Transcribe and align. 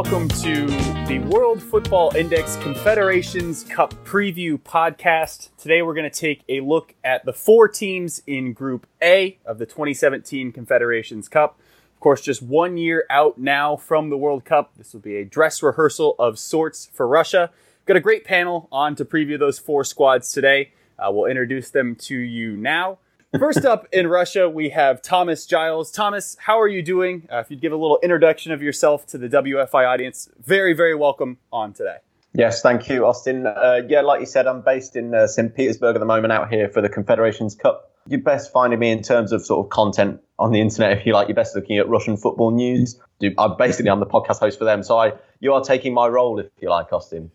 welcome 0.00 0.28
to 0.28 0.64
the 1.08 1.18
World 1.28 1.60
Football 1.60 2.14
Index 2.14 2.54
Confederations 2.58 3.64
Cup 3.64 3.92
Preview 4.04 4.56
Podcast. 4.56 5.48
Today, 5.58 5.82
we're 5.82 5.92
going 5.92 6.08
to 6.08 6.20
take 6.20 6.44
a 6.48 6.60
look 6.60 6.94
at 7.02 7.24
the 7.24 7.32
four 7.32 7.66
teams 7.66 8.22
in 8.24 8.52
Group 8.52 8.86
A 9.02 9.38
of 9.44 9.58
the 9.58 9.66
2017 9.66 10.52
Confederations 10.52 11.28
Cup. 11.28 11.58
Of 11.94 11.98
course, 11.98 12.20
just 12.20 12.42
one 12.42 12.76
year 12.76 13.06
out 13.10 13.38
now 13.38 13.74
from 13.74 14.08
the 14.08 14.16
World 14.16 14.44
Cup. 14.44 14.70
This 14.76 14.92
will 14.92 15.00
be 15.00 15.16
a 15.16 15.24
dress 15.24 15.64
rehearsal 15.64 16.14
of 16.16 16.38
sorts 16.38 16.88
for 16.92 17.08
Russia. 17.08 17.50
Got 17.84 17.96
a 17.96 18.00
great 18.00 18.24
panel 18.24 18.68
on 18.70 18.94
to 18.94 19.04
preview 19.04 19.36
those 19.36 19.58
four 19.58 19.82
squads 19.82 20.30
today. 20.30 20.70
Uh, 20.96 21.10
we'll 21.10 21.28
introduce 21.28 21.72
them 21.72 21.96
to 22.02 22.16
you 22.16 22.56
now. 22.56 22.98
First 23.36 23.66
up 23.66 23.86
in 23.92 24.06
Russia, 24.06 24.48
we 24.48 24.70
have 24.70 25.02
Thomas 25.02 25.44
Giles. 25.44 25.90
Thomas, 25.90 26.34
how 26.40 26.58
are 26.58 26.66
you 26.66 26.80
doing? 26.82 27.28
Uh, 27.30 27.40
if 27.40 27.50
you'd 27.50 27.60
give 27.60 27.72
a 27.72 27.76
little 27.76 27.98
introduction 28.02 28.52
of 28.52 28.62
yourself 28.62 29.06
to 29.08 29.18
the 29.18 29.28
WFI 29.28 29.86
audience, 29.86 30.30
very, 30.40 30.72
very 30.72 30.94
welcome 30.94 31.36
on 31.52 31.74
today. 31.74 31.98
Yes, 32.32 32.62
thank 32.62 32.88
you, 32.88 33.04
Austin. 33.04 33.46
Uh, 33.46 33.82
yeah, 33.86 34.00
like 34.00 34.20
you 34.20 34.26
said, 34.26 34.46
I'm 34.46 34.62
based 34.62 34.96
in 34.96 35.14
uh, 35.14 35.26
St. 35.26 35.54
Petersburg 35.54 35.94
at 35.94 35.98
the 35.98 36.06
moment 36.06 36.32
out 36.32 36.50
here 36.50 36.70
for 36.70 36.80
the 36.80 36.88
Confederations 36.88 37.54
Cup. 37.54 37.92
You're 38.06 38.22
best 38.22 38.50
finding 38.50 38.78
me 38.78 38.90
in 38.90 39.02
terms 39.02 39.30
of 39.32 39.44
sort 39.44 39.66
of 39.66 39.68
content 39.70 40.20
on 40.38 40.52
the 40.52 40.60
internet, 40.62 40.96
if 40.96 41.04
you 41.04 41.12
like. 41.12 41.28
You're 41.28 41.34
best 41.34 41.54
looking 41.54 41.76
at 41.76 41.86
Russian 41.86 42.16
football 42.16 42.50
news. 42.50 42.98
I'm 43.36 43.58
basically 43.58 43.90
I'm 43.90 44.00
the 44.00 44.06
podcast 44.06 44.38
host 44.38 44.58
for 44.58 44.64
them, 44.64 44.82
so 44.82 44.96
I 44.96 45.12
you 45.40 45.52
are 45.52 45.62
taking 45.62 45.92
my 45.92 46.06
role, 46.08 46.38
if 46.38 46.46
you 46.62 46.70
like, 46.70 46.90
Austin. 46.94 47.30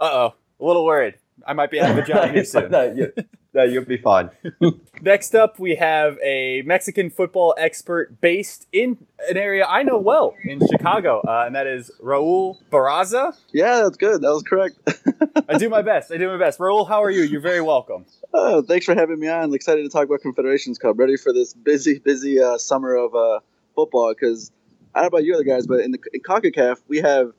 Uh 0.00 0.10
oh, 0.12 0.34
a 0.60 0.64
little 0.64 0.84
worried. 0.84 1.14
I 1.44 1.54
might 1.54 1.72
be 1.72 1.80
out 1.80 1.90
of 1.90 1.98
a 1.98 2.02
job 2.02 2.30
here 2.30 2.44
soon. 2.44 2.70
no, 2.70 2.92
you, 2.92 3.12
no, 3.54 3.62
you'll 3.64 3.84
be 3.84 3.96
fine. 3.96 4.30
Next 5.02 5.34
up, 5.34 5.58
we 5.58 5.76
have 5.76 6.18
a 6.22 6.62
Mexican 6.62 7.08
football 7.08 7.54
expert 7.56 8.20
based 8.20 8.66
in 8.72 9.06
an 9.28 9.36
area 9.36 9.64
I 9.66 9.82
know 9.82 9.98
well 9.98 10.34
in 10.44 10.60
Chicago, 10.70 11.22
uh, 11.26 11.44
and 11.46 11.54
that 11.54 11.66
is 11.66 11.90
Raul 12.02 12.56
Barraza. 12.70 13.36
Yeah, 13.52 13.82
that's 13.82 13.96
good. 13.96 14.20
That 14.20 14.30
was 14.30 14.42
correct. 14.42 14.78
I 15.48 15.56
do 15.56 15.68
my 15.70 15.82
best. 15.82 16.12
I 16.12 16.18
do 16.18 16.28
my 16.28 16.36
best. 16.36 16.58
Raul, 16.58 16.86
how 16.86 17.02
are 17.02 17.10
you? 17.10 17.22
You're 17.22 17.40
very 17.40 17.62
welcome. 17.62 18.04
Oh, 18.34 18.60
thanks 18.60 18.84
for 18.84 18.94
having 18.94 19.18
me 19.18 19.28
on. 19.28 19.54
Excited 19.54 19.82
to 19.82 19.88
talk 19.88 20.04
about 20.04 20.20
Confederations 20.20 20.78
Cup. 20.78 20.98
Ready 20.98 21.16
for 21.16 21.32
this 21.32 21.54
busy, 21.54 21.98
busy 21.98 22.40
uh, 22.40 22.58
summer 22.58 22.94
of 22.94 23.14
uh, 23.14 23.40
football 23.74 24.12
because 24.12 24.52
I 24.94 25.00
don't 25.00 25.04
know 25.04 25.18
about 25.18 25.24
you 25.24 25.34
other 25.34 25.44
guys, 25.44 25.66
but 25.66 25.80
in 25.80 25.92
the 25.92 25.98
in 26.12 26.20
CONCACAF, 26.20 26.82
we 26.86 26.98
have 26.98 27.32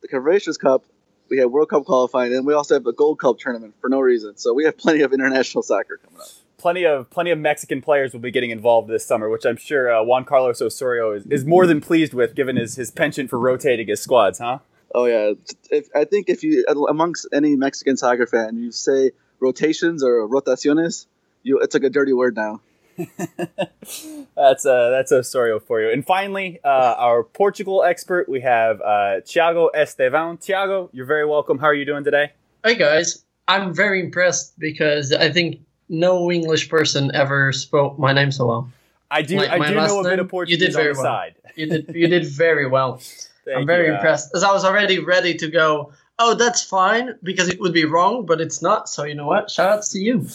the 0.00 0.08
Confederations 0.08 0.56
Cup 0.56 0.84
we 1.30 1.38
have 1.38 1.50
World 1.50 1.70
Cup 1.70 1.84
qualifying, 1.84 2.34
and 2.34 2.44
we 2.44 2.52
also 2.52 2.74
have 2.74 2.86
a 2.86 2.92
Gold 2.92 3.20
Cup 3.20 3.38
tournament 3.38 3.74
for 3.80 3.88
no 3.88 4.00
reason. 4.00 4.36
So 4.36 4.52
we 4.52 4.64
have 4.64 4.76
plenty 4.76 5.00
of 5.00 5.12
international 5.12 5.62
soccer 5.62 5.98
coming 6.04 6.20
up. 6.20 6.26
Plenty 6.58 6.84
of 6.84 7.08
plenty 7.08 7.30
of 7.30 7.38
Mexican 7.38 7.80
players 7.80 8.12
will 8.12 8.20
be 8.20 8.30
getting 8.30 8.50
involved 8.50 8.90
this 8.90 9.06
summer, 9.06 9.30
which 9.30 9.46
I'm 9.46 9.56
sure 9.56 9.90
uh, 9.90 10.02
Juan 10.02 10.26
Carlos 10.26 10.60
Osorio 10.60 11.12
is, 11.12 11.24
is 11.26 11.46
more 11.46 11.66
than 11.66 11.80
pleased 11.80 12.12
with, 12.12 12.34
given 12.34 12.56
his, 12.56 12.76
his 12.76 12.90
penchant 12.90 13.30
for 13.30 13.38
rotating 13.38 13.88
his 13.88 14.02
squads, 14.02 14.38
huh? 14.38 14.58
Oh 14.94 15.06
yeah, 15.06 15.32
if, 15.70 15.88
I 15.94 16.04
think 16.04 16.28
if 16.28 16.42
you 16.42 16.66
amongst 16.68 17.28
any 17.32 17.56
Mexican 17.56 17.96
soccer 17.96 18.26
fan, 18.26 18.58
you 18.58 18.72
say 18.72 19.12
rotations 19.38 20.02
or 20.04 20.28
rotaciones, 20.28 21.06
you 21.42 21.60
it's 21.60 21.74
like 21.74 21.84
a 21.84 21.90
dirty 21.90 22.12
word 22.12 22.36
now. 22.36 22.60
that's 24.36 24.66
uh, 24.66 24.90
that's 24.90 25.12
Osorio 25.12 25.58
for 25.58 25.80
you. 25.80 25.90
And 25.90 26.04
finally, 26.04 26.60
uh, 26.64 26.94
our 26.98 27.22
Portugal 27.22 27.82
expert, 27.84 28.28
we 28.28 28.40
have 28.40 28.80
uh, 28.80 29.20
Thiago 29.24 29.70
Estevan. 29.74 30.38
Thiago, 30.38 30.88
you're 30.92 31.06
very 31.06 31.26
welcome. 31.26 31.58
How 31.58 31.66
are 31.66 31.74
you 31.74 31.84
doing 31.84 32.04
today? 32.04 32.32
Hey 32.64 32.74
guys, 32.74 33.24
I'm 33.48 33.74
very 33.74 34.00
impressed 34.00 34.58
because 34.58 35.12
I 35.12 35.30
think 35.30 35.60
no 35.88 36.30
English 36.30 36.68
person 36.68 37.10
ever 37.14 37.52
spoke 37.52 37.98
my 37.98 38.12
name 38.12 38.32
so 38.32 38.46
well. 38.46 38.72
I 39.10 39.22
do. 39.22 39.38
I 39.40 39.68
do 39.68 39.74
know 39.74 40.00
a 40.00 40.04
bit 40.04 40.18
of 40.18 40.28
Portuguese 40.28 40.60
you 40.60 40.66
did 40.66 40.74
very 40.74 40.92
well. 40.92 41.02
side. 41.02 41.34
You 41.56 41.66
did. 41.66 41.94
You 41.94 42.08
did 42.08 42.26
very 42.26 42.66
well. 42.66 43.00
I'm 43.56 43.66
very 43.66 43.86
you, 43.86 43.92
uh, 43.92 43.96
impressed, 43.96 44.34
as 44.34 44.44
I 44.44 44.52
was 44.52 44.64
already 44.64 44.98
ready 44.98 45.34
to 45.34 45.48
go. 45.48 45.92
Oh, 46.18 46.34
that's 46.34 46.62
fine 46.62 47.14
because 47.22 47.48
it 47.48 47.58
would 47.60 47.72
be 47.72 47.86
wrong, 47.86 48.26
but 48.26 48.40
it's 48.40 48.60
not. 48.60 48.88
So 48.88 49.04
you 49.04 49.14
know 49.14 49.26
what? 49.26 49.50
Shout 49.50 49.78
out 49.78 49.84
to 49.84 49.98
you. 49.98 50.28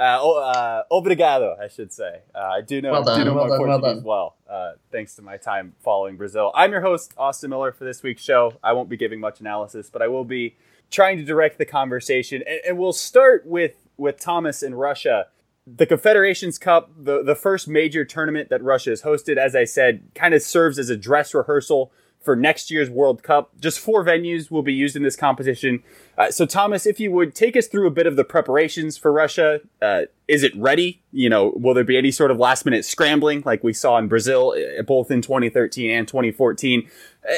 Uh, 0.00 0.30
uh, 0.30 0.82
obrigado, 0.90 1.58
I 1.60 1.68
should 1.68 1.92
say. 1.92 2.22
Uh, 2.34 2.38
I 2.38 2.62
do 2.62 2.80
know, 2.80 2.92
Well 2.92 3.04
done, 3.04 3.18
do 3.18 3.24
know 3.26 3.34
well 3.34 3.44
my 3.44 3.50
done, 3.50 3.68
well 3.68 3.78
Portuguese 3.80 4.02
well, 4.02 4.36
uh, 4.48 4.72
thanks 4.90 5.14
to 5.16 5.22
my 5.22 5.36
time 5.36 5.74
following 5.80 6.16
Brazil. 6.16 6.50
I'm 6.54 6.72
your 6.72 6.80
host, 6.80 7.12
Austin 7.18 7.50
Miller, 7.50 7.70
for 7.70 7.84
this 7.84 8.02
week's 8.02 8.22
show. 8.22 8.54
I 8.64 8.72
won't 8.72 8.88
be 8.88 8.96
giving 8.96 9.20
much 9.20 9.40
analysis, 9.40 9.90
but 9.90 10.00
I 10.00 10.08
will 10.08 10.24
be 10.24 10.56
trying 10.90 11.18
to 11.18 11.24
direct 11.24 11.58
the 11.58 11.66
conversation. 11.66 12.42
And, 12.48 12.60
and 12.66 12.78
we'll 12.78 12.94
start 12.94 13.44
with, 13.44 13.74
with 13.98 14.18
Thomas 14.18 14.62
in 14.62 14.74
Russia. 14.74 15.26
The 15.66 15.84
Confederations 15.84 16.58
Cup, 16.58 16.90
the, 16.98 17.22
the 17.22 17.34
first 17.34 17.68
major 17.68 18.02
tournament 18.06 18.48
that 18.48 18.62
Russia 18.62 18.88
has 18.90 19.02
hosted, 19.02 19.36
as 19.36 19.54
I 19.54 19.64
said, 19.64 20.02
kind 20.14 20.32
of 20.32 20.40
serves 20.40 20.78
as 20.78 20.88
a 20.88 20.96
dress 20.96 21.34
rehearsal 21.34 21.92
for 22.20 22.36
next 22.36 22.70
year's 22.70 22.90
World 22.90 23.22
Cup. 23.22 23.50
Just 23.60 23.78
four 23.78 24.04
venues 24.04 24.50
will 24.50 24.62
be 24.62 24.74
used 24.74 24.94
in 24.94 25.02
this 25.02 25.16
competition. 25.16 25.82
Uh, 26.18 26.30
so, 26.30 26.44
Thomas, 26.44 26.86
if 26.86 27.00
you 27.00 27.10
would 27.12 27.34
take 27.34 27.56
us 27.56 27.66
through 27.66 27.86
a 27.86 27.90
bit 27.90 28.06
of 28.06 28.16
the 28.16 28.24
preparations 28.24 28.98
for 28.98 29.10
Russia, 29.10 29.60
uh, 29.80 30.02
is 30.28 30.42
it 30.42 30.54
ready? 30.54 31.02
You 31.12 31.30
know, 31.30 31.52
will 31.56 31.74
there 31.74 31.84
be 31.84 31.96
any 31.96 32.10
sort 32.10 32.30
of 32.30 32.38
last 32.38 32.64
minute 32.64 32.84
scrambling 32.84 33.42
like 33.46 33.64
we 33.64 33.72
saw 33.72 33.96
in 33.98 34.06
Brazil, 34.06 34.54
uh, 34.78 34.82
both 34.82 35.10
in 35.10 35.22
2013 35.22 35.90
and 35.90 36.06
2014? 36.06 36.88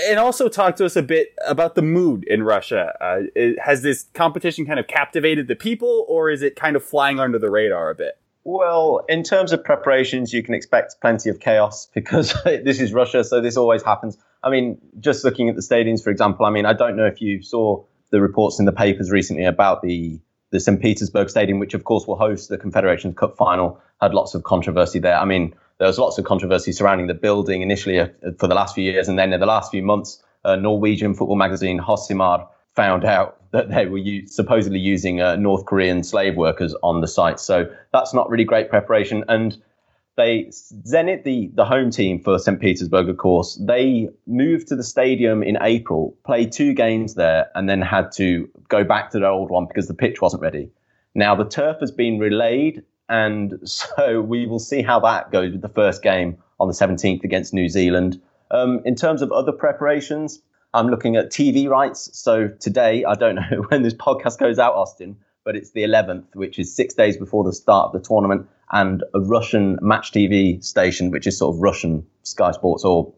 And 0.09 0.19
also 0.19 0.49
talk 0.49 0.77
to 0.77 0.85
us 0.85 0.97
a 0.97 1.03
bit 1.03 1.35
about 1.47 1.75
the 1.75 1.83
mood 1.83 2.25
in 2.25 2.43
Russia. 2.43 2.93
Uh, 3.01 3.41
has 3.65 3.83
this 3.83 4.07
competition 4.15 4.67
kind 4.67 4.81
of 4.81 4.89
captivated 4.89 5.49
the 5.49 5.57
people, 5.57 6.05
or 6.09 6.29
is 6.31 6.43
it 6.43 6.57
kind 6.57 6.77
of 6.77 6.85
flying 6.85 7.21
under 7.21 7.39
the 7.39 7.51
radar 7.51 7.91
a 7.91 7.95
bit? 7.95 8.19
Well, 8.45 9.05
in 9.09 9.23
terms 9.23 9.53
of 9.53 9.63
preparations, 9.63 10.33
you 10.33 10.43
can 10.43 10.55
expect 10.55 11.01
plenty 11.01 11.31
of 11.31 11.39
chaos 11.41 11.89
because 11.95 12.35
this 12.45 12.81
is 12.81 12.93
Russia, 12.93 13.25
so 13.25 13.41
this 13.41 13.57
always 13.57 13.83
happens. 13.83 14.19
I 14.43 14.51
mean, 14.51 14.79
just 14.99 15.25
looking 15.25 15.49
at 15.49 15.55
the 15.55 15.63
stadiums, 15.63 16.03
for 16.03 16.11
example, 16.11 16.47
I 16.47 16.51
mean, 16.51 16.67
I 16.67 16.73
don't 16.73 16.97
know 16.97 17.07
if 17.07 17.21
you 17.21 17.43
saw 17.43 17.85
the 18.11 18.21
reports 18.21 18.59
in 18.59 18.67
the 18.67 18.73
papers 18.73 19.11
recently 19.11 19.45
about 19.45 19.83
the 19.83 20.21
the 20.51 20.61
St. 20.61 20.83
Petersburg 20.83 21.31
Stadium, 21.31 21.59
which 21.59 21.73
of 21.73 21.85
course 21.85 22.07
will 22.07 22.17
host 22.17 22.51
the 22.51 22.59
Confederations 22.59 23.17
Cup 23.17 23.39
final, 23.39 23.81
had 24.03 24.13
lots 24.13 24.35
of 24.35 24.43
controversy 24.43 24.99
there. 24.99 25.17
I 25.17 25.25
mean, 25.25 25.55
there 25.79 25.89
was 25.89 25.99
lots 25.99 26.19
of 26.19 26.27
controversy 26.27 26.73
surrounding 26.73 27.07
the 27.07 27.15
building 27.15 27.63
initially 27.63 27.99
uh, 27.99 28.09
for 28.39 28.49
the 28.49 28.55
last 28.55 28.75
few 28.75 28.85
years, 28.85 29.09
and 29.09 29.19
then 29.19 29.33
in 29.33 29.41
the 29.41 29.47
last 29.47 29.71
few 29.71 29.83
months, 29.83 30.23
uh, 30.45 30.57
Norwegian 30.57 31.15
football 31.15 31.37
magazine 31.37 31.81
Josimar 31.81 32.49
found 32.77 33.05
out 33.05 33.42
that 33.53 33.69
they 33.69 33.87
were 33.87 34.01
supposedly 34.27 34.79
using 34.79 35.21
uh, 35.21 35.37
North 35.37 35.67
Korean 35.67 36.03
slave 36.03 36.37
workers 36.37 36.75
on 36.83 37.01
the 37.01 37.07
site. 37.09 37.39
So 37.39 37.67
that's 37.93 38.13
not 38.13 38.29
really 38.29 38.45
great 38.45 38.71
preparation. 38.71 39.25
And 39.29 39.57
they 40.17 40.45
Zenit, 40.45 41.25
the 41.25 41.51
the 41.55 41.65
home 41.65 41.91
team 41.91 42.21
for 42.21 42.39
St. 42.39 42.61
Petersburg, 42.61 43.09
of 43.09 43.17
course, 43.17 43.59
they 43.63 44.09
moved 44.27 44.69
to 44.69 44.77
the 44.77 44.83
stadium 44.83 45.43
in 45.43 45.57
April, 45.63 46.17
played 46.25 46.53
two 46.53 46.75
games 46.75 47.15
there, 47.15 47.51
and 47.55 47.69
then 47.69 47.81
had 47.81 48.13
to 48.13 48.49
go 48.69 48.85
back 48.85 49.11
to 49.11 49.19
their 49.19 49.31
old 49.31 49.51
one 49.51 49.67
because 49.67 49.89
the 49.89 49.95
pitch 49.95 50.21
wasn't 50.21 50.43
ready. 50.43 50.71
Now 51.15 51.35
the 51.35 51.45
turf 51.45 51.79
has 51.81 51.91
been 51.91 52.19
relayed, 52.19 52.83
and 53.09 53.59
so 53.65 54.21
we 54.21 54.47
will 54.47 54.59
see 54.59 54.83
how 54.83 55.01
that 55.01 55.31
goes 55.31 55.53
with 55.53 55.63
the 55.63 55.69
first 55.69 56.03
game 56.03 56.39
on 56.61 56.69
the 56.69 56.75
17th 56.75 57.25
against 57.25 57.53
New 57.53 57.69
Zealand. 57.69 58.21
Um, 58.51 58.83
in 58.85 58.95
terms 58.95 59.23
of 59.23 59.33
other 59.33 59.51
preparations, 59.51 60.41
I'm 60.75 60.89
looking 60.89 61.17
at 61.17 61.31
TV 61.31 61.69
rights. 61.69 62.11
So 62.19 62.49
today, 62.49 63.05
I 63.05 63.15
don't 63.15 63.35
know 63.35 63.65
when 63.69 63.83
this 63.83 63.95
podcast 63.95 64.39
goes 64.39 64.59
out, 64.59 64.75
Austin, 64.75 65.17
but 65.45 65.57
it's 65.57 65.73
the 65.73 65.83
11th, 65.83 66.35
which 66.35 66.59
is 66.59 66.75
six 66.75 66.95
days 66.95 67.17
before 67.17 67.45
the 67.45 67.53
start 67.53 67.87
of 67.87 67.93
the 67.93 68.07
tournament, 68.07 68.49
and 68.71 69.05
a 69.15 69.21
Russian 69.21 69.79
match 69.83 70.13
TV 70.13 70.63
station, 70.65 71.11
which 71.11 71.27
is 71.27 71.37
sort 71.37 71.55
of 71.55 71.61
Russian 71.61 72.07
Sky 72.23 72.53
Sports 72.53 72.85
or 72.85 73.13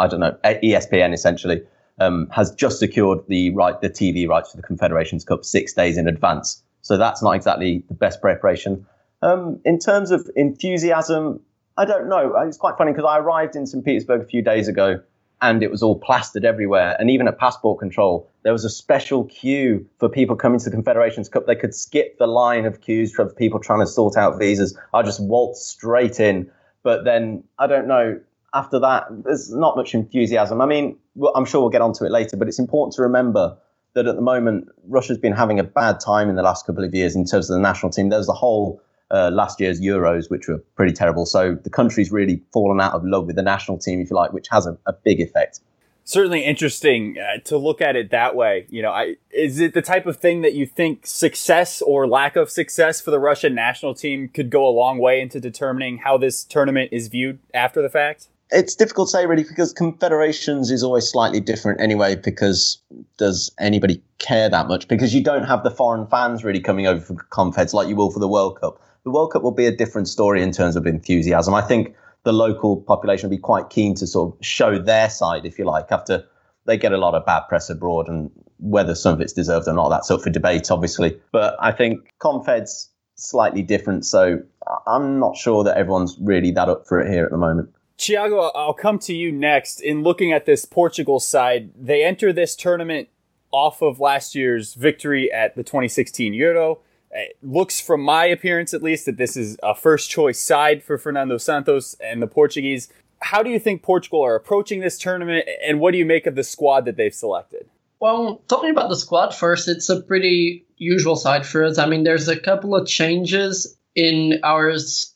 I 0.00 0.08
don't 0.08 0.20
know 0.20 0.36
ESPN 0.44 1.12
essentially, 1.12 1.62
um, 2.00 2.28
has 2.30 2.52
just 2.54 2.78
secured 2.78 3.20
the 3.28 3.50
right 3.50 3.80
the 3.80 3.90
TV 3.90 4.28
rights 4.28 4.50
for 4.50 4.56
the 4.56 4.62
Confederations 4.62 5.24
Cup 5.24 5.44
six 5.44 5.72
days 5.72 5.96
in 5.96 6.08
advance. 6.08 6.62
So 6.82 6.96
that's 6.96 7.22
not 7.22 7.32
exactly 7.32 7.84
the 7.88 7.94
best 7.94 8.20
preparation. 8.20 8.86
Um, 9.22 9.60
in 9.64 9.78
terms 9.78 10.10
of 10.10 10.28
enthusiasm, 10.36 11.40
I 11.76 11.84
don't 11.84 12.08
know. 12.08 12.34
It's 12.46 12.56
quite 12.56 12.76
funny 12.76 12.92
because 12.92 13.04
I 13.04 13.18
arrived 13.18 13.56
in 13.56 13.66
St. 13.66 13.84
Petersburg 13.84 14.22
a 14.22 14.24
few 14.24 14.42
days 14.42 14.68
ago 14.68 15.00
and 15.40 15.62
it 15.62 15.70
was 15.70 15.82
all 15.82 15.98
plastered 15.98 16.44
everywhere. 16.44 16.96
And 16.98 17.10
even 17.10 17.28
at 17.28 17.38
passport 17.38 17.78
control, 17.78 18.28
there 18.42 18.52
was 18.52 18.64
a 18.64 18.70
special 18.70 19.24
queue 19.24 19.86
for 19.98 20.08
people 20.08 20.36
coming 20.36 20.58
to 20.58 20.64
the 20.64 20.70
Confederations 20.70 21.28
Cup. 21.28 21.46
They 21.46 21.56
could 21.56 21.74
skip 21.74 22.18
the 22.18 22.26
line 22.26 22.64
of 22.64 22.80
queues 22.80 23.14
for 23.14 23.26
people 23.26 23.60
trying 23.60 23.80
to 23.80 23.86
sort 23.86 24.16
out 24.16 24.38
visas. 24.38 24.76
I 24.92 25.02
just 25.02 25.22
waltzed 25.22 25.62
straight 25.62 26.18
in. 26.18 26.50
But 26.82 27.04
then, 27.04 27.44
I 27.58 27.66
don't 27.66 27.86
know, 27.86 28.20
after 28.54 28.78
that, 28.80 29.06
there's 29.24 29.52
not 29.52 29.76
much 29.76 29.94
enthusiasm. 29.94 30.60
I 30.60 30.66
mean, 30.66 30.96
I'm 31.34 31.44
sure 31.44 31.60
we'll 31.60 31.70
get 31.70 31.82
onto 31.82 32.04
it 32.04 32.10
later, 32.10 32.36
but 32.36 32.48
it's 32.48 32.58
important 32.58 32.94
to 32.94 33.02
remember 33.02 33.56
that 33.94 34.06
at 34.06 34.16
the 34.16 34.22
moment, 34.22 34.68
Russia's 34.86 35.18
been 35.18 35.32
having 35.32 35.58
a 35.58 35.64
bad 35.64 36.00
time 36.00 36.28
in 36.28 36.36
the 36.36 36.42
last 36.42 36.66
couple 36.66 36.84
of 36.84 36.94
years 36.94 37.14
in 37.14 37.24
terms 37.24 37.50
of 37.50 37.54
the 37.54 37.60
national 37.60 37.90
team. 37.90 38.08
There's 38.08 38.26
the 38.26 38.32
whole 38.32 38.80
uh, 39.10 39.30
last 39.32 39.60
year's 39.60 39.80
Euros, 39.80 40.30
which 40.30 40.48
were 40.48 40.58
pretty 40.76 40.92
terrible. 40.92 41.26
So 41.26 41.54
the 41.54 41.70
country's 41.70 42.12
really 42.12 42.42
fallen 42.52 42.80
out 42.80 42.92
of 42.92 43.04
love 43.04 43.26
with 43.26 43.36
the 43.36 43.42
national 43.42 43.78
team, 43.78 44.00
if 44.00 44.10
you 44.10 44.16
like, 44.16 44.32
which 44.32 44.48
has 44.50 44.66
a, 44.66 44.76
a 44.86 44.92
big 44.92 45.20
effect. 45.20 45.60
certainly 46.04 46.44
interesting 46.44 47.16
uh, 47.18 47.38
to 47.44 47.56
look 47.56 47.80
at 47.80 47.96
it 47.96 48.10
that 48.10 48.34
way. 48.34 48.66
You 48.68 48.82
know, 48.82 48.90
I, 48.90 49.16
is 49.30 49.60
it 49.60 49.74
the 49.74 49.82
type 49.82 50.06
of 50.06 50.16
thing 50.16 50.42
that 50.42 50.54
you 50.54 50.66
think 50.66 51.06
success 51.06 51.82
or 51.82 52.06
lack 52.06 52.36
of 52.36 52.50
success 52.50 53.00
for 53.00 53.10
the 53.10 53.18
Russian 53.18 53.54
national 53.54 53.94
team 53.94 54.28
could 54.28 54.50
go 54.50 54.66
a 54.66 54.70
long 54.70 54.98
way 54.98 55.20
into 55.20 55.40
determining 55.40 55.98
how 55.98 56.18
this 56.18 56.44
tournament 56.44 56.90
is 56.92 57.08
viewed 57.08 57.38
after 57.54 57.82
the 57.82 57.90
fact? 57.90 58.28
it's 58.50 58.74
difficult 58.74 59.08
to 59.08 59.12
say 59.12 59.26
really 59.26 59.44
because 59.44 59.72
confederations 59.72 60.70
is 60.70 60.82
always 60.82 61.08
slightly 61.08 61.40
different 61.40 61.80
anyway 61.80 62.16
because 62.16 62.80
does 63.16 63.52
anybody 63.58 64.02
care 64.18 64.48
that 64.48 64.68
much 64.68 64.88
because 64.88 65.14
you 65.14 65.22
don't 65.22 65.44
have 65.44 65.62
the 65.64 65.70
foreign 65.70 66.06
fans 66.06 66.44
really 66.44 66.60
coming 66.60 66.86
over 66.86 67.00
for 67.00 67.14
confeds 67.30 67.72
like 67.72 67.88
you 67.88 67.96
will 67.96 68.10
for 68.10 68.20
the 68.20 68.28
world 68.28 68.58
cup 68.60 68.80
the 69.04 69.10
world 69.10 69.32
cup 69.32 69.42
will 69.42 69.52
be 69.52 69.66
a 69.66 69.74
different 69.74 70.08
story 70.08 70.42
in 70.42 70.52
terms 70.52 70.76
of 70.76 70.86
enthusiasm 70.86 71.54
i 71.54 71.62
think 71.62 71.94
the 72.24 72.32
local 72.32 72.76
population 72.76 73.28
will 73.28 73.36
be 73.36 73.40
quite 73.40 73.70
keen 73.70 73.94
to 73.94 74.06
sort 74.06 74.34
of 74.34 74.46
show 74.46 74.78
their 74.78 75.08
side 75.08 75.44
if 75.46 75.58
you 75.58 75.64
like 75.64 75.90
after 75.90 76.24
they 76.66 76.76
get 76.76 76.92
a 76.92 76.98
lot 76.98 77.14
of 77.14 77.24
bad 77.24 77.42
press 77.48 77.70
abroad 77.70 78.08
and 78.08 78.30
whether 78.58 78.94
some 78.94 79.14
of 79.14 79.20
it's 79.20 79.32
deserved 79.32 79.68
or 79.68 79.72
not 79.72 79.88
that's 79.88 80.10
up 80.10 80.20
for 80.20 80.30
debate 80.30 80.70
obviously 80.70 81.18
but 81.32 81.56
i 81.60 81.72
think 81.72 81.98
confeds 82.20 82.88
slightly 83.14 83.62
different 83.62 84.04
so 84.04 84.38
i'm 84.86 85.18
not 85.18 85.36
sure 85.36 85.64
that 85.64 85.76
everyone's 85.76 86.16
really 86.20 86.50
that 86.50 86.68
up 86.68 86.86
for 86.86 87.00
it 87.00 87.10
here 87.10 87.24
at 87.24 87.30
the 87.30 87.38
moment 87.38 87.68
Tiago, 87.98 88.52
I'll 88.54 88.74
come 88.74 89.00
to 89.00 89.12
you 89.12 89.32
next. 89.32 89.80
In 89.80 90.04
looking 90.04 90.32
at 90.32 90.46
this 90.46 90.64
Portugal 90.64 91.18
side, 91.18 91.72
they 91.76 92.04
enter 92.04 92.32
this 92.32 92.54
tournament 92.54 93.08
off 93.50 93.82
of 93.82 93.98
last 93.98 94.36
year's 94.36 94.74
victory 94.74 95.30
at 95.32 95.56
the 95.56 95.64
2016 95.64 96.32
Euro. 96.32 96.78
It 97.10 97.36
looks, 97.42 97.80
from 97.80 98.02
my 98.02 98.26
appearance 98.26 98.74
at 98.74 98.82
least, 98.82 99.06
that 99.06 99.16
this 99.16 99.36
is 99.36 99.56
a 99.62 99.74
first 99.74 100.10
choice 100.10 100.40
side 100.40 100.82
for 100.82 100.98
Fernando 100.98 101.38
Santos 101.38 101.96
and 102.00 102.20
the 102.20 102.26
Portuguese. 102.26 102.88
How 103.20 103.42
do 103.42 103.50
you 103.50 103.58
think 103.58 103.82
Portugal 103.82 104.24
are 104.24 104.36
approaching 104.36 104.80
this 104.80 104.98
tournament, 104.98 105.48
and 105.66 105.80
what 105.80 105.92
do 105.92 105.98
you 105.98 106.06
make 106.06 106.26
of 106.26 106.34
the 106.34 106.44
squad 106.44 106.84
that 106.84 106.96
they've 106.96 107.14
selected? 107.14 107.66
Well, 108.00 108.42
talking 108.48 108.70
about 108.70 108.90
the 108.90 108.96
squad 108.96 109.34
first, 109.34 109.68
it's 109.68 109.88
a 109.88 110.00
pretty 110.00 110.66
usual 110.76 111.16
side 111.16 111.44
for 111.44 111.64
us. 111.64 111.78
I 111.78 111.86
mean, 111.86 112.04
there's 112.04 112.28
a 112.28 112.38
couple 112.38 112.76
of 112.76 112.86
changes 112.86 113.76
in 113.98 114.38
our 114.44 114.72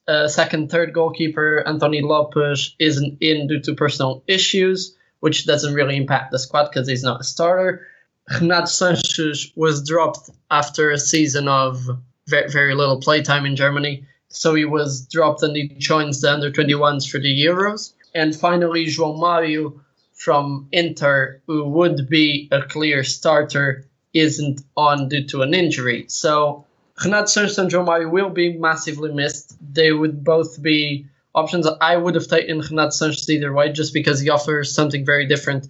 uh, 0.09 0.27
second, 0.27 0.71
third 0.71 0.93
goalkeeper, 0.93 1.63
Anthony 1.65 2.03
Lopes 2.03 2.75
isn't 2.81 3.19
in 3.21 3.47
due 3.47 3.61
to 3.61 3.75
personal 3.75 4.25
issues, 4.27 4.97
which 5.21 5.47
doesn't 5.47 5.75
really 5.75 5.97
impact 5.97 6.33
the 6.33 6.39
squad 6.41 6.69
because 6.69 6.89
he's 6.89 7.05
not 7.05 7.21
a 7.21 7.25
starter. 7.25 7.87
Renato 8.31 8.67
Sanches 8.67 9.53
was 9.57 9.87
dropped 9.87 10.31
after 10.51 10.91
a 10.91 10.99
season 10.99 11.49
of 11.49 11.89
very, 12.29 12.49
very 12.49 12.75
little 12.75 13.01
playtime 13.01 13.47
in 13.47 13.57
Germany. 13.57 14.07
So 14.29 14.55
he 14.55 14.65
was 14.65 15.07
dropped 15.07 15.43
and 15.43 15.57
he 15.57 15.69
joins 15.69 16.21
the 16.21 16.33
under 16.33 16.51
21s 16.51 17.11
for 17.11 17.19
the 17.19 17.45
Euros. 17.45 17.93
And 18.15 18.35
finally, 18.35 18.87
João 18.87 19.19
Mario 19.19 19.81
from 20.15 20.69
Inter, 20.73 21.41
who 21.47 21.65
would 21.65 22.09
be 22.09 22.49
a 22.53 22.63
clear 22.63 23.03
starter, 23.03 23.87
isn't 24.15 24.63
on 24.77 25.09
due 25.09 25.25
to 25.25 25.43
an 25.43 25.55
injury. 25.55 26.05
So 26.09 26.65
Renato 27.03 27.27
Sanches 27.27 27.59
and 27.59 27.71
João 27.71 27.87
Mario 27.87 28.09
will 28.09 28.31
be 28.31 28.57
massively 28.57 29.13
missed. 29.13 29.57
They 29.75 29.93
would 29.93 30.23
both 30.23 30.63
be 30.63 31.07
options. 31.35 31.67
I 31.81 31.97
would 31.97 32.15
have 32.15 32.29
taken 32.29 32.61
Renato 32.61 32.91
Sanches 32.91 33.29
either 33.29 33.53
way, 33.53 33.73
just 33.73 33.93
because 33.93 34.21
he 34.21 34.31
offers 34.31 34.75
something 34.75 35.05
very 35.05 35.27
different. 35.27 35.69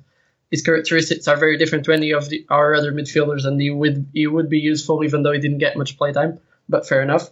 His 0.52 0.60
characteristics 0.60 1.26
are 1.28 1.36
very 1.36 1.56
different 1.56 1.86
to 1.86 1.92
any 1.92 2.10
of 2.10 2.28
the, 2.28 2.44
our 2.50 2.74
other 2.74 2.92
midfielders, 2.92 3.46
and 3.46 3.58
he 3.58 3.70
would 3.70 4.06
he 4.12 4.26
would 4.26 4.50
be 4.50 4.58
useful 4.58 5.02
even 5.02 5.22
though 5.22 5.32
he 5.32 5.40
didn't 5.40 5.64
get 5.64 5.78
much 5.78 5.96
playtime. 5.96 6.38
But 6.68 6.86
fair 6.86 7.02
enough. 7.02 7.30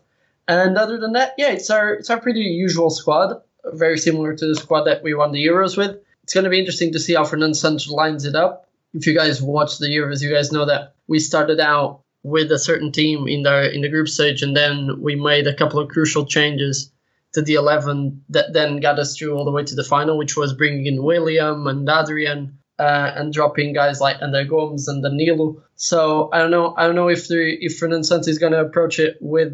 And 0.48 0.78
other 0.78 0.98
than 0.98 1.12
that, 1.12 1.34
yeah, 1.36 1.50
it's 1.50 1.68
our 1.68 1.92
it's 1.92 2.08
our 2.08 2.18
pretty 2.18 2.40
usual 2.40 2.88
squad, 2.88 3.42
very 3.66 3.98
similar 3.98 4.34
to 4.34 4.46
the 4.46 4.54
squad 4.54 4.84
that 4.84 5.02
we 5.02 5.12
won 5.12 5.32
the 5.32 5.46
Euros 5.46 5.76
with. 5.76 5.98
It's 6.22 6.32
going 6.32 6.44
to 6.44 6.50
be 6.50 6.58
interesting 6.58 6.92
to 6.92 6.98
see 6.98 7.14
how 7.14 7.24
Fernando 7.24 7.52
Santos 7.52 7.88
lines 7.88 8.24
it 8.24 8.34
up. 8.34 8.66
If 8.94 9.06
you 9.06 9.14
guys 9.14 9.42
watch 9.42 9.76
the 9.76 9.88
Euros, 9.88 10.22
you 10.22 10.32
guys 10.32 10.50
know 10.50 10.64
that 10.64 10.94
we 11.06 11.18
started 11.18 11.60
out 11.60 12.00
with 12.22 12.50
a 12.52 12.58
certain 12.58 12.90
team 12.90 13.28
in 13.28 13.42
the 13.42 13.70
in 13.70 13.82
the 13.82 13.90
group 13.90 14.08
stage, 14.08 14.40
and 14.40 14.56
then 14.56 14.98
we 14.98 15.14
made 15.14 15.46
a 15.46 15.54
couple 15.54 15.78
of 15.78 15.90
crucial 15.90 16.24
changes 16.24 16.90
to 17.32 17.42
the 17.42 17.54
11 17.54 18.24
that 18.30 18.54
then 18.54 18.80
got 18.80 18.98
us 18.98 19.14
through 19.16 19.36
all 19.36 19.44
the 19.44 19.52
way 19.52 19.62
to 19.62 19.74
the 19.74 19.84
final, 19.84 20.16
which 20.16 20.38
was 20.38 20.54
bringing 20.54 20.86
in 20.86 21.02
William 21.02 21.66
and 21.66 21.86
Adrien 21.86 22.58
uh, 22.80 23.12
and 23.14 23.32
dropping 23.32 23.72
guys 23.72 24.00
like 24.00 24.18
André 24.20 24.48
Gomes 24.48 24.88
and 24.88 25.02
Danilo. 25.02 25.62
So 25.76 26.30
I 26.32 26.38
don't 26.38 26.50
know. 26.50 26.74
I 26.76 26.86
don't 26.86 26.96
know 26.96 27.08
if 27.08 27.28
the 27.28 27.56
if 27.60 27.78
Fernando 27.78 28.02
Santos 28.02 28.28
is 28.28 28.38
going 28.38 28.52
to 28.52 28.60
approach 28.60 28.98
it 28.98 29.18
with 29.20 29.52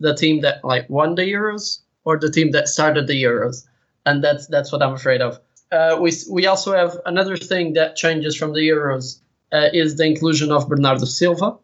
the 0.00 0.14
team 0.14 0.40
that 0.42 0.64
like 0.64 0.90
won 0.90 1.14
the 1.14 1.22
Euros 1.22 1.80
or 2.04 2.18
the 2.18 2.30
team 2.30 2.50
that 2.50 2.68
started 2.68 3.06
the 3.06 3.22
Euros, 3.22 3.66
and 4.04 4.22
that's 4.22 4.46
that's 4.48 4.72
what 4.72 4.82
I'm 4.82 4.94
afraid 4.94 5.22
of. 5.22 5.40
Uh, 5.72 5.98
we 6.00 6.12
we 6.30 6.46
also 6.46 6.74
have 6.74 6.98
another 7.06 7.36
thing 7.36 7.74
that 7.74 7.96
changes 7.96 8.36
from 8.36 8.52
the 8.52 8.60
Euros 8.60 9.20
uh, 9.52 9.68
is 9.72 9.96
the 9.96 10.04
inclusion 10.04 10.52
of 10.52 10.68
Bernardo 10.68 11.04
Silva 11.04 11.56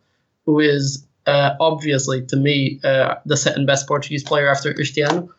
who 0.46 0.60
is 0.60 1.06
uh, 1.26 1.54
obviously 1.60 2.24
to 2.26 2.36
me 2.36 2.80
uh, 2.84 3.16
the 3.26 3.36
second 3.36 3.66
best 3.66 3.86
Portuguese 3.86 4.24
player 4.24 4.48
after 4.48 4.74
Cristiano, 4.74 5.30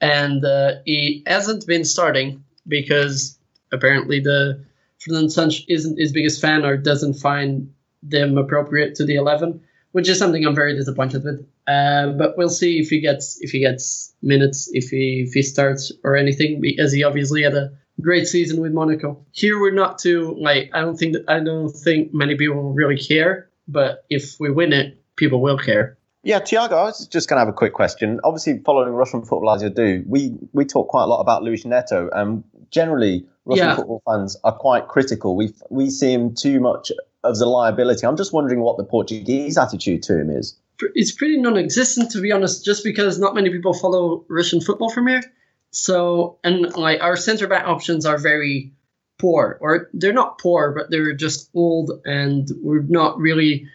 and 0.00 0.44
uh, 0.44 0.72
he 0.84 1.22
hasn't 1.26 1.66
been 1.66 1.84
starting 1.84 2.42
because 2.66 3.38
apparently 3.72 4.20
the 4.20 4.64
Fernando 4.98 5.28
Santos 5.28 5.64
isn't 5.68 5.98
his 5.98 6.12
biggest 6.12 6.40
fan 6.40 6.64
or 6.64 6.76
doesn't 6.76 7.14
find 7.14 7.72
them 8.02 8.38
appropriate 8.38 8.94
to 8.96 9.04
the 9.04 9.16
eleven, 9.16 9.60
which 9.92 10.08
is 10.08 10.18
something 10.18 10.44
I'm 10.46 10.54
very 10.54 10.74
disappointed 10.74 11.24
with. 11.24 11.46
Uh, 11.66 12.08
but 12.12 12.36
we'll 12.36 12.48
see 12.48 12.78
if 12.78 12.88
he 12.88 13.00
gets 13.00 13.38
if 13.40 13.50
he 13.50 13.60
gets 13.60 14.14
minutes, 14.22 14.70
if 14.72 14.90
he 14.90 15.24
if 15.26 15.34
he 15.34 15.42
starts 15.42 15.92
or 16.04 16.16
anything, 16.16 16.60
because 16.60 16.92
he 16.92 17.04
obviously 17.04 17.42
had 17.42 17.54
a 17.54 17.72
great 18.00 18.28
season 18.28 18.60
with 18.60 18.72
Monaco. 18.72 19.24
Here 19.32 19.60
we're 19.60 19.72
not 19.72 19.98
too 19.98 20.36
like 20.38 20.70
I 20.74 20.80
don't 20.80 20.96
think 20.96 21.14
that 21.14 21.24
I 21.28 21.40
don't 21.40 21.70
think 21.70 22.12
many 22.12 22.36
people 22.36 22.72
really 22.72 22.98
care 22.98 23.50
but 23.68 24.04
if 24.10 24.38
we 24.38 24.50
win 24.50 24.72
it, 24.72 25.02
people 25.16 25.40
will 25.40 25.58
care. 25.58 25.98
Yeah, 26.22 26.40
Tiago, 26.40 26.76
I 26.76 26.84
was 26.84 27.06
just 27.06 27.28
going 27.28 27.36
to 27.36 27.40
have 27.40 27.48
a 27.48 27.52
quick 27.52 27.72
question. 27.72 28.20
Obviously, 28.24 28.60
following 28.64 28.92
Russian 28.92 29.20
football 29.20 29.50
as 29.54 29.62
you 29.62 29.70
do, 29.70 30.02
we, 30.06 30.36
we 30.52 30.64
talk 30.64 30.88
quite 30.88 31.04
a 31.04 31.06
lot 31.06 31.20
about 31.20 31.44
Luis 31.44 31.64
Neto, 31.64 32.08
and 32.12 32.42
generally, 32.70 33.26
Russian 33.44 33.66
yeah. 33.66 33.76
football 33.76 34.02
fans 34.06 34.36
are 34.44 34.52
quite 34.52 34.88
critical. 34.88 35.36
We 35.36 35.54
we 35.70 35.90
see 35.90 36.12
him 36.12 36.34
too 36.34 36.60
much 36.60 36.92
as 37.24 37.40
a 37.40 37.46
liability. 37.46 38.06
I'm 38.06 38.16
just 38.16 38.32
wondering 38.32 38.60
what 38.60 38.76
the 38.76 38.84
Portuguese 38.84 39.58
attitude 39.58 40.02
to 40.04 40.18
him 40.18 40.30
is. 40.30 40.58
It's 40.94 41.12
pretty 41.12 41.40
non-existent, 41.40 42.10
to 42.10 42.20
be 42.20 42.32
honest, 42.32 42.64
just 42.64 42.84
because 42.84 43.18
not 43.18 43.34
many 43.34 43.48
people 43.50 43.72
follow 43.72 44.24
Russian 44.28 44.60
football 44.60 44.90
from 44.90 45.06
here. 45.06 45.22
So, 45.70 46.38
and 46.44 46.74
like 46.76 47.00
our 47.00 47.16
centre 47.16 47.46
back 47.46 47.66
options 47.66 48.04
are 48.04 48.18
very 48.18 48.72
poor, 49.18 49.58
or 49.60 49.88
they're 49.94 50.12
not 50.12 50.38
poor, 50.38 50.72
but 50.76 50.90
they're 50.90 51.14
just 51.14 51.50
old, 51.54 51.90
and 52.04 52.48
we're 52.62 52.82
not 52.82 53.18
really 53.18 53.68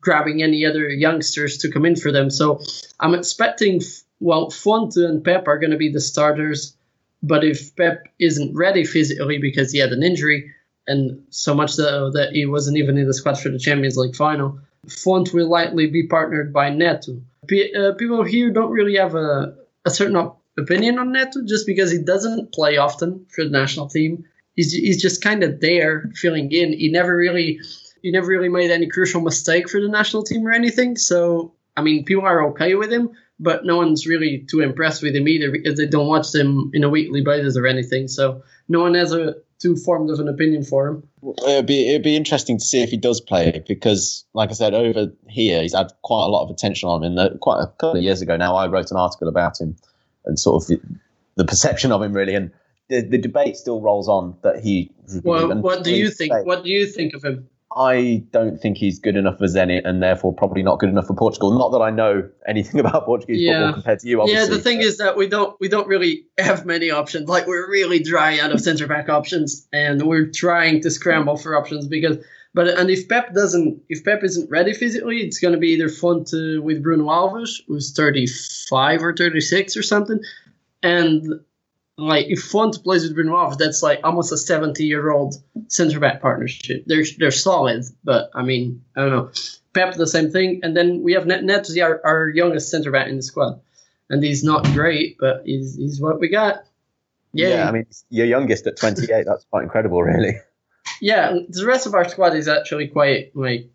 grabbing 0.00 0.42
any 0.42 0.64
other 0.64 0.88
youngsters 0.88 1.58
to 1.58 1.70
come 1.70 1.84
in 1.84 1.96
for 1.96 2.12
them. 2.12 2.30
So 2.30 2.60
I'm 3.00 3.14
expecting, 3.14 3.82
well, 4.20 4.50
Fonte 4.50 4.96
and 4.96 5.22
Pepe 5.24 5.46
are 5.46 5.58
going 5.58 5.72
to 5.72 5.76
be 5.76 5.90
the 5.90 6.00
starters, 6.00 6.75
but 7.26 7.44
if 7.44 7.74
Pepe 7.76 8.10
isn't 8.18 8.54
ready 8.54 8.84
physically 8.84 9.38
because 9.38 9.72
he 9.72 9.78
had 9.78 9.92
an 9.92 10.02
injury, 10.02 10.52
and 10.86 11.24
so 11.30 11.54
much 11.54 11.72
so 11.72 12.10
that 12.12 12.32
he 12.32 12.46
wasn't 12.46 12.76
even 12.76 12.96
in 12.96 13.06
the 13.06 13.14
squad 13.14 13.38
for 13.38 13.48
the 13.48 13.58
Champions 13.58 13.96
League 13.96 14.14
final, 14.16 14.58
Fonte 14.88 15.32
will 15.32 15.48
likely 15.48 15.88
be 15.88 16.06
partnered 16.06 16.52
by 16.52 16.70
Neto. 16.70 17.20
P- 17.48 17.74
uh, 17.74 17.92
people 17.94 18.22
here 18.22 18.50
don't 18.50 18.70
really 18.70 18.96
have 18.96 19.14
a, 19.14 19.56
a 19.84 19.90
certain 19.90 20.30
opinion 20.56 20.98
on 20.98 21.12
Neto 21.12 21.44
just 21.44 21.66
because 21.66 21.90
he 21.90 21.98
doesn't 21.98 22.52
play 22.52 22.76
often 22.76 23.26
for 23.28 23.44
the 23.44 23.50
national 23.50 23.88
team 23.88 24.24
he's 24.56 24.72
he's 24.72 25.00
just 25.00 25.22
kind 25.22 25.44
of 25.44 25.60
there 25.60 26.10
filling 26.14 26.50
in. 26.50 26.72
He 26.72 26.90
never 26.90 27.14
really 27.14 27.60
he 28.02 28.10
never 28.10 28.26
really 28.26 28.48
made 28.48 28.70
any 28.70 28.88
crucial 28.88 29.20
mistake 29.20 29.68
for 29.68 29.80
the 29.80 29.88
national 29.88 30.24
team 30.24 30.46
or 30.46 30.50
anything. 30.52 30.96
So 30.96 31.52
I 31.76 31.82
mean, 31.82 32.04
people 32.04 32.24
are 32.24 32.48
okay 32.48 32.74
with 32.74 32.90
him, 32.90 33.10
but 33.38 33.64
no 33.64 33.76
one's 33.76 34.06
really 34.06 34.46
too 34.50 34.60
impressed 34.60 35.02
with 35.02 35.14
him 35.14 35.28
either 35.28 35.50
because 35.50 35.76
they 35.76 35.86
don't 35.86 36.06
watch 36.06 36.32
them 36.32 36.70
in 36.72 36.84
a 36.84 36.88
weekly 36.88 37.20
basis 37.20 37.56
or 37.56 37.66
anything. 37.66 38.08
So 38.08 38.42
no 38.68 38.80
one 38.80 38.94
has 38.94 39.12
a 39.12 39.34
too 39.58 39.76
formed 39.76 40.10
of 40.10 40.20
an 40.20 40.28
opinion 40.28 40.64
for 40.64 40.88
him. 40.88 41.08
It'd 41.46 41.66
be 41.66 41.88
it'd 41.88 42.02
be 42.02 42.16
interesting 42.16 42.58
to 42.58 42.64
see 42.64 42.82
if 42.82 42.90
he 42.90 42.96
does 42.96 43.20
play 43.20 43.62
because, 43.66 44.24
like 44.34 44.50
I 44.50 44.54
said, 44.54 44.74
over 44.74 45.12
here 45.28 45.62
he's 45.62 45.74
had 45.74 45.92
quite 46.02 46.24
a 46.24 46.28
lot 46.28 46.44
of 46.44 46.50
attention 46.50 46.88
on 46.88 47.02
him. 47.02 47.12
And 47.12 47.18
uh, 47.18 47.38
quite 47.38 47.62
a 47.62 47.66
couple 47.66 47.96
of 47.96 48.02
years 48.02 48.20
ago 48.20 48.36
now, 48.36 48.56
I 48.56 48.66
wrote 48.66 48.90
an 48.90 48.96
article 48.96 49.28
about 49.28 49.60
him 49.60 49.76
and 50.24 50.38
sort 50.38 50.62
of 50.62 50.68
the, 50.68 50.80
the 51.36 51.44
perception 51.44 51.92
of 51.92 52.02
him 52.02 52.12
really 52.12 52.34
and 52.34 52.50
the, 52.88 53.00
the 53.00 53.18
debate 53.18 53.56
still 53.56 53.80
rolls 53.80 54.08
on 54.08 54.36
that 54.42 54.62
he. 54.62 54.92
Well, 55.22 55.60
what 55.60 55.84
do 55.84 55.94
you 55.94 56.10
think? 56.10 56.32
What 56.44 56.64
do 56.64 56.70
you 56.70 56.86
think 56.86 57.14
of 57.14 57.24
him? 57.24 57.48
I 57.76 58.24
don't 58.30 58.58
think 58.58 58.78
he's 58.78 58.98
good 58.98 59.16
enough 59.16 59.36
for 59.36 59.44
Zenit, 59.44 59.82
and 59.84 60.02
therefore 60.02 60.32
probably 60.32 60.62
not 60.62 60.78
good 60.78 60.88
enough 60.88 61.06
for 61.06 61.14
Portugal. 61.14 61.56
Not 61.56 61.72
that 61.72 61.80
I 61.80 61.90
know 61.90 62.28
anything 62.48 62.80
about 62.86 63.04
Portuguese 63.04 63.42
yeah. 63.42 63.52
football 63.52 63.72
compared 63.74 63.98
to 64.00 64.08
you. 64.08 64.20
Obviously. 64.20 64.42
Yeah, 64.42 64.56
the 64.56 64.62
thing 64.62 64.80
is 64.80 64.98
that 64.98 65.16
we 65.16 65.28
don't 65.28 65.58
we 65.60 65.68
don't 65.68 65.86
really 65.86 66.24
have 66.38 66.64
many 66.64 66.90
options. 66.90 67.28
Like 67.28 67.46
we're 67.46 67.70
really 67.70 68.02
dry 68.02 68.38
out 68.38 68.50
of 68.50 68.60
centre 68.60 68.86
back 68.86 69.08
options, 69.08 69.68
and 69.72 70.02
we're 70.02 70.30
trying 70.30 70.80
to 70.82 70.90
scramble 70.90 71.36
for 71.36 71.56
options 71.56 71.86
because. 71.86 72.16
But 72.54 72.68
and 72.68 72.88
if 72.88 73.06
Pepe 73.06 73.34
doesn't, 73.34 73.82
if 73.90 74.02
Pepe 74.02 74.24
isn't 74.24 74.50
ready 74.50 74.72
physically, 74.72 75.18
it's 75.18 75.38
going 75.38 75.52
to 75.52 75.60
be 75.60 75.72
either 75.72 75.90
Fonte 75.90 76.62
with 76.62 76.82
Bruno 76.82 77.04
Alves, 77.04 77.60
who's 77.68 77.92
thirty 77.92 78.26
five 78.26 79.02
or 79.02 79.14
thirty 79.14 79.42
six 79.42 79.76
or 79.76 79.82
something, 79.82 80.20
and 80.82 81.40
like 81.98 82.26
if 82.28 82.42
Fonte 82.42 82.82
plays 82.82 83.02
with 83.02 83.14
Bruno 83.14 83.54
that's 83.54 83.82
like 83.82 84.00
almost 84.04 84.32
a 84.32 84.36
seventy 84.36 84.84
year 84.84 85.10
old 85.10 85.36
centre 85.68 86.00
back 86.00 86.20
partnership. 86.20 86.84
They're 86.86 87.04
they're 87.18 87.30
solid, 87.30 87.84
but 88.04 88.30
I 88.34 88.42
mean 88.42 88.84
I 88.96 89.00
don't 89.02 89.10
know. 89.10 89.30
Pepe 89.72 89.98
the 89.98 90.06
same 90.06 90.30
thing, 90.30 90.60
and 90.62 90.76
then 90.76 91.02
we 91.02 91.12
have 91.12 91.26
Net 91.26 91.44
Net 91.44 91.68
our, 91.80 92.00
our 92.04 92.28
youngest 92.28 92.70
centre 92.70 92.90
back 92.90 93.08
in 93.08 93.16
the 93.16 93.22
squad, 93.22 93.60
and 94.08 94.22
he's 94.22 94.42
not 94.42 94.64
great, 94.72 95.16
but 95.18 95.42
he's 95.44 95.76
he's 95.76 96.00
what 96.00 96.20
we 96.20 96.28
got. 96.28 96.64
Yeah, 97.32 97.48
yeah, 97.48 97.68
I 97.68 97.72
mean, 97.72 97.86
your 98.08 98.24
youngest 98.24 98.66
at 98.66 98.78
28, 98.78 99.26
that's 99.26 99.44
quite 99.50 99.64
incredible, 99.64 100.02
really. 100.02 100.38
Yeah, 101.02 101.36
the 101.50 101.66
rest 101.66 101.86
of 101.86 101.94
our 101.94 102.08
squad 102.08 102.34
is 102.34 102.48
actually 102.48 102.88
quite 102.88 103.36
like 103.36 103.68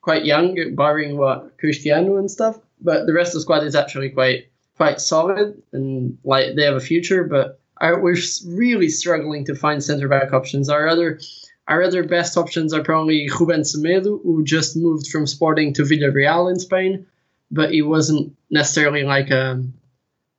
quite 0.00 0.24
young, 0.24 0.74
barring 0.74 1.16
what 1.16 1.56
Cristiano 1.58 2.16
and 2.16 2.30
stuff. 2.30 2.58
But 2.80 3.06
the 3.06 3.12
rest 3.12 3.30
of 3.30 3.34
the 3.34 3.40
squad 3.42 3.64
is 3.64 3.76
actually 3.76 4.10
quite 4.10 4.48
quite 4.76 5.00
solid 5.00 5.62
and 5.72 6.18
like 6.24 6.56
they 6.56 6.64
have 6.64 6.74
a 6.74 6.80
future. 6.80 7.22
But 7.22 7.60
we're 7.80 8.16
really 8.46 8.88
struggling 8.88 9.44
to 9.46 9.54
find 9.54 9.82
centre 9.82 10.08
back 10.08 10.32
options. 10.32 10.68
Our 10.68 10.88
other 10.88 11.20
our 11.66 11.82
other 11.82 12.04
best 12.04 12.36
options 12.36 12.74
are 12.74 12.82
probably 12.82 13.28
Ruben 13.40 13.62
Semedo, 13.62 14.22
who 14.22 14.44
just 14.44 14.76
moved 14.76 15.08
from 15.08 15.26
Sporting 15.26 15.72
to 15.74 15.82
Villarreal 15.82 16.50
in 16.50 16.58
Spain, 16.58 17.06
but 17.50 17.72
he 17.72 17.82
wasn't 17.82 18.36
necessarily 18.50 19.02
like 19.02 19.30
a 19.30 19.64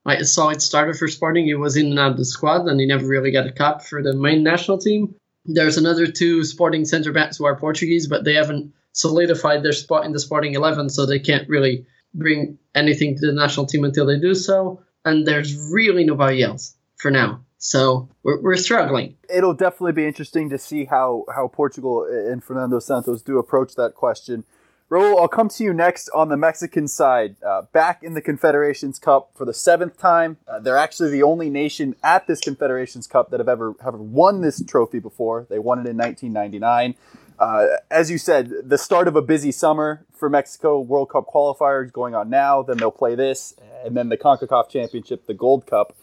like 0.06 0.20
a 0.20 0.26
solid 0.26 0.62
starter 0.62 0.94
for 0.94 1.08
Sporting. 1.08 1.46
He 1.46 1.56
was 1.56 1.78
in 1.78 1.88
and 1.88 2.00
out 2.00 2.12
of 2.12 2.18
the 2.18 2.26
squad, 2.26 2.68
and 2.68 2.80
he 2.80 2.86
never 2.86 3.08
really 3.08 3.32
got 3.32 3.48
a 3.48 3.52
cap 3.52 3.82
for 3.82 4.04
the 4.04 4.14
main 4.14 4.44
national 4.44 4.78
team. 4.78 5.16
There's 5.46 5.78
another 5.78 6.08
two 6.08 6.44
Sporting 6.44 6.86
centre 6.86 7.12
backs 7.12 7.38
who 7.38 7.46
are 7.46 7.56
Portuguese, 7.56 8.08
but 8.08 8.24
they 8.24 8.36
haven't 8.36 8.74
solidified 8.94 9.64
their 9.64 9.74
spot 9.74 10.06
in 10.06 10.12
the 10.12 10.20
Sporting 10.20 10.54
11, 10.54 10.90
so 10.90 11.06
they 11.06 11.20
can't 11.20 11.50
really 11.50 11.86
bring 12.14 12.58
anything 12.76 13.18
to 13.18 13.26
the 13.26 13.34
national 13.34 13.66
team 13.66 13.84
until 13.84 14.06
they 14.06 14.20
do 14.20 14.36
so. 14.36 14.82
And 15.04 15.28
there's 15.28 15.56
really 15.72 16.04
nobody 16.04 16.42
else 16.44 16.76
for 16.98 17.12
now. 17.12 17.42
So 17.58 18.10
we're, 18.24 18.42
we're 18.42 18.58
struggling. 18.58 19.16
It'll 19.30 19.54
definitely 19.54 19.94
be 19.94 20.06
interesting 20.06 20.50
to 20.50 20.58
see 20.58 20.86
how, 20.86 21.26
how 21.34 21.48
Portugal 21.48 22.06
and 22.06 22.44
Fernando 22.44 22.80
Santos 22.80 23.22
do 23.22 23.40
approach 23.40 23.76
that 23.76 23.96
question. 23.96 24.44
Raul, 24.90 25.20
I'll 25.20 25.28
come 25.28 25.50
to 25.50 25.64
you 25.64 25.74
next 25.74 26.10
on 26.10 26.30
the 26.30 26.38
Mexican 26.38 26.88
side. 26.88 27.38
Uh, 27.44 27.64
back 27.74 28.04
in 28.04 28.14
the 28.14 28.22
Confederations 28.22 29.00
Cup 29.00 29.32
for 29.36 29.44
the 29.44 29.54
seventh 29.54 29.98
time. 29.98 30.38
Uh, 30.48 30.60
they're 30.60 30.78
actually 30.78 31.10
the 31.10 31.24
only 31.24 31.50
nation 31.50 31.96
at 32.04 32.28
this 32.28 32.40
Confederations 32.40 33.08
Cup 33.08 33.32
that 33.32 33.40
have 33.40 33.50
ever 33.50 33.74
have 33.84 33.96
won 33.96 34.42
this 34.42 34.64
trophy 34.64 35.00
before. 35.00 35.48
They 35.50 35.58
won 35.58 35.80
it 35.80 35.90
in 35.90 35.98
1999. 35.98 36.94
Uh, 37.40 37.66
as 37.90 38.12
you 38.12 38.20
said, 38.20 38.52
the 38.64 38.78
start 38.78 39.08
of 39.08 39.16
a 39.16 39.24
busy 39.24 39.52
summer 39.52 40.06
for 40.14 40.30
Mexico. 40.30 40.80
World 40.80 41.10
Cup 41.10 41.26
qualifiers 41.34 41.92
going 41.92 42.14
on 42.14 42.30
now. 42.30 42.62
Then 42.62 42.78
they'll 42.78 42.92
play 42.92 43.16
this, 43.16 43.56
and 43.84 43.98
then 43.98 44.10
the 44.10 44.18
Concacaf 44.18 44.70
Championship, 44.70 45.26
the 45.26 45.34
Gold 45.34 45.66
Cup. 45.66 45.96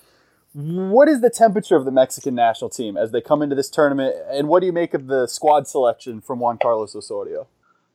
What 0.54 1.09
is 1.09 1.23
the 1.23 1.30
temperature 1.30 1.76
of 1.76 1.87
the 1.87 1.90
Mexican 1.90 2.35
national 2.35 2.68
team 2.68 2.99
as 2.99 3.11
they 3.11 3.23
come 3.23 3.40
into 3.40 3.56
this 3.56 3.71
tournament, 3.71 4.14
and 4.30 4.49
what 4.49 4.61
do 4.61 4.66
you 4.66 4.73
make 4.73 4.92
of 4.92 5.06
the 5.06 5.26
squad 5.26 5.66
selection 5.66 6.21
from 6.21 6.40
Juan 6.40 6.59
Carlos 6.59 6.94
Osorio? 6.94 7.47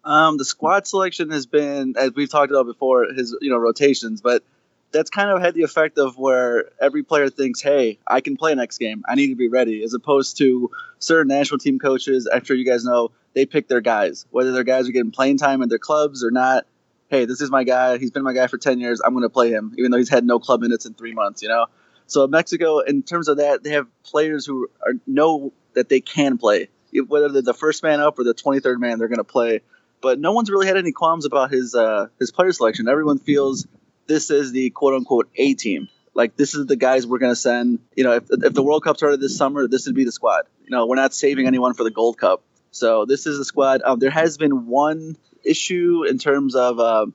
Um, 0.03 0.37
the 0.37 0.45
squad 0.45 0.87
selection 0.87 1.29
has 1.29 1.45
been, 1.45 1.93
as 1.97 2.13
we've 2.15 2.29
talked 2.29 2.49
about 2.49 2.65
before, 2.65 3.05
his 3.13 3.35
you 3.41 3.51
know 3.51 3.57
rotations, 3.57 4.21
but 4.21 4.43
that's 4.91 5.11
kind 5.11 5.29
of 5.29 5.39
had 5.39 5.53
the 5.53 5.61
effect 5.61 5.99
of 5.99 6.17
where 6.17 6.71
every 6.81 7.03
player 7.03 7.29
thinks, 7.29 7.61
"Hey, 7.61 7.99
I 8.07 8.21
can 8.21 8.37
play 8.37 8.55
next 8.55 8.79
game. 8.79 9.03
I 9.07 9.13
need 9.13 9.27
to 9.27 9.35
be 9.35 9.49
ready," 9.49 9.83
as 9.83 9.93
opposed 9.93 10.37
to 10.37 10.71
certain 10.97 11.27
national 11.27 11.59
team 11.59 11.77
coaches. 11.77 12.27
I'm 12.31 12.43
sure 12.43 12.55
you 12.55 12.65
guys 12.65 12.83
know 12.83 13.11
they 13.35 13.45
pick 13.45 13.67
their 13.67 13.81
guys, 13.81 14.25
whether 14.31 14.51
their 14.51 14.63
guys 14.63 14.89
are 14.89 14.91
getting 14.91 15.11
playing 15.11 15.37
time 15.37 15.61
in 15.61 15.69
their 15.69 15.77
clubs 15.77 16.23
or 16.23 16.31
not. 16.31 16.65
Hey, 17.09 17.25
this 17.25 17.39
is 17.39 17.51
my 17.51 17.63
guy. 17.63 17.99
He's 17.99 18.11
been 18.11 18.23
my 18.23 18.33
guy 18.33 18.47
for 18.47 18.57
ten 18.57 18.79
years. 18.79 18.99
I'm 18.99 19.11
going 19.11 19.21
to 19.21 19.29
play 19.29 19.51
him, 19.51 19.75
even 19.77 19.91
though 19.91 19.99
he's 19.99 20.09
had 20.09 20.25
no 20.25 20.39
club 20.39 20.61
minutes 20.61 20.87
in 20.87 20.95
three 20.95 21.13
months. 21.13 21.43
You 21.43 21.49
know. 21.49 21.67
So 22.07 22.27
Mexico, 22.27 22.79
in 22.79 23.03
terms 23.03 23.27
of 23.27 23.37
that, 23.37 23.63
they 23.63 23.71
have 23.71 23.87
players 24.03 24.45
who 24.45 24.69
are 24.85 24.93
know 25.05 25.53
that 25.73 25.89
they 25.89 26.01
can 26.01 26.37
play, 26.37 26.69
whether 27.07 27.29
they're 27.29 27.41
the 27.41 27.53
first 27.53 27.83
man 27.83 27.99
up 27.99 28.17
or 28.17 28.23
the 28.23 28.33
23rd 28.33 28.79
man, 28.79 28.97
they're 28.97 29.07
going 29.07 29.17
to 29.17 29.23
play 29.23 29.61
but 30.01 30.19
no 30.19 30.31
one's 30.31 30.49
really 30.49 30.67
had 30.67 30.77
any 30.77 30.91
qualms 30.91 31.25
about 31.25 31.51
his 31.51 31.75
uh, 31.75 32.07
his 32.19 32.31
player 32.31 32.51
selection. 32.51 32.87
Everyone 32.87 33.19
feels 33.19 33.67
this 34.05 34.29
is 34.29 34.51
the 34.51 34.69
quote 34.69 34.93
unquote 34.93 35.29
A 35.35 35.53
team. 35.53 35.89
Like 36.13 36.35
this 36.35 36.55
is 36.55 36.65
the 36.65 36.75
guys 36.75 37.05
we're 37.05 37.19
gonna 37.19 37.35
send. 37.35 37.79
You 37.95 38.03
know, 38.03 38.13
if, 38.13 38.23
if 38.29 38.53
the 38.53 38.63
World 38.63 38.83
Cup 38.83 38.97
started 38.97 39.19
this 39.19 39.37
summer, 39.37 39.67
this 39.67 39.85
would 39.85 39.95
be 39.95 40.05
the 40.05 40.11
squad. 40.11 40.43
You 40.63 40.71
know, 40.71 40.85
we're 40.85 40.95
not 40.95 41.13
saving 41.13 41.47
anyone 41.47 41.73
for 41.73 41.83
the 41.83 41.91
Gold 41.91 42.17
Cup. 42.17 42.43
So 42.71 43.05
this 43.05 43.25
is 43.25 43.37
the 43.37 43.45
squad. 43.45 43.81
Um, 43.83 43.99
there 43.99 44.11
has 44.11 44.37
been 44.37 44.67
one 44.67 45.17
issue 45.43 46.03
in 46.07 46.17
terms 46.17 46.55
of 46.55 46.79
uh, 46.79 47.05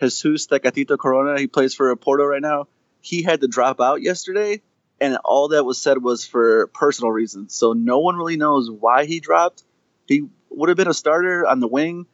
Jesus 0.00 0.46
Tecatito 0.46 0.98
Corona. 0.98 1.38
He 1.38 1.46
plays 1.46 1.74
for 1.74 1.94
Porto 1.96 2.24
right 2.24 2.42
now. 2.42 2.68
He 3.06 3.22
had 3.22 3.40
to 3.40 3.48
drop 3.48 3.80
out 3.80 4.02
yesterday, 4.02 4.62
and 5.00 5.16
all 5.24 5.48
that 5.48 5.64
was 5.64 5.78
said 5.78 6.02
was 6.02 6.26
for 6.26 6.66
personal 6.68 7.10
reasons. 7.12 7.54
So 7.54 7.72
no 7.72 8.00
one 8.00 8.16
really 8.16 8.36
knows 8.36 8.70
why 8.70 9.04
he 9.06 9.20
dropped. 9.20 9.62
He 10.06 10.28
would 10.50 10.68
have 10.68 10.76
been 10.76 10.88
a 10.88 10.94
starter 10.94 11.46
on 11.46 11.60
the 11.60 11.68
wing 11.68 12.06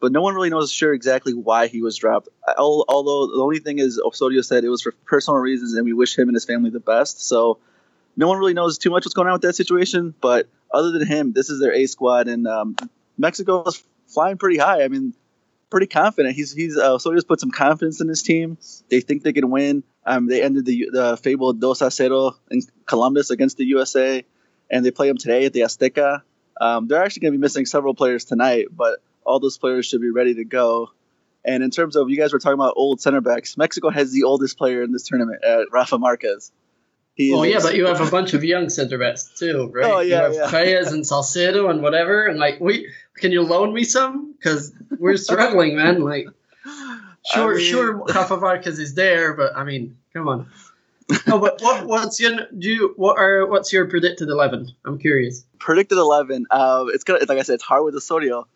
but 0.00 0.12
no 0.12 0.22
one 0.22 0.34
really 0.34 0.50
knows 0.50 0.72
sure 0.72 0.92
exactly 0.92 1.34
why 1.34 1.66
he 1.66 1.82
was 1.82 1.96
dropped. 1.96 2.28
Although 2.56 3.26
the 3.26 3.42
only 3.42 3.58
thing 3.58 3.78
is, 3.78 4.00
Osorio 4.02 4.40
said 4.40 4.64
it 4.64 4.70
was 4.70 4.80
for 4.80 4.92
personal 5.04 5.38
reasons, 5.38 5.74
and 5.74 5.84
we 5.84 5.92
wish 5.92 6.18
him 6.18 6.28
and 6.28 6.34
his 6.34 6.46
family 6.46 6.70
the 6.70 6.80
best. 6.80 7.20
So 7.20 7.58
no 8.16 8.26
one 8.26 8.38
really 8.38 8.54
knows 8.54 8.78
too 8.78 8.90
much 8.90 9.04
what's 9.04 9.14
going 9.14 9.28
on 9.28 9.34
with 9.34 9.42
that 9.42 9.54
situation. 9.54 10.14
But 10.20 10.48
other 10.72 10.90
than 10.90 11.06
him, 11.06 11.32
this 11.32 11.50
is 11.50 11.60
their 11.60 11.74
A 11.74 11.86
squad, 11.86 12.28
and 12.28 12.48
um, 12.48 12.76
Mexico 13.18 13.62
is 13.64 13.82
flying 14.06 14.38
pretty 14.38 14.56
high. 14.56 14.82
I 14.82 14.88
mean, 14.88 15.12
pretty 15.68 15.86
confident. 15.86 16.34
He's 16.34 16.52
he's 16.52 16.78
uh, 16.78 16.98
put 17.28 17.40
some 17.40 17.50
confidence 17.50 18.00
in 18.00 18.08
his 18.08 18.22
team. 18.22 18.56
They 18.88 19.00
think 19.00 19.22
they 19.22 19.34
can 19.34 19.50
win. 19.50 19.84
Um, 20.04 20.26
they 20.26 20.42
ended 20.42 20.64
the 20.64 20.88
the 20.92 21.16
fabled 21.16 21.60
dos 21.60 21.82
a 21.82 21.86
cero 21.86 22.34
in 22.50 22.62
Columbus 22.86 23.30
against 23.30 23.56
the 23.56 23.64
USA, 23.66 24.24
and 24.70 24.84
they 24.84 24.90
play 24.90 25.08
them 25.08 25.18
today 25.18 25.44
at 25.44 25.52
the 25.52 25.60
Azteca. 25.60 26.22
Um, 26.60 26.88
they're 26.88 27.02
actually 27.02 27.20
going 27.20 27.32
to 27.32 27.38
be 27.38 27.42
missing 27.42 27.66
several 27.66 27.94
players 27.94 28.24
tonight, 28.24 28.66
but 28.70 29.00
all 29.24 29.40
those 29.40 29.58
players 29.58 29.86
should 29.86 30.00
be 30.00 30.10
ready 30.10 30.34
to 30.34 30.44
go. 30.44 30.90
And 31.44 31.62
in 31.62 31.70
terms 31.70 31.96
of 31.96 32.10
you 32.10 32.18
guys 32.18 32.32
were 32.32 32.38
talking 32.38 32.54
about 32.54 32.74
old 32.76 33.00
center 33.00 33.20
backs, 33.20 33.56
Mexico 33.56 33.88
has 33.88 34.12
the 34.12 34.24
oldest 34.24 34.58
player 34.58 34.82
in 34.82 34.92
this 34.92 35.04
tournament, 35.04 35.42
uh, 35.44 35.64
Rafa 35.72 35.98
Marquez. 35.98 36.52
He 37.14 37.34
oh 37.34 37.42
yeah, 37.42 37.58
but 37.60 37.74
you 37.74 37.86
have 37.86 38.00
a 38.00 38.10
bunch 38.10 38.34
of 38.34 38.44
young 38.44 38.68
center 38.68 38.96
backs 38.96 39.30
too, 39.38 39.70
right? 39.74 39.84
Oh 39.84 40.00
yeah, 40.00 40.30
you 40.30 40.40
have 40.40 40.52
yeah. 40.66 40.88
And 40.88 41.06
Salcedo 41.06 41.68
and 41.68 41.82
whatever, 41.82 42.26
and 42.26 42.38
like 42.38 42.60
we 42.60 42.90
can 43.16 43.32
you 43.32 43.42
loan 43.42 43.74
me 43.74 43.84
some? 43.84 44.32
Because 44.32 44.72
we're 44.98 45.16
struggling, 45.28 45.76
man. 45.76 46.02
Like, 46.02 46.28
sure, 47.24 47.54
I 47.54 47.56
mean, 47.56 47.66
sure, 47.66 47.92
Rafa 48.14 48.36
Marquez 48.36 48.78
is 48.78 48.94
there, 48.94 49.34
but 49.34 49.56
I 49.56 49.64
mean, 49.64 49.96
come 50.12 50.28
on. 50.28 50.48
no, 51.26 51.40
but 51.40 51.60
what, 51.60 51.86
what's 51.86 52.20
your 52.20 52.46
do 52.56 52.68
you 52.68 52.94
what 52.96 53.18
are 53.18 53.46
what's 53.46 53.72
your 53.72 53.86
predicted 53.86 54.28
eleven? 54.28 54.70
I'm 54.84 54.98
curious. 54.98 55.44
Predicted 55.58 55.98
eleven. 55.98 56.46
Uh, 56.50 56.86
it's 56.88 57.04
gonna 57.04 57.20
like 57.28 57.38
I 57.38 57.42
said, 57.42 57.54
it's 57.54 57.64
hard 57.64 57.84
with 57.84 57.94
Osorio 57.94 58.46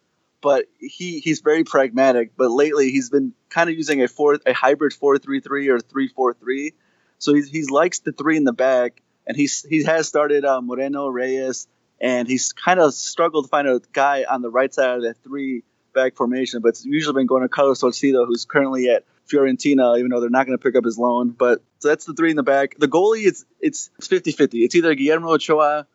but 0.44 0.66
he 0.78 1.20
he's 1.20 1.40
very 1.40 1.64
pragmatic. 1.64 2.32
But 2.36 2.50
lately, 2.50 2.90
he's 2.90 3.08
been 3.08 3.32
kind 3.48 3.70
of 3.70 3.76
using 3.76 4.02
a 4.02 4.08
four 4.08 4.38
a 4.44 4.52
hybrid 4.52 4.92
four 4.92 5.16
three 5.16 5.40
three 5.40 5.68
or 5.70 5.80
three 5.80 6.06
four 6.06 6.34
three. 6.34 6.74
So 7.18 7.32
he's 7.32 7.48
he 7.48 7.64
likes 7.64 8.00
the 8.00 8.12
three 8.12 8.36
in 8.36 8.44
the 8.44 8.52
back, 8.52 9.00
and 9.26 9.38
he's 9.38 9.62
he 9.62 9.82
has 9.84 10.06
started 10.06 10.44
uh, 10.44 10.60
Moreno 10.60 11.08
Reyes, 11.08 11.66
and 11.98 12.28
he's 12.28 12.52
kind 12.52 12.78
of 12.78 12.92
struggled 12.92 13.46
to 13.46 13.48
find 13.48 13.66
a 13.66 13.80
guy 13.94 14.26
on 14.30 14.42
the 14.42 14.50
right 14.50 14.72
side 14.72 14.98
of 14.98 15.02
that 15.04 15.16
three 15.24 15.64
back 15.94 16.16
formation. 16.16 16.60
But 16.60 16.70
it's 16.70 16.84
usually 16.84 17.14
been 17.14 17.26
going 17.26 17.42
to 17.42 17.48
Carlos 17.48 17.80
Salcedo, 17.80 18.26
who's 18.26 18.44
currently 18.44 18.90
at 18.90 19.04
Fiorentina, 19.30 19.98
even 19.98 20.10
though 20.10 20.20
they're 20.20 20.28
not 20.28 20.46
going 20.46 20.58
to 20.58 20.62
pick 20.62 20.76
up 20.76 20.84
his 20.84 20.98
loan. 20.98 21.30
But 21.30 21.62
so 21.78 21.88
that's 21.88 22.04
the 22.04 22.12
three 22.12 22.30
in 22.30 22.36
the 22.36 22.42
back. 22.42 22.76
The 22.78 22.88
goalie, 22.88 23.24
it's 23.26 23.44
it's 23.60 23.90
50-50. 24.02 24.64
It's 24.64 24.74
either 24.74 24.94
Guillermo 24.94 25.32
Ochoa, 25.32 25.86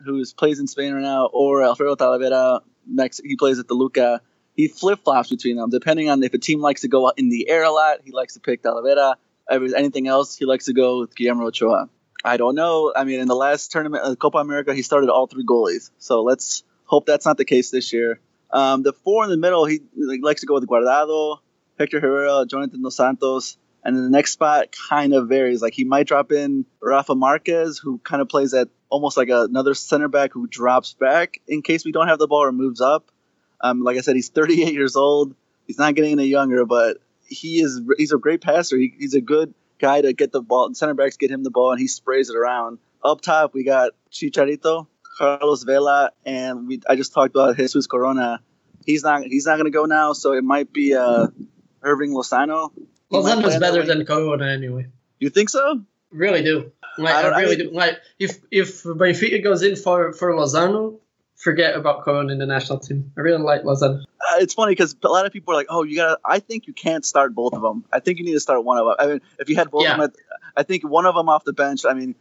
who 0.00 0.24
plays 0.36 0.58
in 0.58 0.66
Spain 0.66 0.94
right 0.94 1.02
now, 1.02 1.26
or 1.26 1.62
Alfredo 1.62 1.94
Talavera, 1.94 2.62
next 2.86 3.20
he 3.24 3.36
plays 3.36 3.58
at 3.58 3.68
Toluca. 3.68 4.20
He 4.56 4.68
flip 4.68 5.00
flops 5.04 5.30
between 5.30 5.56
them 5.56 5.70
depending 5.70 6.10
on 6.10 6.22
if 6.22 6.34
a 6.34 6.38
team 6.38 6.60
likes 6.60 6.82
to 6.82 6.88
go 6.88 7.08
in 7.10 7.28
the 7.28 7.48
air 7.48 7.62
a 7.62 7.70
lot. 7.70 7.98
He 8.04 8.10
likes 8.10 8.34
to 8.34 8.40
pick 8.40 8.62
Talavera. 8.62 9.14
Anything 9.50 10.08
else, 10.08 10.36
he 10.36 10.44
likes 10.44 10.66
to 10.66 10.72
go 10.72 11.00
with 11.00 11.14
Guillermo 11.14 11.46
Ochoa. 11.46 11.88
I 12.24 12.36
don't 12.36 12.54
know. 12.54 12.92
I 12.94 13.04
mean, 13.04 13.20
in 13.20 13.28
the 13.28 13.34
last 13.34 13.72
tournament, 13.72 14.18
Copa 14.18 14.38
America, 14.38 14.74
he 14.74 14.82
started 14.82 15.10
all 15.10 15.26
three 15.26 15.44
goalies. 15.44 15.90
So 15.98 16.22
let's 16.22 16.64
hope 16.84 17.06
that's 17.06 17.26
not 17.26 17.36
the 17.36 17.44
case 17.44 17.70
this 17.70 17.92
year. 17.92 18.20
Um, 18.52 18.82
the 18.82 18.92
four 18.92 19.24
in 19.24 19.30
the 19.30 19.36
middle, 19.36 19.64
he 19.64 19.80
likes 19.96 20.42
to 20.42 20.46
go 20.46 20.54
with 20.54 20.66
Guardado, 20.66 21.38
Hector 21.78 22.00
Herrera, 22.00 22.44
Jonathan 22.46 22.82
Dos 22.82 22.96
Santos. 22.96 23.56
And 23.84 23.96
then 23.96 24.04
the 24.04 24.10
next 24.10 24.32
spot 24.32 24.68
kind 24.88 25.14
of 25.14 25.28
varies. 25.28 25.60
Like 25.62 25.74
he 25.74 25.84
might 25.84 26.06
drop 26.06 26.30
in 26.30 26.66
Rafa 26.80 27.14
Marquez, 27.14 27.78
who 27.78 27.98
kind 27.98 28.22
of 28.22 28.28
plays 28.28 28.54
at 28.54 28.68
almost 28.88 29.16
like 29.16 29.28
another 29.30 29.74
center 29.74 30.08
back 30.08 30.32
who 30.32 30.46
drops 30.46 30.92
back 30.92 31.40
in 31.48 31.62
case 31.62 31.84
we 31.84 31.92
don't 31.92 32.08
have 32.08 32.18
the 32.18 32.28
ball 32.28 32.44
or 32.44 32.52
moves 32.52 32.80
up. 32.80 33.10
Um, 33.60 33.82
like 33.82 33.96
I 33.96 34.00
said, 34.00 34.16
he's 34.16 34.28
38 34.28 34.72
years 34.72 34.96
old. 34.96 35.34
He's 35.66 35.78
not 35.78 35.94
getting 35.94 36.12
any 36.12 36.26
younger, 36.26 36.64
but 36.64 36.98
he 37.26 37.60
is 37.60 37.80
he's 37.96 38.12
a 38.12 38.18
great 38.18 38.40
passer. 38.40 38.76
He, 38.76 38.94
he's 38.98 39.14
a 39.14 39.20
good 39.20 39.54
guy 39.78 40.00
to 40.00 40.12
get 40.12 40.30
the 40.30 40.42
ball. 40.42 40.72
Center 40.74 40.94
backs 40.94 41.16
get 41.16 41.30
him 41.30 41.42
the 41.42 41.50
ball, 41.50 41.72
and 41.72 41.80
he 41.80 41.88
sprays 41.88 42.28
it 42.28 42.36
around. 42.36 42.78
Up 43.02 43.20
top, 43.20 43.54
we 43.54 43.64
got 43.64 43.92
Chicharito, 44.12 44.86
Carlos 45.16 45.62
Vela, 45.64 46.12
and 46.24 46.66
we 46.66 46.80
I 46.88 46.96
just 46.96 47.12
talked 47.12 47.34
about 47.34 47.56
Jesus 47.56 47.86
Corona. 47.86 48.40
He's 48.86 49.02
not 49.02 49.24
he's 49.24 49.46
not 49.46 49.56
going 49.56 49.70
to 49.70 49.70
go 49.70 49.84
now, 49.84 50.12
so 50.12 50.32
it 50.32 50.44
might 50.44 50.72
be 50.72 50.94
uh, 50.94 51.28
Hirving 51.82 52.12
Lozano. 52.12 52.72
Lozano's 53.12 53.58
better 53.58 53.84
than 53.84 54.04
Corona 54.06 54.46
anyway. 54.46 54.86
You 55.18 55.30
think 55.30 55.50
so? 55.50 55.82
Really 56.10 56.42
do. 56.42 56.72
Like, 56.98 57.14
I, 57.14 57.20
I 57.22 57.40
really 57.40 57.54
I 57.54 57.58
mean, 57.58 57.68
do. 57.68 57.74
Like 57.74 58.00
if 58.18 58.38
if 58.50 58.82
Benfica 58.82 59.42
goes 59.42 59.62
in 59.62 59.76
for 59.76 60.12
for 60.12 60.32
Lozano, 60.32 60.98
forget 61.36 61.74
about 61.74 62.04
Corona 62.04 62.32
in 62.32 62.38
the 62.38 62.46
national 62.46 62.78
team. 62.78 63.12
I 63.16 63.20
really 63.20 63.42
like 63.42 63.62
Lozano. 63.62 64.02
Uh, 64.02 64.38
it's 64.38 64.54
funny 64.54 64.72
because 64.72 64.96
a 65.02 65.08
lot 65.08 65.26
of 65.26 65.32
people 65.32 65.52
are 65.54 65.56
like, 65.56 65.66
"Oh, 65.70 65.82
you 65.82 65.96
got." 65.96 66.14
to 66.14 66.18
I 66.24 66.38
think 66.38 66.66
you 66.66 66.72
can't 66.72 67.04
start 67.04 67.34
both 67.34 67.54
of 67.54 67.62
them. 67.62 67.84
I 67.92 68.00
think 68.00 68.18
you 68.18 68.24
need 68.24 68.32
to 68.32 68.40
start 68.40 68.64
one 68.64 68.78
of 68.78 68.86
them. 68.86 68.96
I 68.98 69.06
mean, 69.06 69.20
if 69.38 69.48
you 69.48 69.56
had 69.56 69.70
both 69.70 69.84
yeah. 69.84 69.94
of 69.94 70.00
them, 70.00 70.12
I 70.56 70.62
think 70.62 70.84
one 70.84 71.06
of 71.06 71.14
them 71.14 71.28
off 71.28 71.44
the 71.44 71.52
bench. 71.52 71.84
I 71.88 71.94
mean, 71.94 72.14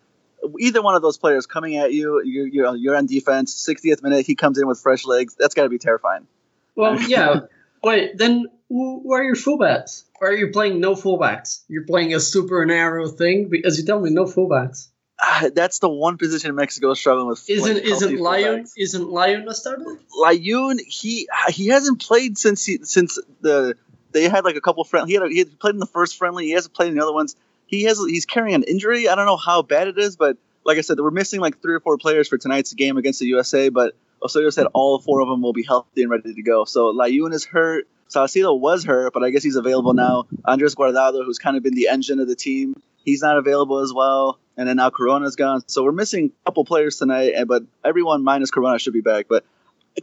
either 0.59 0.81
one 0.81 0.95
of 0.95 1.01
those 1.01 1.17
players 1.17 1.45
coming 1.45 1.77
at 1.77 1.93
you, 1.93 2.21
you're 2.23 2.47
you're, 2.47 2.75
you're 2.75 2.95
on 2.95 3.05
defense. 3.05 3.53
60th 3.67 4.03
minute, 4.03 4.25
he 4.25 4.35
comes 4.35 4.57
in 4.57 4.67
with 4.67 4.79
fresh 4.79 5.05
legs. 5.05 5.35
That's 5.37 5.53
got 5.53 5.63
to 5.63 5.69
be 5.69 5.77
terrifying. 5.77 6.27
Well, 6.75 7.01
yeah. 7.07 7.41
Wait, 7.83 8.17
then 8.17 8.45
where 8.69 9.21
are 9.21 9.23
your 9.23 9.35
fullbacks? 9.35 10.03
Or 10.19 10.29
are 10.29 10.35
you 10.35 10.51
playing 10.51 10.79
no 10.79 10.93
fullbacks? 10.93 11.61
You're 11.67 11.85
playing 11.85 12.13
a 12.13 12.19
super 12.19 12.63
narrow 12.65 13.07
thing 13.07 13.49
because 13.49 13.79
you 13.79 13.85
tell 13.85 13.99
me 13.99 14.11
no 14.11 14.25
fullbacks. 14.25 14.87
Ah, 15.19 15.49
that's 15.53 15.79
the 15.79 15.89
one 15.89 16.17
position 16.17 16.55
Mexico 16.55 16.91
is 16.91 16.99
struggling 16.99 17.27
with. 17.27 17.47
Isn't 17.47 17.75
like, 17.75 17.83
isn't 17.83 18.19
Lion 18.19 18.65
isn't 18.75 19.09
Lion 19.09 19.47
a 19.47 19.53
starter? 19.53 19.99
Layun, 20.19 20.79
he 20.79 21.27
he 21.49 21.67
hasn't 21.67 22.01
played 22.01 22.39
since 22.39 22.65
he 22.65 22.79
since 22.83 23.19
the 23.41 23.75
they 24.11 24.27
had 24.27 24.43
like 24.43 24.55
a 24.55 24.61
couple 24.61 24.83
friendly. 24.83 25.11
He 25.11 25.15
had, 25.15 25.31
he 25.31 25.39
had 25.39 25.59
played 25.59 25.75
in 25.75 25.79
the 25.79 25.85
first 25.85 26.17
friendly. 26.17 26.45
He 26.45 26.51
hasn't 26.51 26.73
played 26.73 26.89
in 26.89 26.95
the 26.95 27.03
other 27.03 27.13
ones. 27.13 27.35
He 27.71 27.83
has 27.85 27.97
he's 27.97 28.25
carrying 28.25 28.53
an 28.53 28.63
injury. 28.63 29.07
I 29.07 29.15
don't 29.15 29.25
know 29.25 29.37
how 29.37 29.61
bad 29.61 29.87
it 29.87 29.97
is, 29.97 30.17
but 30.17 30.37
like 30.65 30.77
I 30.77 30.81
said, 30.81 30.99
we're 30.99 31.09
missing 31.09 31.39
like 31.39 31.61
three 31.61 31.73
or 31.73 31.79
four 31.79 31.97
players 31.97 32.27
for 32.27 32.37
tonight's 32.37 32.73
game 32.73 32.97
against 32.97 33.19
the 33.19 33.25
USA. 33.27 33.69
But 33.69 33.95
Osorio 34.23 34.49
said 34.49 34.65
mm-hmm. 34.65 34.77
all 34.77 34.99
four 34.99 35.21
of 35.21 35.29
them 35.29 35.41
will 35.41 35.53
be 35.53 35.63
healthy 35.63 36.03
and 36.03 36.11
ready 36.11 36.33
to 36.33 36.43
go. 36.43 36.65
So 36.65 36.93
Layun 36.93 37.33
is 37.33 37.45
hurt. 37.45 37.87
Salcedo 38.09 38.53
was 38.53 38.83
hurt, 38.83 39.13
but 39.13 39.23
I 39.23 39.29
guess 39.29 39.41
he's 39.41 39.55
available 39.55 39.93
now. 39.93 40.25
Andres 40.43 40.75
Guardado, 40.75 41.23
who's 41.23 41.39
kind 41.39 41.55
of 41.55 41.63
been 41.63 41.75
the 41.75 41.87
engine 41.87 42.19
of 42.19 42.27
the 42.27 42.35
team, 42.35 42.75
he's 43.05 43.21
not 43.21 43.37
available 43.37 43.79
as 43.79 43.93
well. 43.93 44.37
And 44.57 44.67
then 44.67 44.75
now 44.75 44.89
Corona's 44.89 45.37
gone. 45.37 45.63
So 45.67 45.85
we're 45.85 45.93
missing 45.93 46.33
a 46.43 46.49
couple 46.49 46.65
players 46.65 46.97
tonight, 46.97 47.35
but 47.47 47.63
everyone 47.85 48.25
minus 48.25 48.51
Corona 48.51 48.79
should 48.79 48.91
be 48.91 48.99
back. 48.99 49.27
But 49.29 49.45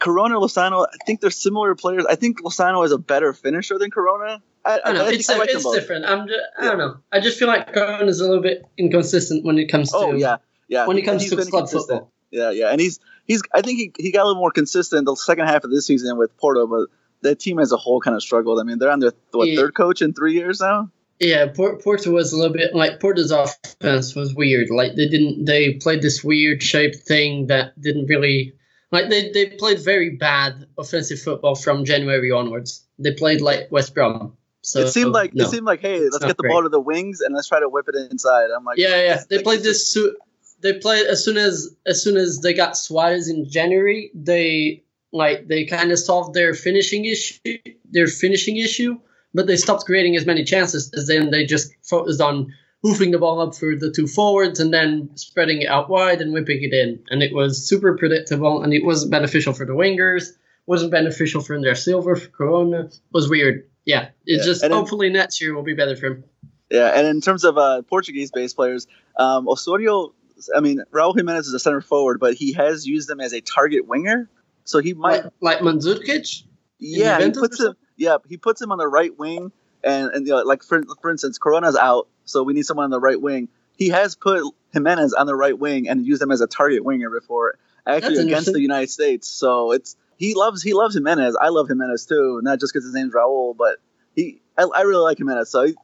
Corona 0.01 0.37
Lozano, 0.37 0.87
I 0.87 1.05
think 1.07 1.21
they're 1.21 1.31
similar 1.31 1.75
players. 1.75 2.05
I 2.07 2.15
think 2.15 2.43
Lozano 2.43 2.85
is 2.85 2.93
a 2.93 2.99
better 2.99 3.33
finisher 3.33 3.79
than 3.79 3.91
Corona. 3.91 4.43
I, 4.65 4.81
I 4.85 4.93
don't 4.93 4.95
know. 4.97 5.05
I 5.07 5.11
It's, 5.13 5.31
I 5.31 5.39
like 5.39 5.49
it's 5.51 5.71
different. 5.73 6.05
I'm 6.05 6.27
just, 6.27 6.41
I 6.59 6.65
don't 6.65 6.79
know. 6.79 6.97
I 7.11 7.21
just 7.21 7.39
feel 7.39 7.49
like 7.49 7.73
Cohen 7.73 8.09
is 8.09 8.21
a 8.21 8.27
little 8.27 8.43
bit 8.43 8.65
inconsistent 8.77 9.45
when 9.45 9.59
it 9.59 9.67
comes 9.67 9.91
to 9.93 9.97
Oh 9.97 10.13
yeah, 10.15 10.37
yeah. 10.69 10.87
when 10.87 10.99
it 10.99 11.03
comes 11.03 11.23
to 11.29 11.37
consistent. 11.37 11.71
football. 11.71 12.13
Yeah, 12.31 12.51
yeah, 12.51 12.69
and 12.71 12.81
he's 12.81 13.01
he's. 13.25 13.43
I 13.55 13.63
think 13.63 13.79
he, 13.79 13.93
he 13.99 14.13
got 14.13 14.25
a 14.25 14.27
little 14.27 14.41
more 14.41 14.51
consistent 14.51 15.07
the 15.07 15.15
second 15.15 15.47
half 15.47 15.65
of 15.65 15.71
this 15.71 15.87
season 15.87 16.19
with 16.19 16.37
Porto, 16.37 16.67
but 16.67 16.89
the 17.23 17.35
team 17.35 17.59
as 17.59 17.73
a 17.73 17.79
whole 17.79 18.01
kind 18.03 18.15
of 18.15 18.23
struggled. 18.23 18.61
I 18.61 18.65
mean, 18.65 18.79
they're 18.79 18.91
on 18.91 19.01
their 19.01 19.13
what 19.33 19.49
Yeah. 19.49 19.57
third 19.57 19.75
coach 19.75 20.03
in 20.03 20.13
three 20.13 20.35
years 20.35 20.61
now. 20.61 20.91
Yeah, 21.21 21.47
Por- 21.47 21.79
Porto 21.79 22.11
was 22.13 22.33
a 22.33 22.37
little 22.37 22.53
bit 22.53 22.75
like 22.75 23.01
Porto's 23.01 23.31
offense 23.31 24.15
was 24.15 24.35
weird. 24.35 24.69
Like 24.71 24.95
they 24.95 25.09
didn't 25.09 25.47
they 25.47 25.73
played 25.75 26.03
this 26.03 26.23
weird 26.23 26.63
shaped 26.63 26.97
thing 26.97 27.47
that 27.47 27.81
didn't 27.81 28.07
really 28.07 28.53
like 28.91 29.09
they, 29.09 29.31
they 29.33 29.47
played 29.51 29.81
very 29.81 30.11
bad 30.11 30.67
offensive 30.79 31.21
football 31.21 31.55
from 31.55 31.85
January 31.85 32.31
onwards. 32.31 32.87
They 32.99 33.13
played 33.13 33.41
like 33.41 33.71
West 33.71 33.95
Brom. 33.95 34.37
So 34.63 34.81
it 34.81 34.89
seemed 34.89 35.13
like 35.13 35.35
no. 35.35 35.45
it 35.45 35.49
seemed 35.49 35.67
like, 35.67 35.81
hey, 35.81 36.01
let's 36.01 36.19
get 36.19 36.37
the 36.37 36.43
great. 36.43 36.51
ball 36.51 36.63
to 36.63 36.69
the 36.69 36.81
wings 36.81 37.21
and 37.21 37.35
let's 37.35 37.49
try 37.49 37.61
to 37.61 37.69
whip 37.69 37.87
it 37.89 38.11
inside. 38.11 38.49
I'm 38.55 38.65
like, 38.65 38.79
yeah, 38.79 38.89
yeah. 38.89 39.15
this- 39.17 39.27
They 39.27 39.37
like, 39.37 39.45
played 39.45 39.63
this. 39.63 39.89
Su- 39.89 40.17
they 40.61 40.75
played 40.75 41.07
as 41.07 41.25
soon 41.25 41.37
as 41.37 41.75
as 41.87 42.03
soon 42.03 42.17
as 42.17 42.41
they 42.41 42.53
got 42.53 42.73
Soares 42.73 43.31
in 43.31 43.49
January. 43.49 44.11
They 44.15 44.83
like 45.13 45.47
they 45.49 45.65
kind 45.65 45.93
of 45.93 45.99
solved 45.99 46.35
their 46.35 46.55
finishing 46.55 47.05
issue, 47.05 47.59
their 47.91 48.09
finishing 48.09 48.57
issue, 48.57 48.99
but 49.33 49.47
they 49.47 49.57
stopped 49.57 49.85
creating 49.85 50.17
as 50.17 50.27
many 50.27 50.45
chances. 50.45 50.93
As 50.95 51.07
then 51.07 51.31
they 51.31 51.47
just 51.47 51.73
focused 51.83 52.21
on 52.21 52.53
hoofing 52.83 53.11
the 53.11 53.19
ball 53.19 53.41
up 53.41 53.55
for 53.55 53.75
the 53.75 53.91
two 53.91 54.07
forwards 54.07 54.61
and 54.61 54.73
then 54.73 55.11
spreading 55.17 55.63
it 55.63 55.69
out 55.69 55.89
wide 55.91 56.21
and 56.21 56.33
whipping 56.33 56.63
it 56.63 56.73
in. 56.73 57.01
And 57.11 57.23
it 57.23 57.33
was 57.35 57.67
super 57.69 57.97
predictable 57.97 58.63
and 58.63 58.73
it 58.73 58.85
wasn't 58.85 59.11
beneficial 59.11 59.53
for 59.53 59.65
the 59.67 59.73
wingers. 59.73 60.29
Wasn't 60.67 60.91
beneficial 60.93 61.41
for 61.41 61.61
their 61.61 61.75
silver 61.75 62.15
for 62.15 62.29
Corona. 62.29 62.81
It 62.83 62.99
was 63.13 63.29
weird. 63.29 63.69
Yeah, 63.85 64.11
it's 64.27 64.45
Yeah, 64.47 64.53
just 64.53 64.63
and 64.63 64.73
hopefully 64.73 65.09
next 65.09 65.41
year 65.41 65.55
will 65.55 65.63
be 65.63 65.73
better 65.75 65.97
for 65.97 66.07
him. 66.09 66.25
Yeah, 66.71 66.89
and 66.95 67.07
in 67.07 67.23
terms 67.23 67.45
of 67.45 67.57
uh, 67.57 67.81
Portuguese-based 67.83 68.55
players, 68.55 68.87
um, 69.19 69.49
Osorio, 69.49 70.13
I 70.55 70.61
mean, 70.61 70.83
Raul 70.93 71.17
Jimenez 71.17 71.47
is 71.47 71.55
a 71.55 71.59
center 71.59 71.81
forward, 71.81 72.21
but 72.21 72.35
he 72.35 72.53
has 72.53 72.87
used 72.87 73.09
them 73.09 73.19
as 73.19 73.33
a 73.33 73.41
target 73.41 73.87
winger. 73.89 74.29
So 74.65 74.81
he 74.81 74.93
might, 74.93 75.25
Like, 75.25 75.33
like 75.41 75.59
Mandzukic. 75.61 76.43
yeah, 76.79 77.19
he 77.25 77.31
puts 77.31 77.59
him, 77.59 77.75
yeah, 77.97 78.19
he 78.29 78.37
puts 78.37 78.61
him 78.61 78.71
on 78.71 78.77
the 78.77 78.87
right 78.87 79.19
wing, 79.19 79.51
and 79.83 80.11
and 80.11 80.27
you 80.27 80.35
know, 80.35 80.43
like 80.43 80.63
for 80.63 80.83
for 81.01 81.11
instance, 81.11 81.39
Corona's 81.39 81.75
out, 81.77 82.09
so 82.29 82.43
we 82.43 82.53
need 82.53 82.67
someone 82.67 82.85
on 82.85 82.91
the 82.91 83.01
right 83.01 83.21
wing. 83.21 83.49
He 83.77 83.89
has 83.91 84.15
put 84.15 84.43
Jimenez 84.73 85.15
on 85.15 85.27
the 85.27 85.35
right 85.35 85.59
wing 85.59 85.89
and 85.89 86.05
used 86.05 86.21
him 86.21 86.31
as 86.31 86.41
a 86.41 86.47
target 86.47 86.85
winger 86.85 87.11
before, 87.11 87.59
actually 87.87 88.19
against 88.19 88.53
the 88.53 88.61
United 88.61 88.91
States. 88.91 89.29
So 89.29 89.73
it's 89.73 89.97
he 90.17 90.35
loves 90.35 90.63
he 90.63 90.75
loves 90.75 90.95
Jimenez. 90.95 91.37
I 91.41 91.49
love 91.49 91.69
Jimenez 91.69 92.07
too, 92.07 92.41
not 92.43 92.61
just 92.61 92.73
because 92.73 92.85
his 92.85 92.95
name's 92.95 93.15
Raul, 93.15 93.57
but 93.57 93.79
he 94.15 94.41
I, 94.57 94.65
I 94.65 94.81
really 94.83 95.03
like 95.03 95.19
Jimenez. 95.19 95.51
So 95.51 95.67
he, 95.67 95.75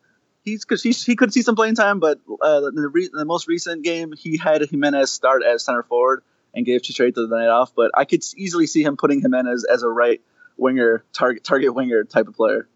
he's 0.45 0.67
he's, 0.83 1.05
he 1.05 1.17
could 1.17 1.33
see 1.33 1.43
some 1.43 1.57
playing 1.57 1.77
time, 1.77 2.01
but 2.01 2.21
uh, 2.43 2.67
in 2.69 2.75
the, 2.75 2.89
re, 2.89 3.09
the 3.13 3.25
most 3.25 3.49
recent 3.49 3.85
game, 3.85 4.13
he 4.13 4.37
had 4.37 4.63
Jimenez 4.69 5.11
start 5.11 5.43
as 5.43 5.65
center 5.65 5.83
forward 5.83 6.23
and 6.53 6.67
gave 6.67 6.83
Chicharito 6.83 7.29
the 7.29 7.29
night 7.29 7.49
off. 7.49 7.73
But 7.75 7.93
I 7.95 8.05
could 8.05 8.23
easily 8.37 8.67
see 8.67 8.83
him 8.83 8.97
putting 8.97 9.21
Jimenez 9.21 9.65
as 9.65 9.83
a 9.83 9.89
right 9.89 10.21
winger, 10.57 11.05
target 11.13 11.45
target 11.45 11.75
winger 11.75 12.05
type 12.05 12.29
of 12.29 12.35
player. 12.35 12.69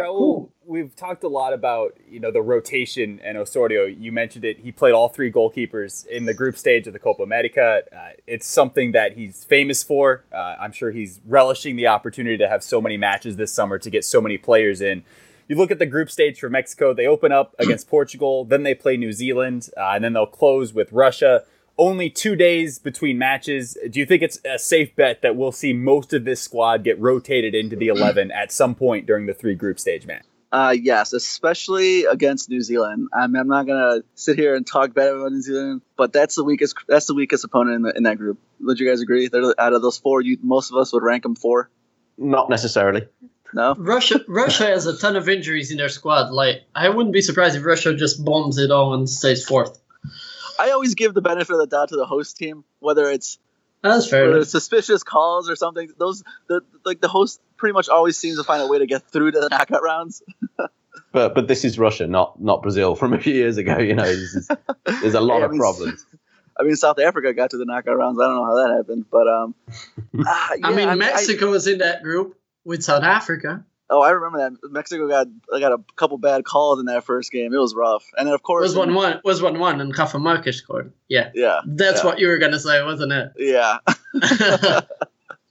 Raul, 0.00 0.50
we've 0.64 0.94
talked 0.94 1.24
a 1.24 1.28
lot 1.28 1.52
about 1.52 1.96
you 2.08 2.20
know 2.20 2.30
the 2.30 2.42
rotation 2.42 3.20
and 3.22 3.36
Osorio. 3.36 3.84
You 3.84 4.12
mentioned 4.12 4.44
it. 4.44 4.58
He 4.60 4.72
played 4.72 4.92
all 4.92 5.08
three 5.08 5.30
goalkeepers 5.30 6.06
in 6.06 6.26
the 6.26 6.34
group 6.34 6.56
stage 6.56 6.86
of 6.86 6.92
the 6.92 6.98
Copa 6.98 7.22
America. 7.22 7.82
Uh, 7.92 8.10
it's 8.26 8.46
something 8.46 8.92
that 8.92 9.16
he's 9.16 9.44
famous 9.44 9.82
for. 9.82 10.24
Uh, 10.32 10.56
I'm 10.60 10.72
sure 10.72 10.90
he's 10.90 11.20
relishing 11.26 11.76
the 11.76 11.86
opportunity 11.86 12.36
to 12.38 12.48
have 12.48 12.62
so 12.62 12.80
many 12.80 12.96
matches 12.96 13.36
this 13.36 13.52
summer 13.52 13.78
to 13.78 13.90
get 13.90 14.04
so 14.04 14.20
many 14.20 14.38
players 14.38 14.80
in. 14.80 15.04
You 15.48 15.56
look 15.56 15.70
at 15.70 15.78
the 15.78 15.86
group 15.86 16.10
stage 16.10 16.40
for 16.40 16.50
Mexico. 16.50 16.92
They 16.92 17.06
open 17.06 17.30
up 17.30 17.54
against 17.58 17.88
Portugal, 17.88 18.44
then 18.44 18.64
they 18.64 18.74
play 18.74 18.96
New 18.96 19.12
Zealand, 19.12 19.68
uh, 19.76 19.92
and 19.94 20.02
then 20.02 20.12
they'll 20.12 20.26
close 20.26 20.72
with 20.72 20.90
Russia. 20.92 21.44
Only 21.78 22.08
two 22.08 22.36
days 22.36 22.78
between 22.78 23.18
matches. 23.18 23.76
Do 23.90 24.00
you 24.00 24.06
think 24.06 24.22
it's 24.22 24.40
a 24.44 24.58
safe 24.58 24.96
bet 24.96 25.22
that 25.22 25.36
we'll 25.36 25.52
see 25.52 25.72
most 25.72 26.14
of 26.14 26.24
this 26.24 26.40
squad 26.40 26.84
get 26.84 26.98
rotated 26.98 27.54
into 27.54 27.76
the 27.76 27.88
11 27.88 28.30
at 28.30 28.50
some 28.50 28.74
point 28.74 29.06
during 29.06 29.26
the 29.26 29.34
three 29.34 29.54
group 29.54 29.78
stage 29.78 30.06
match? 30.06 30.24
Uh, 30.52 30.74
yes, 30.80 31.12
especially 31.12 32.04
against 32.04 32.48
New 32.48 32.62
Zealand. 32.62 33.08
I'm, 33.12 33.34
I'm 33.36 33.48
not 33.48 33.66
gonna 33.66 34.02
sit 34.14 34.38
here 34.38 34.54
and 34.54 34.66
talk 34.66 34.94
bad 34.94 35.08
about 35.08 35.32
New 35.32 35.42
Zealand, 35.42 35.82
but 35.96 36.12
that's 36.12 36.36
the 36.36 36.44
weakest. 36.44 36.76
That's 36.88 37.06
the 37.06 37.14
weakest 37.14 37.44
opponent 37.44 37.76
in, 37.76 37.82
the, 37.82 37.96
in 37.96 38.02
that 38.04 38.16
group. 38.16 38.38
Would 38.60 38.78
you 38.78 38.88
guys 38.88 39.02
agree? 39.02 39.28
They're, 39.28 39.60
out 39.60 39.72
of 39.72 39.82
those 39.82 39.98
four, 39.98 40.22
you 40.22 40.38
most 40.42 40.70
of 40.70 40.78
us 40.78 40.92
would 40.92 41.02
rank 41.02 41.24
them 41.24 41.34
four. 41.34 41.68
Not 42.16 42.48
necessarily. 42.48 43.06
No, 43.52 43.74
Russia 43.76 44.20
Russia 44.28 44.66
has 44.66 44.86
a 44.86 44.96
ton 44.96 45.16
of 45.16 45.28
injuries 45.28 45.70
in 45.72 45.78
their 45.78 45.88
squad. 45.88 46.30
Like 46.30 46.62
I 46.74 46.88
wouldn't 46.88 47.12
be 47.12 47.22
surprised 47.22 47.56
if 47.56 47.64
Russia 47.64 47.94
just 47.94 48.24
bombs 48.24 48.58
it 48.58 48.70
all 48.70 48.94
and 48.94 49.10
stays 49.10 49.44
fourth. 49.44 49.78
I 50.58 50.70
always 50.70 50.94
give 50.94 51.14
the 51.14 51.22
benefit 51.22 51.52
of 51.52 51.58
the 51.58 51.66
doubt 51.66 51.90
to 51.90 51.96
the 51.96 52.06
host 52.06 52.36
team, 52.36 52.64
whether 52.80 53.10
it's 53.10 53.38
That's 53.82 54.08
fair. 54.08 54.26
whether 54.28 54.40
it's 54.40 54.50
suspicious 54.50 55.02
calls 55.02 55.50
or 55.50 55.56
something. 55.56 55.90
Those 55.98 56.22
the 56.48 56.62
like 56.84 57.00
the 57.00 57.08
host 57.08 57.40
pretty 57.56 57.72
much 57.72 57.88
always 57.88 58.16
seems 58.16 58.38
to 58.38 58.44
find 58.44 58.62
a 58.62 58.66
way 58.66 58.78
to 58.78 58.86
get 58.86 59.08
through 59.10 59.32
to 59.32 59.40
the 59.40 59.48
knockout 59.48 59.82
rounds. 59.82 60.22
But 61.12 61.34
but 61.34 61.46
this 61.48 61.64
is 61.64 61.78
Russia, 61.78 62.06
not 62.06 62.42
not 62.42 62.62
Brazil 62.62 62.94
from 62.94 63.14
a 63.14 63.18
few 63.18 63.32
years 63.32 63.56
ago. 63.56 63.78
You 63.78 63.94
know, 63.94 64.04
is, 64.04 64.50
there's 64.84 65.14
a 65.14 65.20
lot 65.20 65.36
Hey, 65.38 65.42
I 65.42 65.44
of 65.46 65.50
mean, 65.52 65.60
problems. 65.60 66.04
I 66.60 66.62
mean, 66.62 66.76
South 66.76 66.98
Africa 66.98 67.32
got 67.32 67.50
to 67.50 67.58
the 67.58 67.64
knockout 67.64 67.96
rounds. 67.96 68.18
I 68.20 68.24
don't 68.26 68.34
know 68.34 68.44
how 68.44 68.54
that 68.66 68.76
happened, 68.76 69.04
but 69.10 69.28
um, 69.28 69.54
I 70.26 70.56
yeah, 70.58 70.70
mean, 70.70 70.98
Mexico 70.98 71.50
was 71.50 71.66
in 71.66 71.78
that 71.78 72.02
group 72.02 72.38
with 72.64 72.82
South 72.82 73.02
Africa. 73.02 73.64
Oh, 73.88 74.00
I 74.02 74.10
remember 74.10 74.38
that 74.38 74.70
Mexico 74.72 75.06
got 75.08 75.28
got 75.50 75.72
a 75.72 75.78
couple 75.94 76.18
bad 76.18 76.44
calls 76.44 76.80
in 76.80 76.86
that 76.86 77.04
first 77.04 77.30
game. 77.30 77.54
It 77.54 77.58
was 77.58 77.74
rough, 77.74 78.04
and 78.18 78.26
then 78.26 78.34
of 78.34 78.40
It 78.40 78.42
course, 78.42 78.62
was 78.62 78.74
one 78.76 78.94
one. 78.94 79.20
Was 79.24 79.40
one 79.40 79.58
one, 79.60 79.80
and 79.80 79.96
Rafa 79.96 80.18
Marquez 80.18 80.56
scored. 80.56 80.92
Yeah, 81.08 81.30
yeah, 81.34 81.60
that's 81.66 82.00
Yeah. 82.00 82.06
what 82.06 82.18
you 82.18 82.26
were 82.28 82.38
gonna 82.38 82.58
say, 82.58 82.82
wasn't 82.82 83.12
it? 83.12 83.32
yeah. 83.38 83.78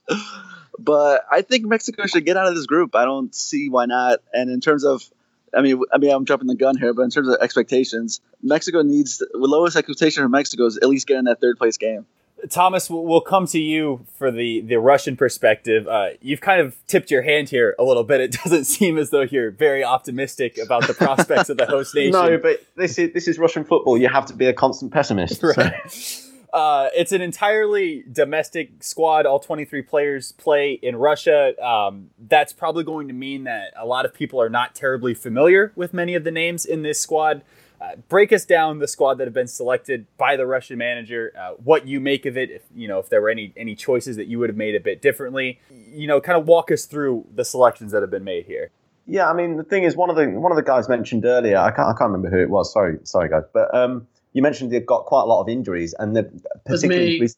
but 0.78 1.22
I 1.30 1.42
think 1.42 1.64
Mexico 1.66 2.06
should 2.06 2.24
get 2.24 2.36
out 2.36 2.46
of 2.46 2.54
this 2.54 2.66
group. 2.66 2.94
I 2.94 3.04
don't 3.04 3.34
see 3.34 3.68
why 3.68 3.86
not. 3.86 4.20
And 4.32 4.50
in 4.50 4.60
terms 4.60 4.84
of, 4.84 5.02
I 5.56 5.62
mean, 5.62 5.80
I 5.92 5.98
mean, 5.98 6.10
I'm 6.10 6.24
jumping 6.26 6.48
the 6.48 6.54
gun 6.54 6.76
here, 6.76 6.92
but 6.92 7.02
in 7.02 7.10
terms 7.10 7.28
of 7.28 7.36
expectations, 7.40 8.20
Mexico 8.42 8.82
needs 8.82 9.18
the 9.18 9.28
lowest 9.32 9.76
expectation 9.76 10.22
for 10.22 10.28
Mexico 10.28 10.66
is 10.66 10.76
at 10.76 10.88
least 10.88 11.06
get 11.06 11.16
in 11.18 11.24
that 11.24 11.40
third 11.40 11.56
place 11.58 11.76
game. 11.76 12.06
Thomas, 12.50 12.88
we'll 12.90 13.20
come 13.22 13.46
to 13.48 13.58
you 13.58 14.04
for 14.18 14.30
the, 14.30 14.60
the 14.60 14.76
Russian 14.76 15.16
perspective. 15.16 15.88
Uh, 15.88 16.10
you've 16.20 16.40
kind 16.40 16.60
of 16.60 16.76
tipped 16.86 17.10
your 17.10 17.22
hand 17.22 17.48
here 17.48 17.74
a 17.78 17.82
little 17.84 18.04
bit. 18.04 18.20
It 18.20 18.32
doesn't 18.44 18.64
seem 18.66 18.98
as 18.98 19.10
though 19.10 19.22
you're 19.22 19.50
very 19.50 19.82
optimistic 19.82 20.58
about 20.58 20.86
the 20.86 20.94
prospects 20.94 21.48
of 21.48 21.56
the 21.56 21.66
host 21.66 21.94
nation. 21.94 22.12
No, 22.12 22.36
but 22.38 22.64
this 22.76 22.98
is 22.98 23.12
this 23.14 23.26
is 23.26 23.38
Russian 23.38 23.64
football. 23.64 23.96
You 23.98 24.08
have 24.08 24.26
to 24.26 24.34
be 24.34 24.46
a 24.46 24.52
constant 24.52 24.92
pessimist. 24.92 25.40
so- 25.40 25.52
Uh, 26.52 26.88
it's 26.94 27.12
an 27.12 27.20
entirely 27.20 28.02
domestic 28.10 28.82
squad. 28.82 29.26
All 29.26 29.38
23 29.38 29.82
players 29.82 30.32
play 30.32 30.72
in 30.72 30.96
Russia. 30.96 31.52
Um, 31.62 32.08
that's 32.18 32.54
probably 32.54 32.82
going 32.82 33.08
to 33.08 33.14
mean 33.14 33.44
that 33.44 33.74
a 33.76 33.84
lot 33.84 34.06
of 34.06 34.14
people 34.14 34.40
are 34.40 34.48
not 34.48 34.74
terribly 34.74 35.12
familiar 35.12 35.72
with 35.76 35.92
many 35.92 36.14
of 36.14 36.24
the 36.24 36.30
names 36.30 36.64
in 36.64 36.82
this 36.82 36.98
squad. 36.98 37.42
Uh, 37.80 37.96
break 38.08 38.32
us 38.32 38.44
down 38.44 38.78
the 38.78 38.88
squad 38.88 39.14
that 39.18 39.26
have 39.26 39.34
been 39.34 39.46
selected 39.46 40.06
by 40.16 40.36
the 40.36 40.46
Russian 40.46 40.78
manager. 40.78 41.32
Uh, 41.38 41.52
what 41.62 41.86
you 41.86 42.00
make 42.00 42.24
of 42.24 42.36
it? 42.36 42.50
If 42.50 42.62
you 42.74 42.88
know 42.88 42.98
if 42.98 43.08
there 43.08 43.20
were 43.20 43.30
any 43.30 43.52
any 43.56 43.74
choices 43.74 44.16
that 44.16 44.26
you 44.26 44.38
would 44.38 44.48
have 44.48 44.56
made 44.56 44.74
a 44.74 44.80
bit 44.80 45.02
differently. 45.02 45.60
You 45.70 46.06
know, 46.06 46.20
kind 46.20 46.38
of 46.38 46.46
walk 46.46 46.70
us 46.70 46.86
through 46.86 47.26
the 47.34 47.44
selections 47.44 47.92
that 47.92 48.02
have 48.02 48.10
been 48.10 48.24
made 48.24 48.46
here. 48.46 48.70
Yeah, 49.06 49.30
I 49.30 49.34
mean 49.34 49.56
the 49.56 49.64
thing 49.64 49.84
is 49.84 49.94
one 49.94 50.10
of 50.10 50.16
the 50.16 50.26
one 50.28 50.52
of 50.52 50.56
the 50.56 50.62
guys 50.62 50.88
mentioned 50.88 51.24
earlier. 51.24 51.58
I 51.58 51.70
can't 51.70 51.88
I 51.88 51.92
can't 51.92 52.10
remember 52.10 52.30
who 52.30 52.42
it 52.42 52.50
was. 52.50 52.72
Sorry, 52.72 52.98
sorry 53.04 53.28
guys, 53.28 53.44
but 53.52 53.72
um, 53.74 54.06
you 54.32 54.42
mentioned 54.42 54.70
they've 54.70 54.84
got 54.84 55.04
quite 55.04 55.22
a 55.22 55.26
lot 55.26 55.42
of 55.42 55.48
injuries, 55.48 55.94
and 55.98 56.16
they're 56.16 56.30
particularly. 56.64 57.28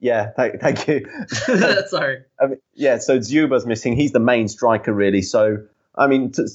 Yeah, 0.00 0.32
thank, 0.36 0.60
thank 0.60 0.86
you. 0.86 1.06
Sorry. 1.88 2.18
I 2.40 2.46
mean, 2.46 2.58
yeah, 2.74 2.98
so 2.98 3.18
Dzyuba's 3.18 3.64
missing. 3.64 3.96
He's 3.96 4.12
the 4.12 4.20
main 4.20 4.48
striker, 4.48 4.92
really. 4.92 5.22
So, 5.22 5.58
I 5.96 6.06
mean, 6.06 6.32
to, 6.32 6.48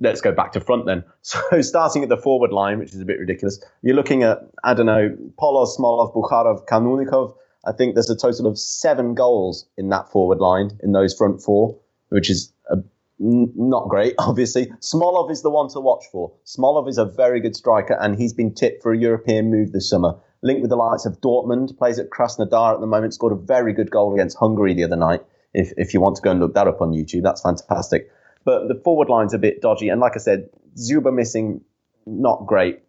let's 0.00 0.20
go 0.20 0.32
back 0.32 0.52
to 0.52 0.60
front 0.60 0.86
then. 0.86 1.04
So, 1.22 1.60
starting 1.60 2.02
at 2.02 2.08
the 2.08 2.16
forward 2.16 2.52
line, 2.52 2.78
which 2.78 2.94
is 2.94 3.00
a 3.00 3.04
bit 3.04 3.18
ridiculous, 3.18 3.62
you're 3.82 3.96
looking 3.96 4.22
at, 4.22 4.38
I 4.62 4.74
don't 4.74 4.86
know, 4.86 5.16
Poloz, 5.38 5.76
Smolov, 5.76 6.14
Bukharov, 6.14 6.66
Kanunnikov. 6.66 7.34
I 7.64 7.72
think 7.72 7.94
there's 7.94 8.10
a 8.10 8.16
total 8.16 8.46
of 8.46 8.58
seven 8.58 9.14
goals 9.14 9.66
in 9.76 9.88
that 9.88 10.10
forward 10.12 10.38
line 10.38 10.78
in 10.84 10.92
those 10.92 11.14
front 11.14 11.42
four, 11.42 11.76
which 12.10 12.30
is 12.30 12.52
a, 12.70 12.76
n- 13.20 13.52
not 13.56 13.88
great, 13.88 14.14
obviously. 14.18 14.66
Smolov 14.80 15.32
is 15.32 15.42
the 15.42 15.50
one 15.50 15.68
to 15.70 15.80
watch 15.80 16.04
for. 16.12 16.32
Smolov 16.44 16.88
is 16.88 16.98
a 16.98 17.04
very 17.04 17.40
good 17.40 17.56
striker, 17.56 17.98
and 18.00 18.16
he's 18.16 18.32
been 18.32 18.54
tipped 18.54 18.84
for 18.84 18.92
a 18.92 18.98
European 18.98 19.50
move 19.50 19.72
this 19.72 19.90
summer 19.90 20.14
linked 20.42 20.62
with 20.62 20.70
the 20.70 20.76
likes 20.76 21.04
of 21.04 21.20
Dortmund, 21.20 21.76
plays 21.76 21.98
at 21.98 22.10
Krasnodar 22.10 22.74
at 22.74 22.80
the 22.80 22.86
moment, 22.86 23.14
scored 23.14 23.32
a 23.32 23.36
very 23.36 23.72
good 23.72 23.90
goal 23.90 24.14
against 24.14 24.38
Hungary 24.38 24.74
the 24.74 24.84
other 24.84 24.96
night. 24.96 25.22
If, 25.52 25.72
if 25.76 25.94
you 25.94 26.00
want 26.00 26.16
to 26.16 26.22
go 26.22 26.30
and 26.30 26.40
look 26.40 26.54
that 26.54 26.68
up 26.68 26.80
on 26.80 26.92
YouTube, 26.92 27.22
that's 27.22 27.40
fantastic. 27.40 28.10
But 28.46 28.68
the 28.68 28.80
forward 28.82 29.10
line's 29.10 29.34
a 29.34 29.38
bit 29.38 29.60
dodgy. 29.60 29.90
And 29.90 30.00
like 30.00 30.12
I 30.14 30.20
said, 30.20 30.48
Dzyuba 30.76 31.12
missing, 31.12 31.60
not 32.06 32.46
great. 32.46 32.80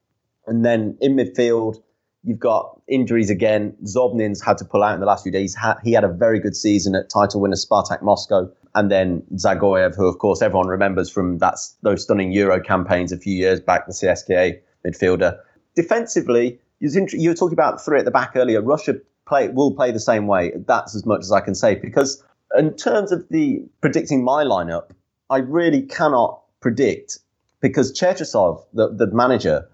And 0.46 0.63
then 0.63 0.98
in 1.02 1.15
midfield, 1.15 1.82
you've 2.24 2.39
got 2.39 2.80
injuries 2.88 3.30
again. 3.30 3.76
Zobnin's 3.84 4.41
had 4.41 4.60
to 4.60 4.65
pull 4.65 4.84
out 4.84 4.93
in 4.93 5.00
the 5.00 5.08
last 5.08 5.24
few 5.24 5.32
days. 5.32 5.58
He 5.84 5.91
had 5.91 6.04
a 6.04 6.08
very 6.08 6.39
good 6.39 6.56
season 6.56 6.96
at 6.96 7.10
title 7.10 7.41
winner 7.41 7.56
Spartak 7.56 8.02
Moscow. 8.02 8.50
And 8.76 8.91
then 8.91 9.24
Dzagoev, 9.34 9.96
who, 9.96 10.06
of 10.06 10.20
course, 10.20 10.43
everyone 10.43 10.67
remembers 10.67 11.10
from 11.10 11.39
that, 11.39 11.56
those 11.82 12.04
stunning 12.04 12.32
Euro 12.34 12.62
campaigns 12.62 13.12
a 13.12 13.17
few 13.17 13.36
years 13.36 13.60
back, 13.60 13.88
the 13.88 13.93
CSKA 13.93 14.60
midfielder. 14.86 15.39
Defensively, 15.76 16.60
you 16.80 17.30
were 17.30 17.36
talking 17.36 17.54
about 17.54 17.84
three 17.84 17.98
at 17.98 18.06
the 18.06 18.12
back 18.12 18.34
earlier. 18.36 18.62
Russia 18.62 18.96
play 19.26 19.48
will 19.48 19.74
play 19.74 19.91
the 19.91 20.00
same 20.00 20.28
way. 20.28 20.52
That's 20.67 20.96
as 20.96 21.06
much 21.06 21.22
as 21.22 21.32
I 21.32 21.41
can 21.41 21.56
say 21.56 21.74
because 21.74 22.24
in 22.56 22.76
terms 22.76 23.12
of 23.12 23.28
the 23.30 23.65
predicting 23.82 24.24
my 24.24 24.43
lineup, 24.43 24.91
I 25.30 25.38
really 25.38 25.82
cannot 25.82 26.42
predict 26.62 27.20
because 27.62 27.98
Cherchesov, 27.98 28.63
the, 28.74 28.90
the 28.94 29.08
manager, 29.08 29.68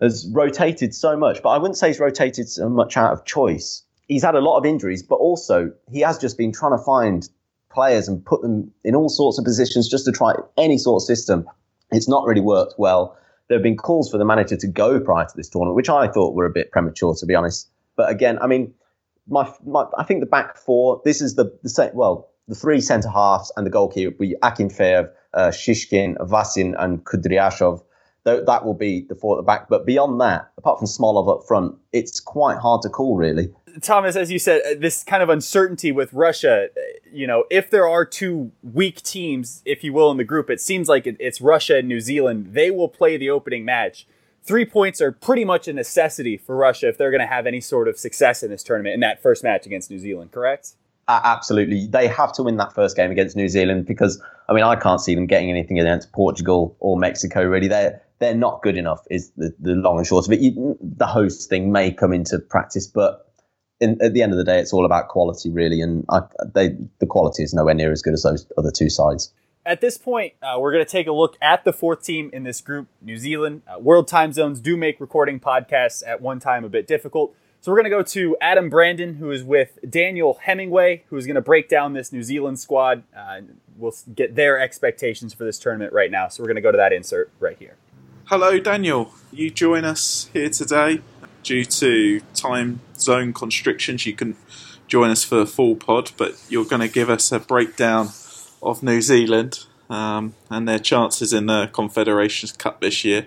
has 0.00 0.28
rotated 0.32 0.94
so 0.94 1.16
much. 1.16 1.42
But 1.42 1.50
I 1.50 1.58
wouldn't 1.58 1.76
say 1.76 1.88
he's 1.88 2.00
rotated 2.00 2.48
so 2.48 2.68
much 2.68 2.96
out 2.96 3.12
of 3.12 3.24
choice. 3.24 3.82
He's 4.08 4.22
had 4.22 4.34
a 4.34 4.40
lot 4.40 4.58
of 4.58 4.66
injuries, 4.66 5.02
but 5.02 5.16
also 5.16 5.72
he 5.90 6.00
has 6.00 6.18
just 6.18 6.38
been 6.38 6.52
trying 6.52 6.76
to 6.76 6.82
find 6.84 7.28
players 7.70 8.08
and 8.08 8.24
put 8.24 8.42
them 8.42 8.72
in 8.84 8.94
all 8.94 9.08
sorts 9.08 9.38
of 9.38 9.44
positions 9.44 9.88
just 9.88 10.04
to 10.06 10.12
try 10.12 10.34
any 10.56 10.78
sort 10.78 11.02
of 11.02 11.06
system. 11.06 11.48
It's 11.90 12.08
not 12.08 12.26
really 12.26 12.40
worked 12.40 12.74
well 12.78 13.16
there 13.48 13.56
have 13.56 13.62
been 13.62 13.76
calls 13.76 14.10
for 14.10 14.18
the 14.18 14.24
manager 14.24 14.56
to 14.56 14.66
go 14.66 15.00
prior 15.00 15.24
to 15.24 15.36
this 15.36 15.48
tournament, 15.48 15.76
which 15.76 15.88
I 15.88 16.08
thought 16.08 16.34
were 16.34 16.46
a 16.46 16.50
bit 16.50 16.72
premature, 16.72 17.14
to 17.14 17.26
be 17.26 17.34
honest. 17.34 17.68
But 17.96 18.10
again, 18.10 18.38
I 18.40 18.46
mean, 18.46 18.74
my, 19.28 19.50
my 19.64 19.86
I 19.96 20.04
think 20.04 20.20
the 20.20 20.26
back 20.26 20.56
four. 20.56 21.00
This 21.04 21.20
is 21.20 21.34
the 21.34 21.56
the 21.62 21.68
same. 21.68 21.90
Well, 21.94 22.30
the 22.48 22.54
three 22.54 22.80
centre 22.80 23.08
halves 23.08 23.52
and 23.56 23.66
the 23.66 23.70
goalkeeper 23.70 24.10
will 24.10 24.28
be 24.28 24.36
Akinfeev, 24.42 25.10
uh, 25.34 25.48
Shishkin, 25.48 26.16
Vasin, 26.18 26.74
and 26.78 27.04
Kudryashov. 27.04 27.82
That 28.24 28.64
will 28.64 28.74
be 28.74 29.06
the 29.08 29.14
four 29.14 29.36
at 29.36 29.38
the 29.38 29.46
back. 29.46 29.68
But 29.68 29.86
beyond 29.86 30.20
that, 30.20 30.50
apart 30.58 30.80
from 30.80 30.88
Smolov 30.88 31.32
up 31.32 31.46
front, 31.46 31.76
it's 31.92 32.18
quite 32.18 32.58
hard 32.58 32.82
to 32.82 32.88
call, 32.88 33.16
really. 33.16 33.52
Thomas, 33.80 34.16
as 34.16 34.32
you 34.32 34.40
said, 34.40 34.62
uh, 34.62 34.74
this 34.78 35.04
kind 35.04 35.22
of 35.22 35.28
uncertainty 35.28 35.92
with 35.92 36.12
Russia, 36.12 36.68
uh, 36.76 36.80
you 37.12 37.26
know, 37.26 37.44
if 37.50 37.70
there 37.70 37.88
are 37.88 38.04
two 38.04 38.50
weak 38.64 39.02
teams, 39.02 39.62
if 39.64 39.84
you 39.84 39.92
will, 39.92 40.10
in 40.10 40.16
the 40.16 40.24
group, 40.24 40.50
it 40.50 40.60
seems 40.60 40.88
like 40.88 41.06
it's 41.06 41.40
Russia 41.40 41.78
and 41.78 41.86
New 41.86 42.00
Zealand. 42.00 42.48
They 42.52 42.70
will 42.70 42.88
play 42.88 43.16
the 43.16 43.30
opening 43.30 43.64
match. 43.64 44.08
Three 44.42 44.64
points 44.64 45.00
are 45.00 45.12
pretty 45.12 45.44
much 45.44 45.68
a 45.68 45.72
necessity 45.72 46.36
for 46.36 46.56
Russia 46.56 46.88
if 46.88 46.98
they're 46.98 47.10
going 47.10 47.20
to 47.20 47.26
have 47.26 47.46
any 47.46 47.60
sort 47.60 47.86
of 47.86 47.98
success 47.98 48.42
in 48.42 48.50
this 48.50 48.62
tournament 48.62 48.94
in 48.94 49.00
that 49.00 49.22
first 49.22 49.44
match 49.44 49.66
against 49.66 49.90
New 49.90 49.98
Zealand, 49.98 50.32
correct? 50.32 50.74
Absolutely. 51.08 51.86
They 51.86 52.08
have 52.08 52.32
to 52.32 52.42
win 52.42 52.56
that 52.56 52.74
first 52.74 52.96
game 52.96 53.10
against 53.12 53.36
New 53.36 53.48
Zealand 53.48 53.86
because, 53.86 54.20
I 54.48 54.52
mean, 54.54 54.64
I 54.64 54.74
can't 54.74 55.00
see 55.00 55.14
them 55.14 55.26
getting 55.26 55.50
anything 55.50 55.78
against 55.78 56.12
Portugal 56.12 56.76
or 56.80 56.98
Mexico, 56.98 57.44
really. 57.44 57.68
They're, 57.68 58.02
they're 58.18 58.34
not 58.34 58.62
good 58.62 58.76
enough, 58.76 59.04
is 59.08 59.30
the, 59.36 59.54
the 59.60 59.74
long 59.74 59.98
and 59.98 60.06
short 60.06 60.26
of 60.26 60.32
it. 60.32 60.40
You, 60.40 60.76
the 60.80 61.06
host 61.06 61.48
thing 61.48 61.70
may 61.70 61.92
come 61.92 62.12
into 62.12 62.40
practice, 62.40 62.88
but 62.88 63.32
in, 63.78 64.02
at 64.02 64.14
the 64.14 64.22
end 64.22 64.32
of 64.32 64.38
the 64.38 64.44
day, 64.44 64.58
it's 64.58 64.72
all 64.72 64.84
about 64.84 65.08
quality, 65.08 65.50
really, 65.50 65.80
and 65.80 66.04
I, 66.08 66.22
they, 66.54 66.76
the 66.98 67.06
quality 67.06 67.42
is 67.44 67.54
nowhere 67.54 67.74
near 67.74 67.92
as 67.92 68.02
good 68.02 68.14
as 68.14 68.22
those 68.22 68.46
other 68.58 68.72
two 68.72 68.90
sides. 68.90 69.32
At 69.64 69.80
this 69.80 69.98
point, 69.98 70.34
uh, 70.42 70.58
we're 70.58 70.72
going 70.72 70.84
to 70.84 70.90
take 70.90 71.06
a 71.06 71.12
look 71.12 71.36
at 71.42 71.64
the 71.64 71.72
fourth 71.72 72.02
team 72.02 72.30
in 72.32 72.44
this 72.44 72.60
group, 72.60 72.88
New 73.02 73.16
Zealand. 73.16 73.62
Uh, 73.68 73.78
world 73.78 74.08
time 74.08 74.32
zones 74.32 74.60
do 74.60 74.76
make 74.76 75.00
recording 75.00 75.40
podcasts 75.40 76.02
at 76.06 76.20
one 76.20 76.40
time 76.40 76.64
a 76.64 76.68
bit 76.68 76.86
difficult. 76.86 77.34
So 77.66 77.72
we're 77.72 77.78
going 77.78 77.90
to 77.90 77.96
go 77.96 78.02
to 78.04 78.36
Adam 78.40 78.70
Brandon, 78.70 79.14
who 79.14 79.32
is 79.32 79.42
with 79.42 79.80
Daniel 79.90 80.38
Hemingway, 80.40 81.02
who 81.08 81.16
is 81.16 81.26
going 81.26 81.34
to 81.34 81.40
break 81.40 81.68
down 81.68 81.94
this 81.94 82.12
New 82.12 82.22
Zealand 82.22 82.60
squad. 82.60 83.02
Uh, 83.12 83.40
we'll 83.76 83.92
get 84.14 84.36
their 84.36 84.60
expectations 84.60 85.34
for 85.34 85.42
this 85.42 85.58
tournament 85.58 85.92
right 85.92 86.08
now. 86.08 86.28
So 86.28 86.44
we're 86.44 86.46
going 86.46 86.54
to 86.54 86.62
go 86.62 86.70
to 86.70 86.76
that 86.76 86.92
insert 86.92 87.28
right 87.40 87.58
here. 87.58 87.74
Hello, 88.26 88.60
Daniel. 88.60 89.12
You 89.32 89.50
join 89.50 89.84
us 89.84 90.30
here 90.32 90.48
today 90.48 91.00
due 91.42 91.64
to 91.64 92.20
time 92.36 92.82
zone 92.96 93.32
constrictions. 93.32 94.06
You 94.06 94.14
can 94.14 94.36
join 94.86 95.10
us 95.10 95.24
for 95.24 95.40
a 95.40 95.46
full 95.46 95.74
pod, 95.74 96.12
but 96.16 96.40
you're 96.48 96.66
going 96.66 96.82
to 96.82 96.88
give 96.88 97.10
us 97.10 97.32
a 97.32 97.40
breakdown 97.40 98.10
of 98.62 98.84
New 98.84 99.02
Zealand 99.02 99.66
um, 99.90 100.36
and 100.48 100.68
their 100.68 100.78
chances 100.78 101.32
in 101.32 101.46
the 101.46 101.68
Confederations 101.72 102.52
Cup 102.52 102.80
this 102.80 103.04
year. 103.04 103.26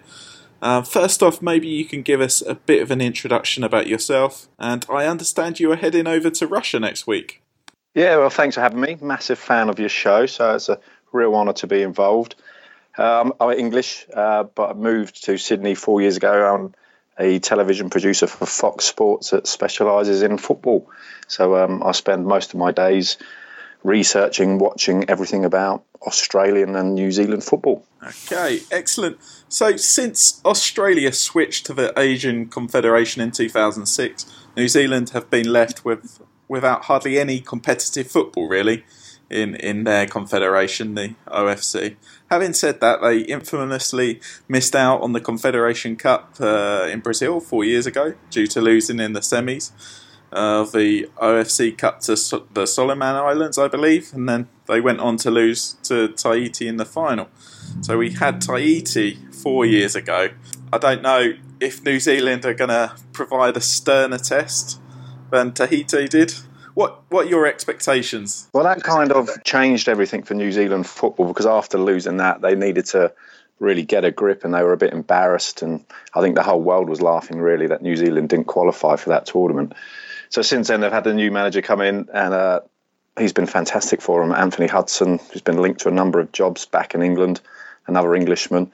Uh, 0.61 0.81
first 0.81 1.23
off, 1.23 1.41
maybe 1.41 1.67
you 1.67 1.85
can 1.85 2.01
give 2.01 2.21
us 2.21 2.41
a 2.41 2.55
bit 2.55 2.81
of 2.81 2.91
an 2.91 3.01
introduction 3.01 3.63
about 3.63 3.87
yourself. 3.87 4.47
And 4.57 4.85
I 4.89 5.05
understand 5.07 5.59
you 5.59 5.71
are 5.71 5.77
heading 5.77 6.07
over 6.07 6.29
to 6.29 6.47
Russia 6.47 6.79
next 6.79 7.07
week. 7.07 7.41
Yeah, 7.95 8.17
well, 8.17 8.29
thanks 8.29 8.55
for 8.55 8.61
having 8.61 8.81
me. 8.81 8.97
Massive 9.01 9.39
fan 9.39 9.69
of 9.69 9.79
your 9.79 9.89
show, 9.89 10.25
so 10.25 10.55
it's 10.55 10.69
a 10.69 10.79
real 11.11 11.33
honour 11.35 11.53
to 11.53 11.67
be 11.67 11.81
involved. 11.81 12.35
Um, 12.97 13.33
I'm 13.39 13.57
English, 13.57 14.05
uh, 14.13 14.43
but 14.43 14.71
I 14.71 14.73
moved 14.73 15.25
to 15.25 15.37
Sydney 15.37 15.75
four 15.75 16.01
years 16.01 16.17
ago. 16.17 16.53
I'm 16.53 16.75
a 17.17 17.39
television 17.39 17.89
producer 17.89 18.27
for 18.27 18.45
Fox 18.45 18.85
Sports 18.85 19.31
that 19.31 19.47
specialises 19.47 20.21
in 20.21 20.37
football. 20.37 20.89
So 21.27 21.55
um, 21.55 21.83
I 21.83 21.91
spend 21.91 22.25
most 22.25 22.53
of 22.53 22.59
my 22.59 22.71
days 22.71 23.17
researching, 23.83 24.57
watching 24.57 25.09
everything 25.09 25.45
about 25.45 25.83
Australian 26.01 26.75
and 26.75 26.95
New 26.95 27.11
Zealand 27.11 27.43
football. 27.43 27.85
Okay, 28.03 28.61
excellent. 28.71 29.17
So, 29.49 29.77
since 29.77 30.41
Australia 30.45 31.11
switched 31.11 31.65
to 31.67 31.73
the 31.73 31.97
Asian 31.97 32.47
Confederation 32.47 33.21
in 33.21 33.31
2006, 33.31 34.25
New 34.55 34.67
Zealand 34.67 35.11
have 35.11 35.29
been 35.29 35.51
left 35.51 35.85
with 35.85 36.21
without 36.47 36.85
hardly 36.85 37.19
any 37.19 37.39
competitive 37.39 38.09
football, 38.09 38.47
really 38.47 38.83
in, 39.29 39.55
in 39.55 39.83
their 39.83 40.07
confederation, 40.07 40.95
the 40.95 41.13
OFC. 41.27 41.95
Having 42.29 42.53
said 42.53 42.81
that, 42.81 43.01
they 43.01 43.19
infamously 43.19 44.19
missed 44.47 44.75
out 44.75 45.01
on 45.01 45.13
the 45.13 45.21
Confederation 45.21 45.95
Cup 45.95 46.35
uh, 46.39 46.87
in 46.91 46.99
Brazil 46.99 47.39
four 47.39 47.63
years 47.63 47.85
ago 47.85 48.13
due 48.29 48.47
to 48.47 48.61
losing 48.61 48.99
in 48.99 49.13
the 49.13 49.19
semis 49.19 49.71
of 50.31 50.71
the 50.71 51.09
OFC 51.17 51.77
Cup 51.77 52.01
to 52.01 52.17
so- 52.17 52.47
the 52.53 52.65
Solomon 52.65 53.15
Islands, 53.15 53.57
I 53.57 53.67
believe, 53.67 54.13
and 54.13 54.27
then 54.27 54.47
they 54.67 54.81
went 54.81 54.99
on 54.99 55.17
to 55.17 55.31
lose 55.31 55.75
to 55.83 56.09
Tahiti 56.09 56.67
in 56.67 56.77
the 56.77 56.85
final. 56.85 57.27
So 57.81 57.97
we 57.97 58.11
had 58.11 58.41
Tahiti 58.41 59.19
four 59.31 59.65
years 59.65 59.95
ago. 59.95 60.29
I 60.71 60.77
don't 60.77 61.01
know 61.01 61.33
if 61.59 61.83
New 61.83 61.99
Zealand 61.99 62.45
are 62.45 62.53
going 62.53 62.69
to 62.69 62.93
provide 63.13 63.57
a 63.57 63.61
sterner 63.61 64.17
test 64.17 64.79
than 65.31 65.53
Tahiti 65.53 66.07
did 66.07 66.33
what 66.79 67.01
what 67.09 67.25
are 67.25 67.29
your 67.29 67.45
expectations? 67.45 68.47
Well, 68.53 68.63
that 68.63 68.83
kind 68.83 69.11
of 69.11 69.29
changed 69.43 69.89
everything 69.89 70.23
for 70.23 70.33
New 70.33 70.51
Zealand 70.51 70.87
football 70.87 71.27
because 71.27 71.45
after 71.45 71.77
losing 71.77 72.17
that, 72.17 72.39
they 72.39 72.55
needed 72.55 72.85
to 72.87 73.11
really 73.59 73.83
get 73.83 74.05
a 74.05 74.11
grip 74.11 74.45
and 74.45 74.53
they 74.53 74.63
were 74.63 74.71
a 74.71 74.77
bit 74.77 74.93
embarrassed. 74.93 75.61
And 75.61 75.85
I 76.13 76.21
think 76.21 76.35
the 76.35 76.43
whole 76.43 76.61
world 76.61 76.87
was 76.87 77.01
laughing 77.01 77.39
really 77.39 77.67
that 77.67 77.81
New 77.81 77.97
Zealand 77.97 78.29
didn't 78.29 78.47
qualify 78.47 78.95
for 78.95 79.09
that 79.09 79.25
tournament. 79.25 79.73
So 80.29 80.41
since 80.41 80.67
then, 80.67 80.81
they've 80.81 80.91
had 80.91 81.07
a 81.07 81.13
new 81.13 81.31
manager 81.31 81.61
come 81.61 81.81
in 81.81 82.09
and 82.13 82.33
uh, 82.33 82.61
he's 83.17 83.33
been 83.33 83.47
fantastic 83.47 84.01
for 84.01 84.21
them. 84.21 84.31
Anthony 84.31 84.67
Hudson, 84.67 85.19
who's 85.31 85.41
been 85.41 85.61
linked 85.61 85.81
to 85.81 85.89
a 85.89 85.93
number 85.93 86.19
of 86.19 86.31
jobs 86.31 86.65
back 86.65 86.95
in 86.95 87.01
England, 87.01 87.41
another 87.87 88.15
Englishman. 88.15 88.71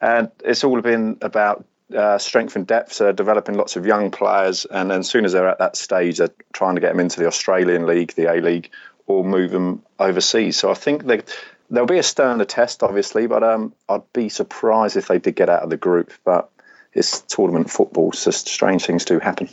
And 0.00 0.30
it's 0.44 0.64
all 0.64 0.80
been 0.80 1.18
about 1.22 1.64
uh, 1.96 2.18
strength 2.18 2.56
and 2.56 2.66
depth, 2.66 2.92
so 2.92 3.12
developing 3.12 3.56
lots 3.56 3.76
of 3.76 3.86
young 3.86 4.10
players, 4.10 4.64
and 4.66 4.90
then 4.90 5.00
as 5.00 5.08
soon 5.08 5.24
as 5.24 5.32
they're 5.32 5.48
at 5.48 5.58
that 5.58 5.76
stage, 5.76 6.18
they're 6.18 6.30
trying 6.52 6.74
to 6.74 6.80
get 6.80 6.90
them 6.90 7.00
into 7.00 7.18
the 7.18 7.26
Australian 7.26 7.86
League, 7.86 8.12
the 8.12 8.30
A 8.30 8.40
League, 8.40 8.70
or 9.06 9.24
move 9.24 9.50
them 9.50 9.82
overseas. 9.98 10.56
So 10.56 10.70
I 10.70 10.74
think 10.74 11.04
they, 11.04 11.22
there'll 11.70 11.86
be 11.86 11.98
a 11.98 12.02
sterner 12.02 12.44
test, 12.44 12.82
obviously, 12.82 13.26
but 13.26 13.42
um, 13.42 13.72
I'd 13.88 14.12
be 14.12 14.28
surprised 14.28 14.96
if 14.96 15.08
they 15.08 15.18
did 15.18 15.34
get 15.34 15.48
out 15.48 15.62
of 15.62 15.70
the 15.70 15.76
group. 15.76 16.12
But 16.24 16.50
it's 16.92 17.22
tournament 17.22 17.70
football, 17.70 18.12
so 18.12 18.30
strange 18.30 18.84
things 18.84 19.04
do 19.04 19.18
happen. 19.18 19.48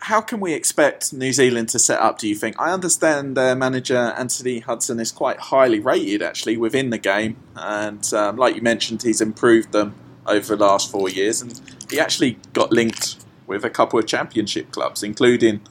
How 0.00 0.20
can 0.20 0.38
we 0.40 0.52
expect 0.52 1.12
New 1.12 1.32
Zealand 1.32 1.68
to 1.70 1.78
set 1.78 2.00
up, 2.00 2.18
do 2.18 2.28
you 2.28 2.34
think? 2.34 2.58
I 2.58 2.72
understand 2.72 3.36
their 3.36 3.56
manager, 3.56 4.14
Anthony 4.16 4.60
Hudson, 4.60 5.00
is 5.00 5.10
quite 5.10 5.38
highly 5.38 5.80
rated 5.80 6.22
actually 6.22 6.56
within 6.56 6.90
the 6.90 6.98
game. 6.98 7.36
And 7.56 8.12
um, 8.14 8.36
like 8.36 8.54
you 8.54 8.62
mentioned, 8.62 9.02
he's 9.02 9.20
improved 9.20 9.72
them 9.72 9.94
over 10.26 10.54
the 10.54 10.64
last 10.64 10.90
four 10.90 11.08
years, 11.08 11.42
and 11.42 11.60
he 11.90 11.98
actually 11.98 12.38
got 12.52 12.70
linked 12.70 13.16
with 13.46 13.64
a 13.64 13.70
couple 13.70 13.98
of 13.98 14.06
championship 14.06 14.70
clubs, 14.70 15.02
including 15.02 15.62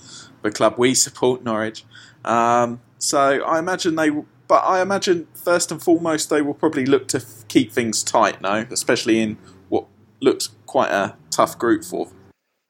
the 0.41 0.51
club 0.51 0.75
we 0.77 0.93
support, 0.93 1.43
Norwich. 1.43 1.85
Um, 2.25 2.81
so 2.97 3.43
I 3.43 3.59
imagine 3.59 3.95
they, 3.95 4.09
but 4.09 4.63
I 4.65 4.81
imagine 4.81 5.27
first 5.35 5.71
and 5.71 5.81
foremost 5.81 6.29
they 6.29 6.41
will 6.41 6.53
probably 6.53 6.85
look 6.85 7.07
to 7.09 7.17
f- 7.17 7.47
keep 7.47 7.71
things 7.71 8.03
tight 8.03 8.41
now, 8.41 8.65
especially 8.71 9.19
in 9.19 9.37
what 9.69 9.85
looks 10.19 10.49
quite 10.65 10.91
a 10.91 11.15
tough 11.31 11.57
group 11.57 11.85
for. 11.85 12.09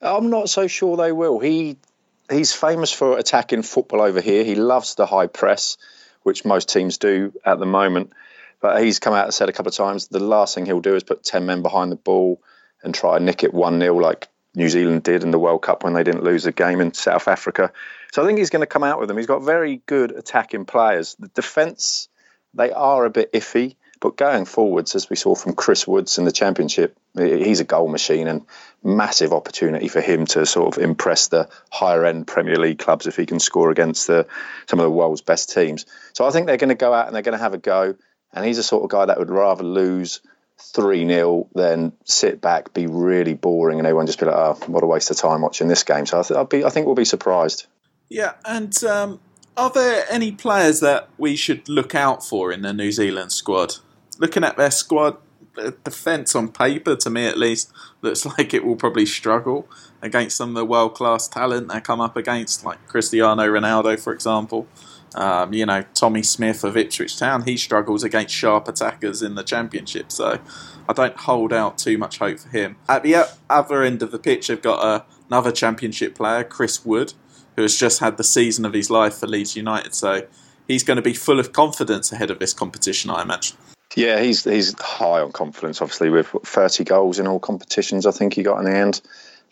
I'm 0.01 0.29
not 0.29 0.49
so 0.49 0.67
sure 0.67 0.97
they 0.97 1.11
will. 1.11 1.39
He 1.39 1.77
he's 2.29 2.53
famous 2.53 2.91
for 2.91 3.17
attacking 3.17 3.63
football 3.63 4.01
over 4.01 4.21
here. 4.21 4.43
He 4.43 4.55
loves 4.55 4.95
the 4.95 5.05
high 5.05 5.27
press, 5.27 5.77
which 6.23 6.45
most 6.45 6.69
teams 6.69 6.97
do 6.97 7.33
at 7.45 7.59
the 7.59 7.65
moment. 7.65 8.13
But 8.59 8.83
he's 8.83 8.99
come 8.99 9.13
out 9.13 9.25
and 9.25 9.33
said 9.33 9.49
a 9.49 9.53
couple 9.53 9.69
of 9.69 9.75
times 9.75 10.07
the 10.07 10.19
last 10.19 10.55
thing 10.55 10.65
he'll 10.65 10.81
do 10.81 10.95
is 10.95 11.03
put 11.03 11.23
10 11.23 11.45
men 11.45 11.61
behind 11.61 11.91
the 11.91 11.95
ball 11.95 12.41
and 12.83 12.93
try 12.93 13.17
and 13.17 13.25
nick 13.25 13.43
it 13.43 13.53
1 13.53 13.79
0 13.79 13.95
like 13.95 14.27
New 14.55 14.69
Zealand 14.69 15.03
did 15.03 15.23
in 15.23 15.29
the 15.31 15.39
World 15.39 15.61
Cup 15.61 15.83
when 15.83 15.93
they 15.93 16.03
didn't 16.03 16.23
lose 16.23 16.45
a 16.47 16.51
game 16.51 16.81
in 16.81 16.93
South 16.93 17.27
Africa. 17.27 17.71
So 18.11 18.23
I 18.23 18.25
think 18.25 18.39
he's 18.39 18.49
going 18.49 18.61
to 18.61 18.67
come 18.67 18.83
out 18.83 18.99
with 18.99 19.07
them. 19.07 19.17
He's 19.17 19.27
got 19.27 19.43
very 19.43 19.81
good 19.85 20.11
attacking 20.11 20.65
players. 20.65 21.15
The 21.19 21.27
defence, 21.27 22.09
they 22.55 22.71
are 22.71 23.05
a 23.05 23.11
bit 23.11 23.31
iffy. 23.33 23.75
But 23.99 24.17
going 24.17 24.45
forwards, 24.45 24.95
as 24.95 25.09
we 25.09 25.15
saw 25.15 25.35
from 25.35 25.53
Chris 25.53 25.87
Woods 25.87 26.17
in 26.17 26.25
the 26.25 26.31
Championship, 26.31 26.97
he's 27.17 27.59
a 27.59 27.63
goal 27.65 27.87
machine 27.87 28.27
and 28.27 28.45
massive 28.83 29.33
opportunity 29.33 29.87
for 29.87 30.01
him 30.01 30.25
to 30.27 30.45
sort 30.45 30.75
of 30.75 30.83
impress 30.83 31.27
the 31.27 31.49
higher 31.71 32.05
end 32.05 32.27
Premier 32.27 32.57
League 32.57 32.79
clubs 32.79 33.07
if 33.07 33.15
he 33.15 33.25
can 33.25 33.39
score 33.39 33.71
against 33.71 34.07
the, 34.07 34.27
some 34.67 34.79
of 34.79 34.83
the 34.83 34.91
world's 34.91 35.21
best 35.21 35.51
teams. 35.53 35.85
So 36.13 36.25
I 36.25 36.31
think 36.31 36.47
they're 36.47 36.57
going 36.57 36.69
to 36.69 36.75
go 36.75 36.93
out 36.93 37.07
and 37.07 37.15
they're 37.15 37.23
going 37.23 37.37
to 37.37 37.43
have 37.43 37.53
a 37.53 37.59
go. 37.59 37.95
And 38.33 38.45
he's 38.45 38.57
the 38.57 38.63
sort 38.63 38.83
of 38.83 38.89
guy 38.89 39.05
that 39.05 39.17
would 39.17 39.31
rather 39.31 39.63
lose 39.63 40.21
3 40.59 41.07
0 41.07 41.47
than 41.55 41.93
sit 42.03 42.41
back, 42.41 42.73
be 42.73 42.87
really 42.87 43.33
boring, 43.33 43.79
and 43.79 43.87
everyone 43.87 44.05
just 44.05 44.19
be 44.19 44.25
like, 44.25 44.35
oh, 44.35 44.53
what 44.67 44.83
a 44.83 44.87
waste 44.87 45.09
of 45.11 45.17
time 45.17 45.41
watching 45.41 45.67
this 45.67 45.83
game. 45.83 46.05
So 46.05 46.19
I, 46.19 46.23
th- 46.23 46.49
be, 46.49 46.65
I 46.65 46.69
think 46.69 46.85
we'll 46.85 46.95
be 46.95 47.05
surprised. 47.05 47.67
Yeah, 48.09 48.33
and 48.45 48.83
um, 48.83 49.19
are 49.55 49.69
there 49.69 50.05
any 50.09 50.31
players 50.31 50.79
that 50.81 51.09
we 51.17 51.35
should 51.35 51.67
look 51.67 51.95
out 51.95 52.23
for 52.23 52.51
in 52.51 52.61
the 52.61 52.73
New 52.73 52.91
Zealand 52.91 53.31
squad? 53.31 53.75
Looking 54.19 54.43
at 54.43 54.57
their 54.57 54.71
squad, 54.71 55.17
defence 55.83 56.35
on 56.35 56.49
paper, 56.49 56.95
to 56.95 57.09
me 57.09 57.25
at 57.25 57.37
least, 57.37 57.71
looks 58.01 58.25
like 58.37 58.53
it 58.53 58.65
will 58.65 58.75
probably 58.75 59.05
struggle 59.05 59.67
against 60.01 60.37
some 60.37 60.49
of 60.49 60.55
the 60.55 60.65
world 60.65 60.93
class 60.93 61.27
talent 61.27 61.69
they 61.69 61.81
come 61.81 62.01
up 62.01 62.15
against, 62.15 62.63
like 62.63 62.85
Cristiano 62.87 63.43
Ronaldo, 63.43 63.99
for 63.99 64.13
example. 64.13 64.67
Um, 65.15 65.53
you 65.53 65.65
know, 65.65 65.83
Tommy 65.93 66.21
Smith 66.21 66.63
of 66.63 66.75
Ipswich 66.75 67.17
Town, 67.17 67.43
he 67.43 67.57
struggles 67.57 68.03
against 68.03 68.35
sharp 68.35 68.67
attackers 68.67 69.21
in 69.21 69.35
the 69.35 69.43
Championship, 69.43 70.11
so 70.11 70.39
I 70.87 70.93
don't 70.93 71.15
hold 71.17 71.53
out 71.53 71.77
too 71.77 71.97
much 71.97 72.19
hope 72.19 72.39
for 72.39 72.49
him. 72.49 72.75
At 72.87 73.03
the 73.03 73.27
other 73.49 73.83
end 73.83 74.03
of 74.03 74.11
the 74.11 74.19
pitch, 74.19 74.49
I've 74.49 74.61
got 74.61 74.83
uh, 74.83 75.03
another 75.27 75.51
Championship 75.51 76.13
player, 76.13 76.43
Chris 76.43 76.85
Wood, 76.85 77.13
who 77.55 77.61
has 77.63 77.75
just 77.75 77.99
had 77.99 78.17
the 78.17 78.23
season 78.23 78.65
of 78.65 78.73
his 78.73 78.89
life 78.89 79.15
for 79.15 79.27
Leeds 79.27 79.55
United, 79.55 79.95
so 79.95 80.27
he's 80.67 80.83
going 80.83 80.97
to 80.97 81.01
be 81.01 81.13
full 81.13 81.39
of 81.39 81.53
confidence 81.53 82.11
ahead 82.11 82.29
of 82.29 82.39
this 82.39 82.53
competition, 82.53 83.09
I 83.09 83.21
imagine. 83.21 83.57
Yeah, 83.95 84.19
he's 84.19 84.43
he's 84.43 84.79
high 84.79 85.21
on 85.21 85.31
confidence, 85.31 85.81
obviously, 85.81 86.09
with 86.09 86.27
30 86.27 86.83
goals 86.83 87.19
in 87.19 87.27
all 87.27 87.39
competitions, 87.39 88.05
I 88.05 88.11
think 88.11 88.33
he 88.33 88.43
got 88.43 88.59
in 88.59 88.65
the 88.65 88.77
end. 88.77 89.01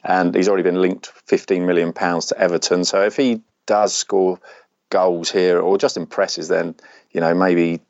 And 0.04 0.36
he's 0.36 0.48
already 0.48 0.64
been 0.64 0.82
linked 0.82 1.08
15 1.08 1.66
million 1.66 1.94
pounds 1.94 2.28
to 2.28 2.40
Everton. 2.40 2.86
So 2.86 3.02
if 3.02 3.16
he 3.16 3.42
does 3.66 3.96
score 3.96 4.40
goals 4.90 5.32
here 5.32 5.60
or 5.60 5.78
just 5.78 5.98
impresses, 5.98 6.48
then 6.48 6.76
you 7.12 7.22
know 7.22 7.34
maybe 7.34 7.82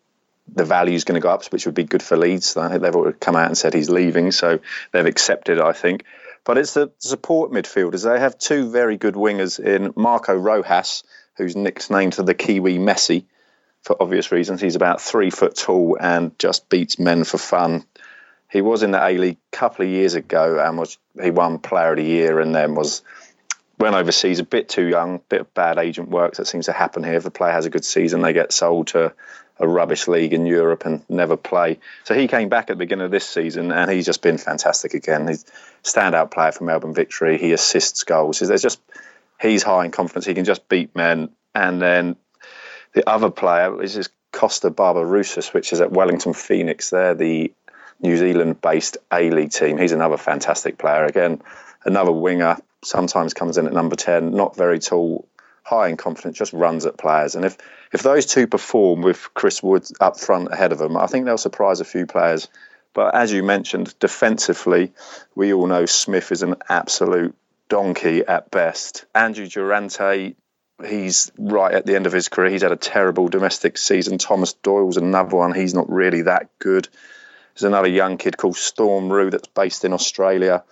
the 0.48 0.64
value 0.64 0.96
is 0.96 1.04
going 1.04 1.20
to 1.20 1.24
go 1.24 1.30
up, 1.30 1.46
which 1.48 1.66
would 1.66 1.76
be 1.76 1.84
good 1.84 2.04
for 2.04 2.16
Leeds. 2.16 2.54
They've 2.54 2.96
already 2.96 3.18
come 3.20 3.36
out 3.36 3.48
and 3.48 3.58
said 3.58 3.74
he's 3.74 3.90
leaving, 3.90 4.32
so 4.32 4.60
they've 4.92 5.06
accepted, 5.06 5.60
I 5.60 5.74
think. 5.74 6.04
But 6.44 6.58
it's 6.60 6.76
the 6.76 6.92
support 7.00 7.52
midfielders. 7.52 8.04
They 8.04 8.20
have 8.20 8.38
two 8.38 8.70
very 8.70 8.98
good 8.98 9.16
wingers 9.16 9.60
in 9.60 9.92
Marco 9.96 10.36
Rojas, 10.36 11.04
who's 11.38 11.56
nicknamed 11.56 12.14
the 12.14 12.36
Kiwi 12.36 12.78
Messi 12.78 13.26
for 13.86 14.02
obvious 14.02 14.32
reasons. 14.32 14.60
He's 14.60 14.76
about 14.76 15.00
three 15.00 15.30
foot 15.30 15.56
tall 15.56 15.98
and 16.02 16.38
just 16.40 16.68
beats 16.70 16.98
men 16.98 17.24
for 17.24 17.38
fun. 17.38 17.86
He 18.50 18.62
was 18.62 18.84
in 18.84 18.92
the 18.92 19.04
A 19.04 19.18
League 19.18 19.38
a 19.54 19.56
couple 19.56 19.86
of 19.86 19.92
years 19.92 20.16
ago 20.16 20.60
and 20.60 20.78
was 20.78 20.98
he 21.22 21.30
won 21.30 21.60
Player 21.60 21.92
of 21.92 21.98
the 21.98 22.04
Year 22.04 22.40
and 22.40 22.54
then 22.54 22.74
was 22.74 23.04
went 23.78 23.96
overseas 23.96 24.40
a 24.40 24.44
bit 24.44 24.70
too 24.70 24.86
young, 24.86 25.22
bit 25.30 25.42
of 25.42 25.54
bad 25.54 25.78
agent 25.78 26.10
work 26.10 26.36
that 26.36 26.48
seems 26.48 26.66
to 26.66 26.72
happen 26.72 27.04
here. 27.04 27.16
If 27.16 27.26
a 27.26 27.32
player 27.32 27.52
has 27.52 27.66
a 27.66 27.70
good 27.70 27.86
season, 27.86 28.22
they 28.22 28.34
get 28.34 28.54
sold 28.54 28.88
to 28.88 29.14
a 29.60 29.68
rubbish 29.68 30.08
league 30.08 30.34
in 30.34 30.46
Europe 30.46 30.86
and 30.86 31.04
never 31.10 31.38
play. 31.38 31.80
So 32.06 32.16
he 32.16 32.28
came 32.28 32.50
back 32.50 32.70
at 32.70 32.74
the 32.74 32.76
beginning 32.76 33.06
of 33.06 33.12
this 33.12 33.28
season 33.28 33.72
and 33.72 33.92
he's 33.92 34.06
just 34.06 34.22
been 34.22 34.38
fantastic 34.38 34.94
again. 34.94 35.28
He's 35.28 35.46
standout 35.84 36.32
player 36.32 36.52
for 36.52 36.64
Melbourne 36.64 36.94
Victory. 36.94 37.38
He 37.38 37.54
assists 37.54 38.04
goals. 38.04 38.40
There's 38.40 38.62
just 38.62 38.82
he's 39.40 39.64
high 39.64 39.86
in 39.86 39.92
confidence. 39.92 40.26
He 40.26 40.34
can 40.34 40.46
just 40.46 40.68
beat 40.68 40.96
men. 40.96 41.30
And 41.54 41.82
then 41.82 42.16
the 42.96 43.08
other 43.08 43.30
player 43.30 43.84
is 43.84 43.94
this 43.94 44.10
Kosta 44.32 44.72
Barbarouses, 44.72 45.54
which 45.54 45.74
is 45.74 45.82
at 45.82 45.92
Wellington 45.92 46.34
Phoenix. 46.34 46.90
They're 46.90 47.14
the 47.14 47.54
New 48.02 48.16
Zealand-based 48.16 48.98
A-League 49.12 49.52
team. 49.52 49.78
He's 49.78 49.92
another 49.92 50.18
fantastic 50.18 50.78
player. 50.78 51.04
Again, 51.04 51.42
another 51.84 52.14
winger 52.14 52.58
sometimes 52.84 53.34
comes 53.34 53.58
in 53.58 53.68
at 53.68 53.74
number 53.74 53.98
10, 53.98 54.32
not 54.32 54.56
very 54.56 54.80
tall, 54.80 55.28
high 55.64 55.90
in 55.90 55.98
confidence, 55.98 56.38
just 56.38 56.54
runs 56.54 56.86
at 56.86 56.98
players. 56.98 57.36
And 57.36 57.44
if, 57.44 57.58
if 57.92 58.02
those 58.02 58.26
two 58.26 58.48
perform 58.48 59.02
with 59.02 59.34
Chris 59.34 59.62
Wood 59.62 59.86
up 60.00 60.18
front 60.18 60.54
ahead 60.54 60.72
of 60.72 60.78
them, 60.78 60.96
I 60.96 61.08
think 61.08 61.26
they'll 61.26 61.38
surprise 61.38 61.82
a 61.82 61.86
few 61.86 62.06
players. 62.06 62.48
But 62.94 63.14
as 63.14 63.34
you 63.34 63.44
mentioned, 63.44 63.94
defensively, 64.00 64.94
we 65.36 65.52
all 65.52 65.68
know 65.68 65.86
Smith 65.86 66.32
is 66.32 66.44
an 66.44 66.56
absolute 66.70 67.36
donkey 67.68 68.26
at 68.26 68.52
best. 68.52 69.06
Andrew 69.14 69.48
Durante, 69.48 70.38
he's 70.84 71.32
right 71.38 71.74
at 71.74 71.86
the 71.86 71.96
end 71.96 72.08
of 72.08 72.14
his 72.14 72.30
career. 72.30 72.50
He's 72.50 72.64
had 72.64 72.72
a 72.72 72.78
terrible 72.78 73.28
domestic 73.28 73.78
season. 73.78 74.18
Thomas 74.18 74.54
Doyle's 74.54 74.98
another 74.98 75.38
one. 75.38 75.54
He's 75.54 75.74
not 75.74 75.90
really 75.90 76.24
that 76.24 76.50
good. 76.60 76.88
There's 77.54 77.64
another 77.64 77.88
young 77.88 78.18
kid 78.18 78.38
called 78.38 78.58
Storm 78.58 79.12
Roux 79.12 79.30
that's 79.30 79.48
based 79.48 79.86
in 79.86 79.94
Australia 79.94 80.64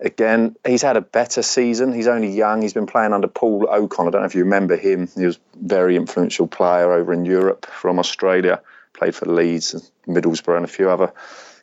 again, 0.00 0.56
he's 0.66 0.82
had 0.82 0.96
a 0.96 1.00
better 1.00 1.42
season. 1.42 1.92
He's 1.92 2.08
only 2.08 2.28
young. 2.28 2.62
He's 2.62 2.72
been 2.72 2.86
playing 2.86 3.12
under 3.12 3.28
Paul 3.28 3.66
Okon. 3.66 4.08
I 4.08 4.10
don't 4.10 4.22
know 4.22 4.26
if 4.26 4.34
you 4.34 4.44
remember 4.44 4.76
him. 4.76 5.08
He 5.14 5.26
was 5.26 5.36
a 5.36 5.40
very 5.56 5.96
influential 5.96 6.46
player 6.46 6.92
over 6.92 7.12
in 7.12 7.24
Europe 7.24 7.66
from 7.66 7.98
Australia. 7.98 8.62
Played 8.94 9.14
for 9.14 9.26
Leeds, 9.26 9.74
and 9.74 10.16
Middlesbrough, 10.16 10.56
and 10.56 10.64
a 10.64 10.68
few 10.68 10.90
other 10.90 11.12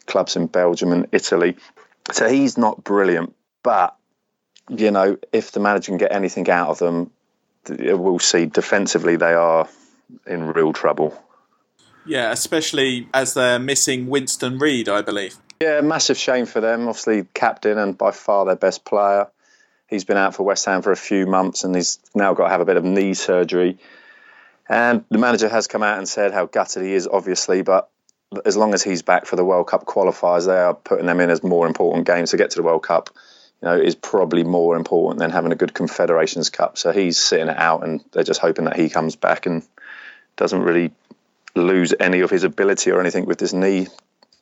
clubs 0.06 0.36
in 0.36 0.48
Belgium 0.48 0.92
and 0.92 1.08
Italy. 1.12 1.58
So 2.12 2.30
he's 2.30 2.58
not 2.58 2.84
brilliant, 2.84 3.36
but 3.64 3.96
you 4.70 4.92
know, 4.92 5.18
if 5.32 5.52
the 5.52 5.60
manager 5.60 5.92
can 5.92 5.98
get 5.98 6.14
anything 6.14 6.50
out 6.50 6.70
of 6.70 6.80
them, 6.80 7.12
Uh, 7.70 7.98
we'll 7.98 8.20
see. 8.20 8.46
Defensively, 8.46 9.16
they 9.16 9.34
are 9.34 9.68
in 10.26 10.48
real 10.48 10.74
trouble. 10.74 11.22
Yeah, 12.06 12.32
especially 12.32 13.10
as 13.14 13.34
they're 13.34 13.60
missing 13.60 14.08
Winston 14.08 14.60
Reid, 14.60 14.88
I 14.88 15.02
believe. 15.02 15.36
Yeah, 15.62 15.82
massive 15.82 16.18
shame 16.18 16.46
for 16.46 16.62
them. 16.62 16.88
Obviously, 16.88 17.26
captain 17.34 17.78
and 17.78 17.98
by 17.98 18.12
far 18.12 18.46
their 18.46 18.56
best 18.56 18.86
player. 18.86 19.28
He's 19.88 20.04
been 20.04 20.18
out 20.18 20.36
for 20.36 20.44
West 20.44 20.66
Ham 20.66 20.82
for 20.82 20.92
a 20.92 20.98
few 20.98 21.26
months 21.26 21.64
and 21.64 21.74
he's 21.76 22.00
now 22.14 22.34
got 22.34 22.46
to 22.46 22.50
have 22.50 22.62
a 22.62 22.66
bit 22.66 22.78
of 22.78 22.84
knee 22.84 23.14
surgery. 23.14 23.78
And 24.70 25.06
the 25.10 25.18
manager 25.18 25.48
has 25.48 25.68
come 25.68 25.82
out 25.82 25.98
and 25.98 26.08
said 26.08 26.34
how 26.34 26.46
gutted 26.46 26.84
he 26.84 26.94
is, 26.94 27.08
obviously, 27.08 27.62
but 27.62 27.90
as 28.46 28.58
long 28.58 28.74
as 28.74 28.84
he's 28.84 29.02
back 29.02 29.26
for 29.26 29.38
the 29.38 29.46
World 29.46 29.68
Cup 29.68 29.86
qualifiers, 29.86 30.46
they 30.46 30.58
are 30.58 30.74
putting 30.74 31.06
them 31.06 31.22
in 31.22 31.30
as 31.30 31.42
more 31.42 31.66
important 31.66 32.06
games 32.06 32.32
to 32.32 32.38
get 32.38 32.52
to 32.52 32.58
the 32.58 32.64
World 32.64 32.84
Cup. 32.84 33.10
You 33.62 33.70
know, 33.70 33.76
is 33.76 33.96
probably 33.96 34.44
more 34.44 34.76
important 34.76 35.20
than 35.20 35.32
having 35.32 35.52
a 35.52 35.56
good 35.56 35.74
Confederations 35.74 36.50
Cup. 36.50 36.78
So 36.78 36.92
he's 36.92 37.18
sitting 37.18 37.48
it 37.48 37.58
out, 37.58 37.84
and 37.84 38.04
they're 38.12 38.24
just 38.24 38.40
hoping 38.40 38.66
that 38.66 38.76
he 38.76 38.90
comes 38.90 39.16
back 39.16 39.46
and 39.46 39.64
doesn't 40.36 40.62
really 40.62 40.92
lose 41.56 41.94
any 42.00 42.20
of 42.20 42.30
his 42.30 42.44
ability 42.44 42.92
or 42.92 43.00
anything 43.00 43.26
with 43.26 43.40
this 43.40 43.54
knee 43.54 43.88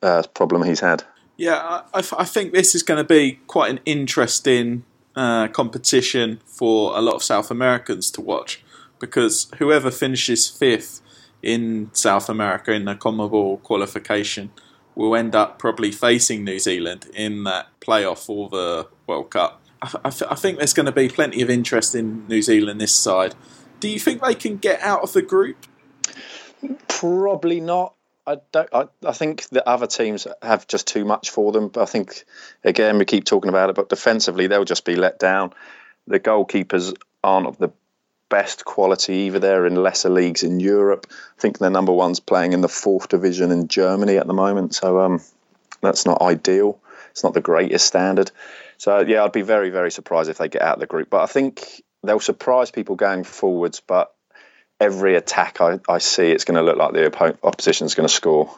uh, 0.01 0.23
problem 0.33 0.63
he's 0.63 0.81
had. 0.81 1.03
Yeah, 1.37 1.81
I, 1.93 2.03
I, 2.17 2.25
think 2.25 2.53
this 2.53 2.75
is 2.75 2.83
going 2.83 2.97
to 2.97 3.07
be 3.07 3.39
quite 3.47 3.71
an 3.71 3.79
interesting 3.85 4.83
uh, 5.15 5.47
competition 5.49 6.39
for 6.45 6.97
a 6.97 7.01
lot 7.01 7.15
of 7.15 7.23
South 7.23 7.51
Americans 7.51 8.09
to 8.11 8.21
watch 8.21 8.63
because 8.99 9.51
whoever 9.57 9.91
finishes 9.91 10.47
fifth 10.47 11.01
in 11.41 11.89
South 11.93 12.29
America 12.29 12.71
in 12.71 12.85
the 12.85 12.95
CONMEBOL 12.95 13.61
qualification 13.63 14.51
will 14.95 15.15
end 15.15 15.35
up 15.35 15.59
probably 15.59 15.91
facing 15.91 16.43
New 16.43 16.57
Zealand 16.57 17.07
in 17.13 17.43
that 17.43 17.67
playoff 17.81 18.25
for 18.25 18.49
the 18.49 18.87
World 19.07 19.31
Cup. 19.31 19.61
I, 19.81 19.91
I, 20.05 20.07
I 20.07 20.35
think 20.35 20.57
there's 20.57 20.73
going 20.73 20.85
to 20.85 20.91
be 20.91 21.09
plenty 21.09 21.41
of 21.41 21.49
interest 21.49 21.95
in 21.95 22.27
New 22.27 22.41
Zealand 22.41 22.81
this 22.81 22.93
side. 22.93 23.35
Do 23.79 23.89
you 23.89 23.99
think 23.99 24.21
they 24.21 24.35
can 24.35 24.57
get 24.57 24.81
out 24.81 25.01
of 25.01 25.13
the 25.13 25.21
group? 25.21 25.65
Probably 26.87 27.59
not. 27.59 27.93
I 28.27 28.37
don't. 28.51 28.69
I, 28.73 28.87
I 29.05 29.11
think 29.11 29.47
the 29.49 29.67
other 29.67 29.87
teams 29.87 30.25
have 30.41 30.67
just 30.67 30.87
too 30.87 31.05
much 31.05 31.29
for 31.29 31.51
them. 31.51 31.67
But 31.67 31.83
I 31.83 31.85
think 31.85 32.25
again 32.63 32.97
we 32.97 33.05
keep 33.05 33.25
talking 33.25 33.49
about 33.49 33.69
it, 33.69 33.75
but 33.75 33.89
defensively 33.89 34.47
they'll 34.47 34.65
just 34.65 34.85
be 34.85 34.95
let 34.95 35.19
down. 35.19 35.53
The 36.07 36.19
goalkeepers 36.19 36.95
aren't 37.23 37.47
of 37.47 37.57
the 37.57 37.71
best 38.29 38.65
quality 38.65 39.13
either. 39.13 39.39
They're 39.39 39.67
in 39.67 39.75
lesser 39.75 40.09
leagues 40.09 40.43
in 40.43 40.59
Europe. 40.59 41.05
I 41.09 41.41
think 41.41 41.59
their 41.59 41.69
number 41.69 41.91
one's 41.91 42.19
playing 42.19 42.53
in 42.53 42.61
the 42.61 42.69
fourth 42.69 43.09
division 43.09 43.51
in 43.51 43.67
Germany 43.67 44.17
at 44.17 44.27
the 44.27 44.33
moment. 44.33 44.73
So 44.73 44.99
um, 44.99 45.21
that's 45.81 46.05
not 46.05 46.21
ideal. 46.21 46.79
It's 47.15 47.23
not 47.23 47.33
the 47.33 47.39
greatest 47.39 47.85
standard. 47.85 48.29
So 48.77 48.99
yeah, 48.99 49.23
I'd 49.23 49.31
be 49.31 49.41
very 49.41 49.69
very 49.69 49.89
surprised 49.89 50.29
if 50.29 50.37
they 50.37 50.49
get 50.49 50.61
out 50.61 50.73
of 50.73 50.79
the 50.81 50.85
group. 50.85 51.09
But 51.09 51.21
I 51.21 51.27
think 51.27 51.81
they'll 52.03 52.19
surprise 52.19 52.71
people 52.71 52.97
going 52.97 53.23
forwards. 53.23 53.79
But 53.79 54.13
every 54.81 55.15
attack 55.15 55.61
I, 55.61 55.79
I 55.87 55.99
see, 55.99 56.29
it's 56.29 56.43
going 56.43 56.57
to 56.57 56.61
look 56.61 56.75
like 56.75 56.91
the 56.91 57.09
oppo- 57.09 57.37
opposition 57.41 57.85
is 57.85 57.95
going 57.95 58.09
to 58.09 58.13
score. 58.13 58.53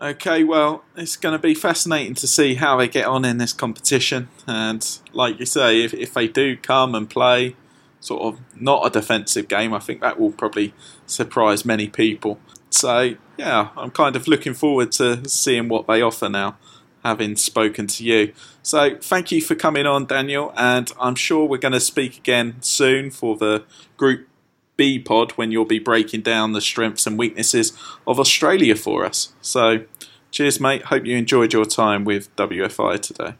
Okay, 0.00 0.42
well, 0.42 0.84
it's 0.96 1.16
going 1.16 1.34
to 1.34 1.38
be 1.38 1.52
fascinating 1.52 2.14
to 2.14 2.26
see 2.26 2.54
how 2.54 2.78
they 2.78 2.88
get 2.88 3.04
on 3.04 3.26
in 3.26 3.36
this 3.36 3.52
competition. 3.52 4.28
And 4.46 4.86
like 5.12 5.38
you 5.38 5.44
say, 5.44 5.82
if, 5.82 5.92
if 5.92 6.14
they 6.14 6.28
do 6.28 6.56
come 6.56 6.94
and 6.94 7.10
play 7.10 7.56
sort 8.00 8.22
of 8.22 8.40
not 8.58 8.86
a 8.86 8.90
defensive 8.90 9.48
game, 9.48 9.74
I 9.74 9.80
think 9.80 10.00
that 10.00 10.18
will 10.18 10.32
probably 10.32 10.72
surprise 11.04 11.66
many 11.66 11.88
people. 11.88 12.38
So, 12.70 13.16
yeah, 13.36 13.68
I'm 13.76 13.90
kind 13.90 14.16
of 14.16 14.26
looking 14.28 14.54
forward 14.54 14.92
to 14.92 15.28
seeing 15.28 15.68
what 15.68 15.86
they 15.86 16.00
offer 16.00 16.30
now, 16.30 16.56
having 17.04 17.36
spoken 17.36 17.86
to 17.86 18.04
you. 18.04 18.32
So, 18.62 18.96
thank 18.96 19.30
you 19.30 19.40
for 19.40 19.54
coming 19.54 19.86
on, 19.86 20.06
Daniel, 20.06 20.52
and 20.56 20.92
I'm 21.00 21.14
sure 21.14 21.44
we're 21.44 21.58
going 21.58 21.72
to 21.72 21.80
speak 21.80 22.18
again 22.18 22.56
soon 22.60 23.10
for 23.10 23.36
the 23.36 23.64
Group 23.96 24.28
B 24.76 24.98
pod 24.98 25.32
when 25.32 25.50
you'll 25.52 25.64
be 25.64 25.78
breaking 25.78 26.22
down 26.22 26.52
the 26.52 26.60
strengths 26.60 27.06
and 27.06 27.18
weaknesses 27.18 27.72
of 28.06 28.18
Australia 28.18 28.76
for 28.76 29.04
us. 29.04 29.32
So, 29.42 29.84
cheers, 30.30 30.60
mate. 30.60 30.82
Hope 30.84 31.04
you 31.04 31.16
enjoyed 31.16 31.52
your 31.52 31.64
time 31.64 32.04
with 32.04 32.34
WFI 32.36 33.00
today. 33.00 33.34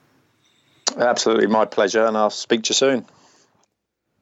Absolutely, 0.97 1.47
my 1.47 1.65
pleasure, 1.65 2.05
and 2.05 2.17
I'll 2.17 2.31
speak 2.31 2.65
to 2.65 2.71
you 2.71 2.75
soon. 2.75 3.07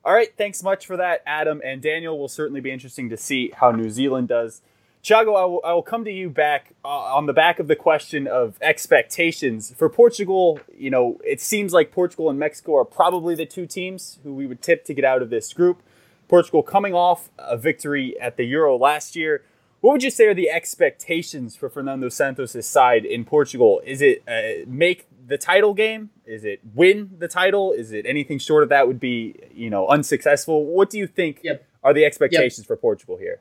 All 0.04 0.12
right, 0.12 0.28
thanks 0.36 0.62
much 0.62 0.86
for 0.86 0.96
that, 0.98 1.22
Adam 1.26 1.60
and 1.64 1.82
Daniel. 1.82 2.18
Will 2.18 2.28
certainly 2.28 2.60
be 2.60 2.70
interesting 2.70 3.08
to 3.08 3.16
see 3.16 3.52
how 3.56 3.72
New 3.72 3.90
Zealand 3.90 4.28
does. 4.28 4.60
Thiago, 5.06 5.40
I 5.40 5.44
will, 5.44 5.60
I 5.64 5.72
will 5.72 5.84
come 5.84 6.04
to 6.04 6.10
you 6.10 6.28
back 6.28 6.72
uh, 6.84 6.88
on 6.88 7.26
the 7.26 7.32
back 7.32 7.60
of 7.60 7.68
the 7.68 7.76
question 7.76 8.26
of 8.26 8.58
expectations 8.60 9.72
for 9.76 9.88
Portugal. 9.88 10.58
You 10.76 10.90
know, 10.90 11.20
it 11.24 11.40
seems 11.40 11.72
like 11.72 11.92
Portugal 11.92 12.28
and 12.28 12.40
Mexico 12.40 12.74
are 12.74 12.84
probably 12.84 13.36
the 13.36 13.46
two 13.46 13.66
teams 13.66 14.18
who 14.24 14.34
we 14.34 14.48
would 14.48 14.60
tip 14.60 14.84
to 14.86 14.94
get 14.94 15.04
out 15.04 15.22
of 15.22 15.30
this 15.30 15.52
group. 15.52 15.80
Portugal 16.26 16.64
coming 16.64 16.92
off 16.92 17.30
a 17.38 17.56
victory 17.56 18.18
at 18.20 18.36
the 18.36 18.42
Euro 18.46 18.76
last 18.76 19.14
year. 19.14 19.44
What 19.80 19.92
would 19.92 20.02
you 20.02 20.10
say 20.10 20.26
are 20.26 20.34
the 20.34 20.50
expectations 20.50 21.54
for 21.54 21.70
Fernando 21.70 22.08
Santos' 22.08 22.66
side 22.66 23.04
in 23.04 23.24
Portugal? 23.24 23.80
Is 23.86 24.02
it 24.02 24.24
uh, 24.26 24.68
make 24.68 25.06
the 25.24 25.38
title 25.38 25.72
game? 25.72 26.10
Is 26.24 26.44
it 26.44 26.58
win 26.74 27.10
the 27.16 27.28
title? 27.28 27.70
Is 27.70 27.92
it 27.92 28.06
anything 28.06 28.40
short 28.40 28.64
of 28.64 28.70
that 28.70 28.88
would 28.88 28.98
be, 28.98 29.36
you 29.54 29.70
know, 29.70 29.86
unsuccessful? 29.86 30.64
What 30.64 30.90
do 30.90 30.98
you 30.98 31.06
think 31.06 31.42
Yep. 31.44 31.64
are 31.84 31.94
the 31.94 32.04
expectations 32.04 32.66
for 32.66 32.76
Portugal 32.76 33.18
here? 33.18 33.38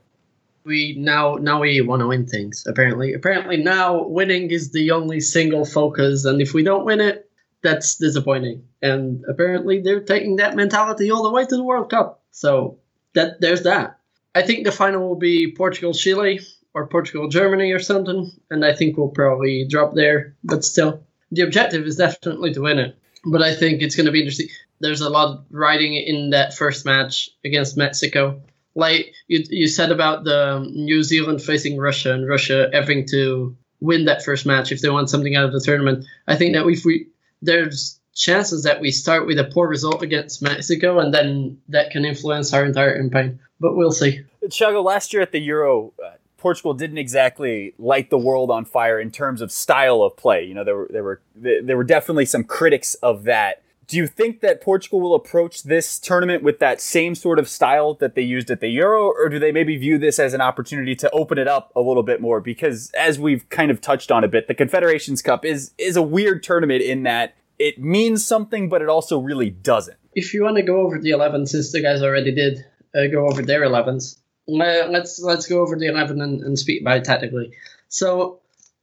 We 0.66 0.96
now 0.98 1.36
now 1.36 1.62
we 1.62 1.80
want 1.82 2.02
to 2.02 2.08
win 2.08 2.26
things 2.26 2.66
apparently. 2.68 3.14
Apparently 3.14 3.58
now 3.58 4.04
winning 4.04 4.50
is 4.52 4.72
the 4.72 4.92
only 4.92 5.20
single 5.20 5.64
focus 5.64 6.26
and 6.26 6.42
if 6.42 6.54
we 6.54 6.64
don't 6.64 6.86
win 6.86 7.00
it 7.00 7.30
that's 7.62 7.96
disappointing. 7.96 8.64
And 8.82 9.24
apparently 9.28 9.82
they're 9.82 10.02
taking 10.02 10.36
that 10.36 10.56
mentality 10.56 11.10
all 11.10 11.24
the 11.24 11.32
way 11.32 11.46
to 11.46 11.56
the 11.56 11.64
world 11.64 11.90
cup. 11.90 12.22
So 12.32 12.80
that 13.14 13.42
there's 13.42 13.64
that. 13.64 14.00
I 14.36 14.42
think 14.42 14.66
the 14.66 14.72
final 14.72 15.08
will 15.08 15.16
be 15.16 15.54
portugal 15.56 15.94
chile 15.94 16.42
or 16.74 16.88
portugal 16.88 17.30
germany 17.30 17.72
or 17.72 17.80
something 17.80 18.30
and 18.52 18.66
i 18.66 18.74
think 18.74 18.98
we'll 18.98 19.08
probably 19.08 19.66
drop 19.70 19.94
there 19.94 20.36
but 20.44 20.66
still. 20.66 21.04
The 21.32 21.42
objective 21.42 21.86
is 21.86 21.96
definitely 21.96 22.54
to 22.54 22.62
win 22.62 22.80
it 22.80 22.98
but 23.26 23.42
i 23.42 23.54
think 23.54 23.82
it's 23.82 23.96
going 23.96 24.08
to 24.08 24.12
be 24.12 24.20
interesting. 24.20 24.50
There's 24.82 25.02
a 25.02 25.10
lot 25.10 25.46
riding 25.52 25.94
in 25.94 26.32
that 26.32 26.54
first 26.54 26.86
match 26.86 27.30
against 27.46 27.78
mexico 27.78 28.42
like 28.76 29.14
you, 29.28 29.44
you 29.50 29.68
said 29.68 29.92
about 29.92 30.24
the 30.24 30.60
New 30.74 31.04
Zealand 31.04 31.42
facing 31.42 31.78
Russia 31.78 32.14
and 32.14 32.28
Russia 32.28 32.70
having 32.74 33.08
to 33.08 33.56
win 33.80 34.06
that 34.06 34.24
first 34.24 34.46
match 34.46 34.72
if 34.72 34.82
they 34.82 34.90
want 34.90 35.10
something 35.10 35.36
out 35.36 35.46
of 35.46 35.54
the 35.54 35.62
tournament. 35.62 36.06
I 36.28 36.36
think 36.36 36.56
that 36.56 36.68
if 36.68 36.86
we 36.86 37.08
there's 37.42 38.00
chances 38.14 38.64
that 38.64 38.80
we 38.80 38.92
start 38.92 39.28
with 39.28 39.38
a 39.40 39.44
poor 39.44 39.68
result 39.68 40.02
against 40.02 40.42
Mexico 40.42 41.00
and 41.00 41.14
then 41.14 41.60
that 41.70 41.92
can 41.92 42.06
influence 42.06 42.54
our 42.54 42.66
entire 42.66 42.98
campaign. 42.98 43.40
But 43.60 43.76
we'll 43.76 43.92
see. 43.92 44.22
Thiago, 44.44 44.84
last 44.84 45.14
year 45.14 45.22
at 45.22 45.32
the 45.32 45.40
Euro, 45.40 45.94
uh, 46.04 46.12
Portugal 46.38 46.74
didn't 46.74 46.98
exactly 46.98 47.74
light 47.78 48.10
the 48.10 48.18
world 48.18 48.52
on 48.52 48.66
fire 48.66 49.00
in 49.00 49.12
terms 49.12 49.42
of 49.42 49.52
style 49.52 50.02
of 50.02 50.16
play. 50.16 50.46
You 50.46 50.54
know, 50.54 50.64
there 50.64 50.76
were 50.76 50.88
there 50.92 51.04
were 51.04 51.22
there 51.36 51.78
were 51.78 51.84
definitely 51.84 52.26
some 52.26 52.44
critics 52.44 52.94
of 52.96 53.24
that. 53.24 53.64
Do 53.88 53.98
you 53.98 54.08
think 54.08 54.42
that 54.42 54.62
Portugal 54.62 55.02
will 55.02 55.16
approach 55.16 55.64
this 55.64 56.00
tournament 56.00 56.44
with 56.44 56.60
that 56.60 56.82
same 56.82 57.16
sort 57.16 57.40
of 57.40 57.48
style 57.48 57.94
that 57.96 58.16
they 58.16 58.22
used 58.22 58.50
at 58.50 58.60
the 58.60 58.70
Euro, 58.70 59.08
or 59.08 59.30
do 59.30 59.40
they 59.40 59.52
maybe 59.52 59.78
view 59.78 59.98
this 59.98 60.18
as 60.18 60.34
an 60.34 60.42
opportunity 60.42 60.96
to 60.96 61.10
open 61.12 61.38
it 61.38 61.48
up 61.48 61.72
a 61.76 61.82
little 61.82 62.04
bit 62.04 62.22
more? 62.22 62.42
Because 62.42 62.92
as 62.92 63.20
we've 63.20 63.48
kind 63.50 63.70
of 63.72 63.82
touched 63.82 64.12
on 64.12 64.24
a 64.24 64.28
bit, 64.28 64.48
the 64.48 64.56
Confederations 64.56 65.22
Cup 65.22 65.46
is 65.46 65.72
is 65.78 65.96
a 65.96 66.02
weird 66.02 66.42
tournament 66.44 66.82
in 66.82 67.04
that 67.04 67.36
it 67.60 67.80
means 67.80 68.26
something, 68.26 68.70
but 68.70 68.82
it 68.82 68.90
also 68.90 69.20
really 69.20 69.50
doesn't. 69.50 69.98
If 70.14 70.34
you 70.34 70.44
want 70.44 70.58
to 70.58 70.64
go 70.64 70.82
over 70.82 71.00
the 71.00 71.12
11, 71.12 71.48
since 71.48 71.72
the 71.72 71.82
guys 71.82 72.02
already 72.02 72.34
did 72.34 72.66
uh, 72.96 73.08
go 73.08 73.28
over 73.28 73.42
their 73.42 73.62
11s, 73.62 74.18
uh, 74.48 74.88
let's 74.90 75.20
let's 75.22 75.48
go 75.48 75.62
over 75.62 75.76
the 75.76 75.88
11 75.88 76.22
and, 76.22 76.42
and 76.42 76.60
speak 76.60 76.82
about 76.82 76.98
it 76.98 77.04
tactically. 77.04 77.52
So 77.88 78.42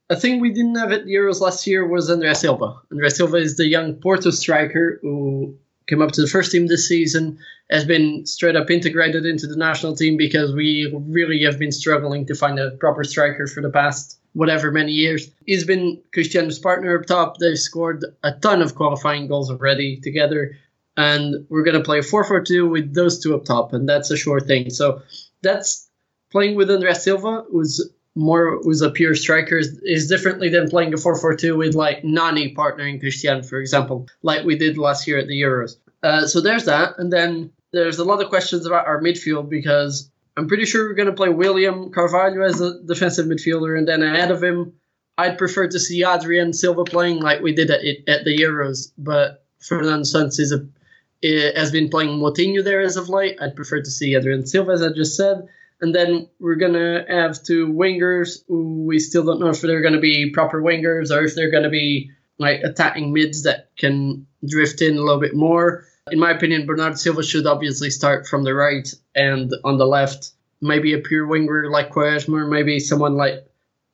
a 0.09 0.15
thing 0.15 0.39
we 0.39 0.51
didn't 0.51 0.75
have 0.75 0.91
at 0.91 1.05
Euros 1.05 1.39
last 1.39 1.65
year 1.65 1.87
was 1.87 2.09
André 2.09 2.35
Silva. 2.35 2.81
André 2.91 3.11
Silva 3.11 3.37
is 3.37 3.57
the 3.57 3.67
young 3.67 3.95
Porto 3.95 4.31
striker 4.31 4.99
who 5.01 5.57
came 5.87 6.01
up 6.01 6.11
to 6.11 6.21
the 6.21 6.27
first 6.27 6.51
team 6.51 6.67
this 6.67 6.87
season, 6.87 7.39
has 7.69 7.85
been 7.85 8.25
straight 8.25 8.55
up 8.55 8.69
integrated 8.69 9.25
into 9.25 9.47
the 9.47 9.57
national 9.57 9.95
team 9.95 10.17
because 10.17 10.53
we 10.53 10.93
really 11.07 11.43
have 11.43 11.59
been 11.59 11.71
struggling 11.71 12.25
to 12.25 12.35
find 12.35 12.59
a 12.59 12.71
proper 12.71 13.03
striker 13.03 13.47
for 13.47 13.61
the 13.61 13.69
past 13.69 14.19
whatever 14.33 14.71
many 14.71 14.91
years. 14.91 15.29
He's 15.45 15.65
been 15.65 16.01
Cristiano's 16.13 16.59
partner 16.59 16.97
up 16.97 17.05
top. 17.05 17.37
They've 17.37 17.57
scored 17.57 18.05
a 18.23 18.31
ton 18.31 18.61
of 18.61 18.75
qualifying 18.75 19.27
goals 19.27 19.49
already 19.49 19.99
together. 19.99 20.57
And 20.95 21.45
we're 21.49 21.63
going 21.63 21.77
to 21.77 21.83
play 21.83 21.99
a 21.99 22.03
4 22.03 22.23
4 22.23 22.41
2 22.41 22.69
with 22.69 22.93
those 22.93 23.19
two 23.19 23.35
up 23.35 23.45
top, 23.45 23.73
and 23.73 23.89
that's 23.89 24.11
a 24.11 24.17
sure 24.17 24.39
thing. 24.39 24.69
So 24.69 25.01
that's 25.41 25.89
playing 26.31 26.55
with 26.55 26.69
André 26.69 26.95
Silva, 26.95 27.45
who's 27.49 27.89
more 28.15 28.59
who's 28.61 28.81
a 28.81 28.91
pure 28.91 29.15
striker 29.15 29.57
is, 29.57 29.79
is 29.83 30.07
differently 30.07 30.49
than 30.49 30.69
playing 30.69 30.93
a 30.93 30.97
4-4-2 30.97 31.57
with 31.57 31.73
like 31.73 32.03
Nani 32.03 32.53
partnering 32.53 32.99
Cristiano, 32.99 33.41
for 33.41 33.59
example, 33.59 34.07
like 34.21 34.45
we 34.45 34.57
did 34.57 34.77
last 34.77 35.07
year 35.07 35.17
at 35.17 35.27
the 35.27 35.41
Euros. 35.41 35.77
Uh, 36.03 36.27
so 36.27 36.41
there's 36.41 36.65
that, 36.65 36.97
and 36.99 37.11
then 37.11 37.51
there's 37.71 37.99
a 37.99 38.03
lot 38.03 38.21
of 38.21 38.29
questions 38.29 38.65
about 38.65 38.87
our 38.87 39.01
midfield 39.01 39.49
because 39.49 40.11
I'm 40.37 40.47
pretty 40.47 40.65
sure 40.65 40.87
we're 40.87 40.95
going 40.95 41.07
to 41.07 41.15
play 41.15 41.29
William 41.29 41.91
Carvalho 41.91 42.43
as 42.43 42.61
a 42.61 42.81
defensive 42.83 43.25
midfielder, 43.25 43.77
and 43.77 43.87
then 43.87 44.03
ahead 44.03 44.31
of 44.31 44.43
him, 44.43 44.73
I'd 45.17 45.37
prefer 45.37 45.67
to 45.67 45.79
see 45.79 46.03
Adrien 46.03 46.53
Silva 46.53 46.83
playing 46.83 47.19
like 47.19 47.41
we 47.41 47.53
did 47.53 47.71
at, 47.71 47.81
at 48.07 48.25
the 48.25 48.37
Euros, 48.37 48.91
but 48.97 49.45
Fernando 49.59 50.03
Santos 50.03 50.39
is 50.39 50.51
a, 50.51 50.67
has 51.55 51.71
been 51.71 51.89
playing 51.89 52.19
Moutinho 52.19 52.63
there 52.63 52.81
as 52.81 52.97
of 52.97 53.09
late. 53.09 53.37
I'd 53.41 53.55
prefer 53.55 53.81
to 53.81 53.91
see 53.91 54.15
Adrien 54.15 54.45
Silva, 54.45 54.71
as 54.71 54.81
I 54.81 54.91
just 54.91 55.15
said. 55.15 55.47
And 55.83 55.93
then 55.93 56.29
we're 56.39 56.55
going 56.55 56.75
to 56.75 57.03
have 57.09 57.43
two 57.43 57.67
wingers 57.67 58.41
we 58.47 58.99
still 58.99 59.25
don't 59.25 59.41
know 59.41 59.49
if 59.49 59.59
they're 59.59 59.81
going 59.81 59.95
to 59.95 59.99
be 59.99 60.29
proper 60.29 60.61
wingers 60.61 61.11
or 61.11 61.25
if 61.25 61.35
they're 61.35 61.51
going 61.51 61.65
to 61.65 61.69
be 61.69 62.09
like 62.37 62.61
attacking 62.63 63.11
mids 63.11 63.43
that 63.43 63.67
can 63.77 64.25
drift 64.47 64.81
in 64.81 64.95
a 64.95 65.01
little 65.01 65.19
bit 65.19 65.35
more. 65.35 65.85
In 66.09 66.19
my 66.19 66.31
opinion, 66.31 66.65
Bernardo 66.65 66.95
Silva 66.95 67.21
should 67.21 67.45
obviously 67.45 67.89
start 67.89 68.27
from 68.27 68.45
the 68.45 68.53
right 68.53 68.87
and 69.13 69.53
on 69.65 69.77
the 69.77 69.85
left. 69.85 70.31
Maybe 70.61 70.93
a 70.93 70.99
pure 70.99 71.27
winger 71.27 71.69
like 71.69 71.91
Quaresma, 71.91 72.43
or 72.43 72.47
maybe 72.47 72.79
someone 72.79 73.17
like 73.17 73.45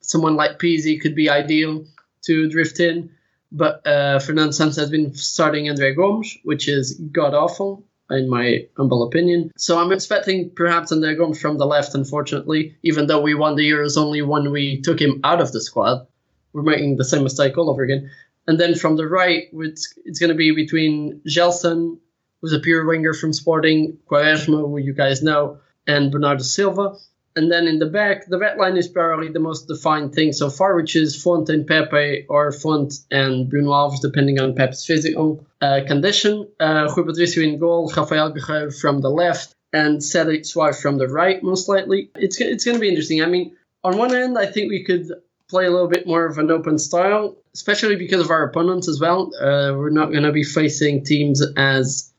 someone 0.01 0.36
like 0.36 0.59
Pizzi 0.59 1.01
could 1.01 1.16
be 1.16 1.28
ideal 1.28 1.86
to 2.26 2.49
drift 2.51 2.80
in. 2.80 3.09
But 3.51 3.88
uh, 3.88 4.20
Fernando 4.20 4.51
Santos 4.51 4.76
has 4.76 4.91
been 4.91 5.16
starting 5.16 5.68
Andre 5.68 5.95
Gomes, 5.95 6.38
which 6.43 6.68
is 6.68 7.01
god 7.11 7.34
awful 7.34 7.84
in 8.10 8.30
my 8.30 8.68
humble 8.76 9.03
opinion. 9.03 9.51
So 9.57 9.80
I'm 9.80 9.91
expecting 9.91 10.49
perhaps 10.49 10.91
Andre 10.91 11.16
Gomes 11.16 11.39
from 11.39 11.57
the 11.57 11.66
left, 11.66 11.95
unfortunately, 11.95 12.76
even 12.84 13.07
though 13.07 13.22
we 13.22 13.36
won 13.36 13.55
the 13.55 13.70
Euros 13.70 13.97
only 13.97 14.22
when 14.22 14.51
we 14.51 14.82
took 14.82 14.99
him 14.99 15.22
out 15.24 15.41
of 15.41 15.51
the 15.51 15.62
squad. 15.62 16.07
We're 16.53 16.64
making 16.64 16.97
the 16.97 17.05
same 17.05 17.24
mistake 17.24 17.57
all 17.57 17.70
over 17.70 17.84
again. 17.84 18.10
And 18.47 18.60
then 18.60 18.74
from 18.74 18.95
the 18.95 19.07
right, 19.07 19.47
it's, 19.53 19.93
it's 20.05 20.20
going 20.20 20.32
to 20.32 20.36
be 20.36 20.51
between 20.51 21.22
Gelson, 21.28 21.99
who's 22.41 22.53
a 22.53 22.60
pure 22.60 22.86
winger 22.86 23.14
from 23.14 23.34
Sporting, 23.34 23.99
Quaresma, 24.10 24.68
who 24.68 24.78
you 24.78 24.93
guys 24.93 25.22
know, 25.22 25.60
and 25.86 26.12
Bernardo 26.12 26.41
Silva. 26.41 26.95
And 27.39 27.49
then 27.49 27.69
in 27.69 27.79
the 27.79 27.85
back, 27.85 28.25
the 28.27 28.37
red 28.37 28.57
line 28.57 28.75
is 28.75 28.89
probably 28.89 29.29
the 29.29 29.39
most 29.39 29.69
defined 29.69 30.13
thing 30.13 30.33
so 30.33 30.49
far, 30.49 30.75
which 30.75 30.93
is 30.93 31.15
Fonte 31.15 31.47
and 31.47 31.65
Pepe, 31.65 32.25
or 32.27 32.51
Fonte 32.51 32.95
and 33.11 33.49
Bruno 33.49 33.71
Alves, 33.71 34.01
depending 34.01 34.41
on 34.41 34.55
Pepe's 34.55 34.85
physical 34.85 35.47
uh, 35.61 35.79
condition. 35.87 36.49
Uh, 36.59 36.91
Rui 36.93 37.05
Patricio 37.05 37.41
in 37.41 37.57
goal, 37.57 37.89
Raphael 37.95 38.33
Guerreiro 38.33 38.77
from 38.77 38.99
the 38.99 39.09
left, 39.09 39.55
and 39.71 40.03
Cedric 40.03 40.43
Soares 40.43 40.81
from 40.81 40.97
the 40.97 41.07
right, 41.07 41.41
most 41.41 41.69
likely. 41.69 42.11
It's, 42.15 42.41
it's 42.41 42.65
going 42.65 42.75
to 42.75 42.81
be 42.81 42.89
interesting. 42.89 43.23
I 43.23 43.27
mean, 43.27 43.55
on 43.85 43.97
one 43.97 44.13
end, 44.13 44.37
I 44.37 44.45
think 44.45 44.69
we 44.69 44.83
could 44.83 45.09
play 45.47 45.65
a 45.65 45.71
little 45.71 45.87
bit 45.87 46.05
more 46.05 46.25
of 46.25 46.39
an 46.39 46.51
open 46.51 46.77
style, 46.77 47.37
especially 47.53 47.95
because 47.95 48.19
of 48.19 48.31
our 48.31 48.43
opponents 48.43 48.89
as 48.89 48.99
well. 48.99 49.31
Uh, 49.39 49.71
we're 49.77 49.91
not 49.91 50.11
going 50.11 50.23
to 50.23 50.33
be 50.33 50.43
facing 50.43 51.05
teams 51.05 51.41
as 51.55 52.11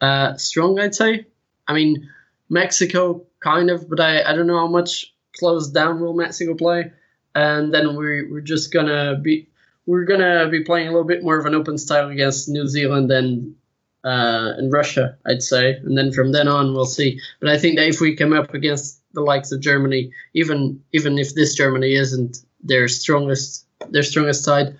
uh, 0.00 0.36
strong, 0.36 0.78
I'd 0.78 0.94
say. 0.94 1.26
I 1.66 1.74
mean, 1.74 2.08
Mexico 2.48 3.26
kind 3.40 3.70
of, 3.70 3.88
but 3.88 4.00
I, 4.00 4.22
I 4.22 4.34
don't 4.34 4.46
know 4.46 4.58
how 4.58 4.68
much 4.68 5.14
closed 5.38 5.74
down 5.74 6.00
will 6.00 6.14
Mexico 6.14 6.54
play. 6.54 6.92
And 7.34 7.72
then 7.72 7.94
we're, 7.94 8.30
we're 8.30 8.40
just 8.40 8.72
gonna 8.72 9.18
be 9.22 9.48
we're 9.86 10.04
gonna 10.04 10.48
be 10.50 10.64
playing 10.64 10.88
a 10.88 10.90
little 10.90 11.06
bit 11.06 11.22
more 11.22 11.38
of 11.38 11.46
an 11.46 11.54
open 11.54 11.78
style 11.78 12.08
against 12.08 12.48
New 12.48 12.66
Zealand 12.66 13.10
and 13.10 13.54
uh, 14.04 14.52
and 14.56 14.72
Russia, 14.72 15.18
I'd 15.26 15.42
say, 15.42 15.72
and 15.72 15.96
then 15.96 16.12
from 16.12 16.32
then 16.32 16.46
on 16.46 16.74
we'll 16.74 16.86
see. 16.86 17.20
But 17.40 17.50
I 17.50 17.58
think 17.58 17.76
that 17.76 17.88
if 17.88 18.00
we 18.00 18.14
come 18.14 18.32
up 18.32 18.54
against 18.54 19.00
the 19.12 19.22
likes 19.22 19.50
of 19.52 19.60
Germany, 19.60 20.12
even 20.34 20.82
even 20.92 21.18
if 21.18 21.34
this 21.34 21.54
Germany 21.54 21.94
isn't 21.94 22.38
their 22.62 22.88
strongest 22.88 23.66
their 23.90 24.02
strongest 24.02 24.44
side, 24.44 24.76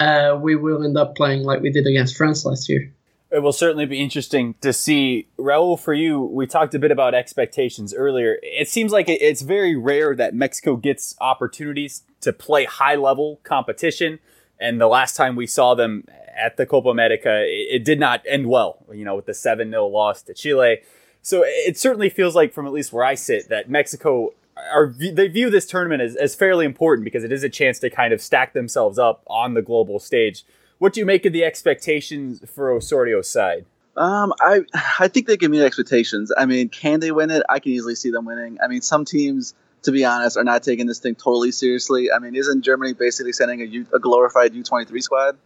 uh, 0.00 0.38
we 0.40 0.56
will 0.56 0.84
end 0.84 0.96
up 0.96 1.16
playing 1.16 1.42
like 1.42 1.60
we 1.60 1.70
did 1.70 1.86
against 1.86 2.16
France 2.16 2.44
last 2.44 2.68
year. 2.68 2.92
It 3.30 3.40
will 3.40 3.52
certainly 3.52 3.86
be 3.86 4.00
interesting 4.00 4.54
to 4.60 4.72
see. 4.72 5.26
Raul, 5.38 5.78
for 5.78 5.92
you, 5.92 6.20
we 6.20 6.46
talked 6.46 6.74
a 6.74 6.78
bit 6.78 6.92
about 6.92 7.14
expectations 7.14 7.92
earlier. 7.92 8.38
It 8.42 8.68
seems 8.68 8.92
like 8.92 9.06
it's 9.08 9.42
very 9.42 9.74
rare 9.74 10.14
that 10.14 10.34
Mexico 10.34 10.76
gets 10.76 11.16
opportunities 11.20 12.04
to 12.20 12.32
play 12.32 12.64
high 12.64 12.94
level 12.94 13.40
competition. 13.42 14.20
And 14.60 14.80
the 14.80 14.86
last 14.86 15.16
time 15.16 15.34
we 15.34 15.46
saw 15.46 15.74
them 15.74 16.04
at 16.36 16.56
the 16.56 16.66
Copa 16.66 16.88
America, 16.88 17.42
it, 17.46 17.84
did 17.84 17.98
not 17.98 18.22
end 18.26 18.46
well, 18.46 18.84
you 18.92 19.04
know, 19.04 19.16
with 19.16 19.26
the 19.26 19.34
7 19.34 19.70
0 19.70 19.86
loss 19.88 20.22
to 20.22 20.34
Chile. 20.34 20.78
So 21.20 21.42
it 21.44 21.76
certainly 21.76 22.08
feels 22.08 22.36
like, 22.36 22.52
from 22.52 22.66
at 22.66 22.72
least 22.72 22.92
where 22.92 23.04
I 23.04 23.16
sit, 23.16 23.48
that 23.48 23.68
Mexico 23.68 24.32
are 24.72 24.94
they 24.98 25.28
view 25.28 25.50
this 25.50 25.66
tournament 25.66 26.00
as, 26.00 26.16
as 26.16 26.34
fairly 26.34 26.64
important 26.64 27.04
because 27.04 27.24
it 27.24 27.32
is 27.32 27.42
a 27.42 27.48
chance 27.48 27.78
to 27.80 27.90
kind 27.90 28.12
of 28.12 28.22
stack 28.22 28.54
themselves 28.54 28.98
up 28.98 29.22
on 29.26 29.54
the 29.54 29.62
global 29.62 29.98
stage. 29.98 30.44
What 30.78 30.92
do 30.92 31.00
you 31.00 31.06
make 31.06 31.24
of 31.24 31.32
the 31.32 31.44
expectations 31.44 32.42
for 32.46 32.70
Osorio's 32.70 33.28
side? 33.28 33.64
Um, 33.96 34.34
I 34.40 34.60
I 34.98 35.08
think 35.08 35.26
they 35.26 35.36
can 35.36 35.50
meet 35.50 35.62
expectations. 35.62 36.30
I 36.36 36.46
mean, 36.46 36.68
can 36.68 37.00
they 37.00 37.12
win 37.12 37.30
it? 37.30 37.42
I 37.48 37.60
can 37.60 37.72
easily 37.72 37.94
see 37.94 38.10
them 38.10 38.26
winning. 38.26 38.58
I 38.62 38.68
mean, 38.68 38.82
some 38.82 39.04
teams, 39.04 39.54
to 39.82 39.92
be 39.92 40.04
honest, 40.04 40.36
are 40.36 40.44
not 40.44 40.62
taking 40.62 40.86
this 40.86 40.98
thing 40.98 41.14
totally 41.14 41.50
seriously. 41.50 42.12
I 42.12 42.18
mean, 42.18 42.36
isn't 42.36 42.62
Germany 42.62 42.92
basically 42.92 43.32
sending 43.32 43.62
a, 43.62 43.64
U, 43.64 43.86
a 43.94 43.98
glorified 43.98 44.54
U 44.54 44.62
twenty 44.62 44.84
three 44.84 45.00
squad? 45.00 45.38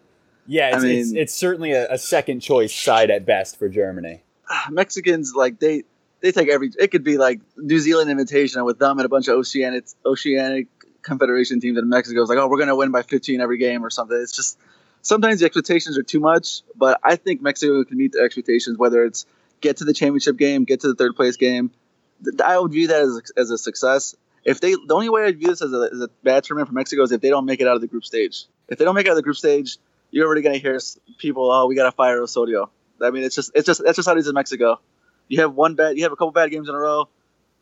Yeah, 0.46 0.68
it's, 0.68 0.76
I 0.78 0.80
mean, 0.80 0.98
it's, 0.98 1.12
it's 1.12 1.34
certainly 1.34 1.72
a, 1.72 1.92
a, 1.92 1.98
second 1.98 2.40
choice 2.40 2.74
side 2.74 3.10
at 3.10 3.24
best 3.24 3.56
for 3.56 3.68
Germany. 3.68 4.22
Mexicans 4.70 5.32
like 5.36 5.60
they 5.60 5.84
they 6.20 6.32
take 6.32 6.48
every. 6.48 6.72
It 6.76 6.88
could 6.88 7.04
be 7.04 7.18
like 7.18 7.40
New 7.56 7.78
Zealand 7.78 8.10
invitation 8.10 8.64
with 8.64 8.80
them 8.80 8.98
and 8.98 9.06
a 9.06 9.08
bunch 9.08 9.28
of 9.28 9.36
oceanic 9.36 9.84
oceanic 10.04 10.66
confederation 11.02 11.60
teams 11.60 11.78
in 11.78 11.88
Mexico. 11.88 12.20
It's 12.20 12.28
like, 12.28 12.38
oh, 12.38 12.48
we're 12.48 12.58
gonna 12.58 12.74
win 12.74 12.90
by 12.90 13.02
fifteen 13.02 13.40
every 13.40 13.58
game 13.58 13.84
or 13.84 13.90
something. 13.90 14.18
It's 14.20 14.34
just 14.34 14.58
sometimes 15.02 15.40
the 15.40 15.46
expectations 15.46 15.98
are 15.98 16.02
too 16.02 16.20
much, 16.20 16.62
but 16.76 17.00
I 17.02 17.16
think 17.16 17.42
Mexico 17.42 17.84
can 17.84 17.96
meet 17.96 18.12
the 18.12 18.20
expectations, 18.20 18.78
whether 18.78 19.04
it's 19.04 19.26
get 19.60 19.78
to 19.78 19.84
the 19.84 19.92
championship 19.92 20.36
game, 20.36 20.64
get 20.64 20.80
to 20.80 20.88
the 20.88 20.94
third 20.94 21.16
place 21.16 21.36
game. 21.36 21.70
I 22.44 22.58
would 22.58 22.72
view 22.72 22.88
that 22.88 23.02
as 23.02 23.32
as 23.36 23.50
a 23.50 23.58
success. 23.58 24.14
If 24.44 24.60
they, 24.60 24.72
the 24.72 24.94
only 24.94 25.10
way 25.10 25.24
I'd 25.24 25.38
view 25.38 25.48
this 25.48 25.60
as 25.60 25.72
a, 25.72 25.90
as 25.92 26.00
a 26.00 26.08
bad 26.22 26.44
tournament 26.44 26.68
for 26.68 26.74
Mexico 26.74 27.02
is 27.02 27.12
if 27.12 27.20
they 27.20 27.28
don't 27.28 27.44
make 27.44 27.60
it 27.60 27.68
out 27.68 27.74
of 27.74 27.82
the 27.82 27.86
group 27.86 28.04
stage. 28.06 28.46
If 28.68 28.78
they 28.78 28.86
don't 28.86 28.94
make 28.94 29.06
it 29.06 29.10
out 29.10 29.12
of 29.12 29.16
the 29.16 29.22
group 29.22 29.36
stage, 29.36 29.76
you're 30.10 30.26
already 30.26 30.42
gonna 30.42 30.56
hear 30.56 30.78
people, 31.18 31.50
oh, 31.50 31.66
we 31.66 31.74
gotta 31.74 31.92
fire 31.92 32.22
Osorio. 32.22 32.70
I 33.02 33.10
mean, 33.10 33.22
it's 33.22 33.34
just, 33.34 33.52
it's 33.54 33.66
just, 33.66 33.82
that's 33.84 33.96
just 33.96 34.08
how 34.08 34.14
it 34.14 34.18
is 34.18 34.28
in 34.28 34.34
Mexico. 34.34 34.80
You 35.28 35.40
have 35.42 35.54
one 35.54 35.74
bad, 35.74 35.96
you 35.96 36.04
have 36.04 36.12
a 36.12 36.16
couple 36.16 36.32
bad 36.32 36.50
games 36.50 36.68
in 36.68 36.74
a 36.74 36.78
row. 36.78 37.08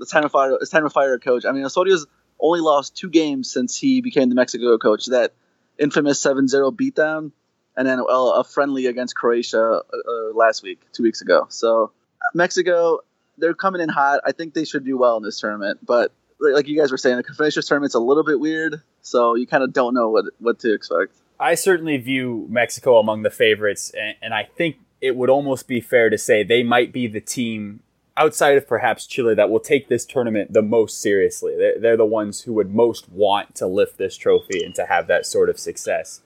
It's 0.01 0.11
time 0.11 0.23
to 0.23 0.29
fire. 0.29 0.57
It's 0.61 0.71
time 0.71 0.85
to 0.85 0.91
fire 0.91 1.15
a 1.15 1.19
coach. 1.19 1.45
I 1.45 1.53
mean, 1.53 1.65
Osorio's 1.65 2.07
only 2.41 2.61
lost 2.61 2.97
two 2.97 3.11
games 3.11 3.53
since 3.53 3.77
he 3.77 4.01
became 4.01 4.29
the 4.29 4.35
Mexico 4.35 4.79
coach. 4.79 5.07
That 5.07 5.33
infamous 5.79 6.23
7-0 6.23 6.73
beatdown, 6.77 7.33
and 7.77 7.87
then 7.87 8.03
well, 8.05 8.33
a 8.33 8.45
friendly 8.45 8.87
against 8.87 9.15
Croatia 9.15 9.63
uh, 9.63 9.81
uh, 9.81 10.35
last 10.35 10.63
week, 10.63 10.81
two 10.93 11.03
weeks 11.03 11.21
ago. 11.23 11.47
So 11.49 11.93
Mexico, 12.35 13.01
they're 13.39 13.55
coming 13.55 13.81
in 13.81 13.89
hot. 13.89 14.21
I 14.25 14.33
think 14.33 14.55
they 14.55 14.65
should 14.65 14.85
do 14.85 14.99
well 14.99 15.17
in 15.17 15.23
this 15.23 15.41
tournament, 15.41 15.85
but 15.85 16.13
like 16.41 16.69
you 16.69 16.79
guys 16.79 16.91
were 16.91 16.99
saying, 16.99 17.17
the 17.17 17.23
Confederations 17.23 17.67
tournament's 17.67 17.95
a 17.95 18.01
little 18.01 18.25
bit 18.25 18.39
weird, 18.39 18.83
so 19.03 19.35
you 19.35 19.47
kind 19.47 19.63
of 19.63 19.73
don't 19.73 19.95
know 19.95 20.11
what 20.11 20.27
what 20.39 20.59
to 20.61 20.73
expect. 20.73 21.15
I 21.41 21.55
certainly 21.55 21.97
view 21.99 22.47
Mexico 22.49 22.99
among 22.99 23.23
the 23.23 23.31
favorites, 23.31 23.93
and, 23.97 24.17
and 24.21 24.35
I 24.35 24.49
think 24.57 24.77
it 25.01 25.15
would 25.15 25.31
almost 25.31 25.69
be 25.69 25.81
fair 25.81 26.11
to 26.11 26.19
say 26.19 26.43
they 26.43 26.63
might 26.63 26.93
be 26.93 27.07
the 27.07 27.21
team 27.21 27.81
outside 28.19 28.57
of 28.57 28.67
perhaps 28.67 29.07
Chile 29.07 29.35
that 29.35 29.49
will 29.49 29.61
take 29.61 29.89
this 29.89 30.05
tournament 30.05 30.53
the 30.53 30.63
most 30.63 31.01
seriously. 31.01 31.57
They're, 31.57 31.79
they're 31.79 31.97
the 31.97 32.05
ones 32.05 32.43
who 32.43 32.53
would 32.55 32.75
most 32.75 33.09
want 33.09 33.55
to 33.57 33.67
lift 33.67 33.97
this 33.97 34.17
trophy 34.17 34.63
and 34.65 34.75
to 34.75 34.87
have 34.87 35.07
that 35.07 35.25
sort 35.25 35.49
of 35.49 35.59
success. 35.59 36.21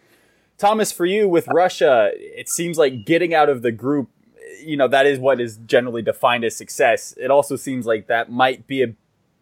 Thomas, 0.58 0.92
for 0.92 1.06
you 1.06 1.28
with 1.28 1.48
Russia, 1.48 2.10
it 2.14 2.48
seems 2.48 2.78
like 2.78 3.04
getting 3.04 3.34
out 3.34 3.48
of 3.48 3.62
the 3.62 3.72
group, 3.72 4.08
you 4.64 4.76
know, 4.76 4.88
that 4.88 5.06
is 5.06 5.18
what 5.18 5.40
is 5.40 5.58
generally 5.58 6.02
defined 6.02 6.44
as 6.44 6.56
success. 6.56 7.14
It 7.16 7.30
also 7.30 7.56
seems 7.56 7.86
like 7.86 8.06
that 8.06 8.30
might 8.30 8.66
be 8.66 8.82
a 8.82 8.94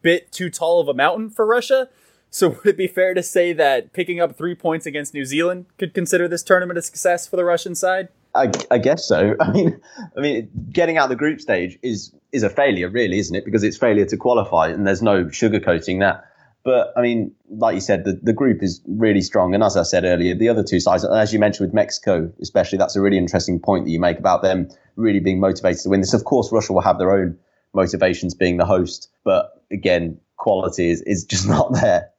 bit 0.02 0.32
too 0.32 0.50
tall 0.50 0.80
of 0.80 0.88
a 0.88 0.94
mountain 0.94 1.30
for 1.30 1.46
Russia. 1.46 1.88
So 2.30 2.48
would 2.64 2.66
it 2.66 2.76
be 2.76 2.86
fair 2.86 3.14
to 3.14 3.22
say 3.22 3.52
that 3.52 3.92
picking 3.92 4.20
up 4.20 4.36
three 4.36 4.54
points 4.54 4.86
against 4.86 5.14
New 5.14 5.24
Zealand 5.24 5.66
could 5.78 5.94
consider 5.94 6.26
this 6.26 6.42
tournament 6.42 6.78
a 6.78 6.82
success 6.82 7.26
for 7.26 7.36
the 7.36 7.44
Russian 7.44 7.74
side? 7.74 8.08
I, 8.34 8.50
I, 8.70 8.78
guess 8.78 9.06
so. 9.06 9.34
I 9.40 9.52
mean, 9.52 9.80
I 10.16 10.20
mean, 10.20 10.50
getting 10.70 10.98
out 10.98 11.08
the 11.08 11.16
group 11.16 11.40
stage 11.40 11.78
is 11.82 12.14
is 12.32 12.42
a 12.42 12.50
failure, 12.50 12.88
really, 12.88 13.18
isn't 13.18 13.34
it? 13.34 13.44
Because 13.44 13.64
it's 13.64 13.76
failure 13.76 14.06
to 14.06 14.16
qualify, 14.16 14.68
and 14.68 14.86
there's 14.86 15.02
no 15.02 15.24
sugarcoating 15.24 16.00
that. 16.00 16.24
But 16.62 16.92
I 16.96 17.00
mean, 17.00 17.32
like 17.48 17.74
you 17.74 17.80
said, 17.80 18.04
the, 18.04 18.20
the 18.22 18.32
group 18.32 18.62
is 18.62 18.82
really 18.86 19.22
strong, 19.22 19.54
and 19.54 19.64
as 19.64 19.76
I 19.76 19.82
said 19.82 20.04
earlier, 20.04 20.34
the 20.34 20.48
other 20.48 20.62
two 20.62 20.80
sides, 20.80 21.04
as 21.04 21.32
you 21.32 21.38
mentioned 21.38 21.66
with 21.66 21.74
Mexico, 21.74 22.32
especially, 22.40 22.78
that's 22.78 22.96
a 22.96 23.00
really 23.00 23.18
interesting 23.18 23.58
point 23.58 23.86
that 23.86 23.90
you 23.90 24.00
make 24.00 24.18
about 24.18 24.42
them 24.42 24.68
really 24.96 25.20
being 25.20 25.40
motivated 25.40 25.82
to 25.82 25.88
win 25.88 26.00
this. 26.00 26.12
Of 26.12 26.24
course, 26.24 26.52
Russia 26.52 26.72
will 26.72 26.82
have 26.82 26.98
their 26.98 27.12
own 27.12 27.38
motivations 27.72 28.34
being 28.34 28.58
the 28.58 28.66
host, 28.66 29.08
but 29.24 29.62
again, 29.70 30.20
quality 30.36 30.90
is, 30.90 31.02
is 31.02 31.24
just 31.24 31.48
not 31.56 31.72
there. 31.72 32.10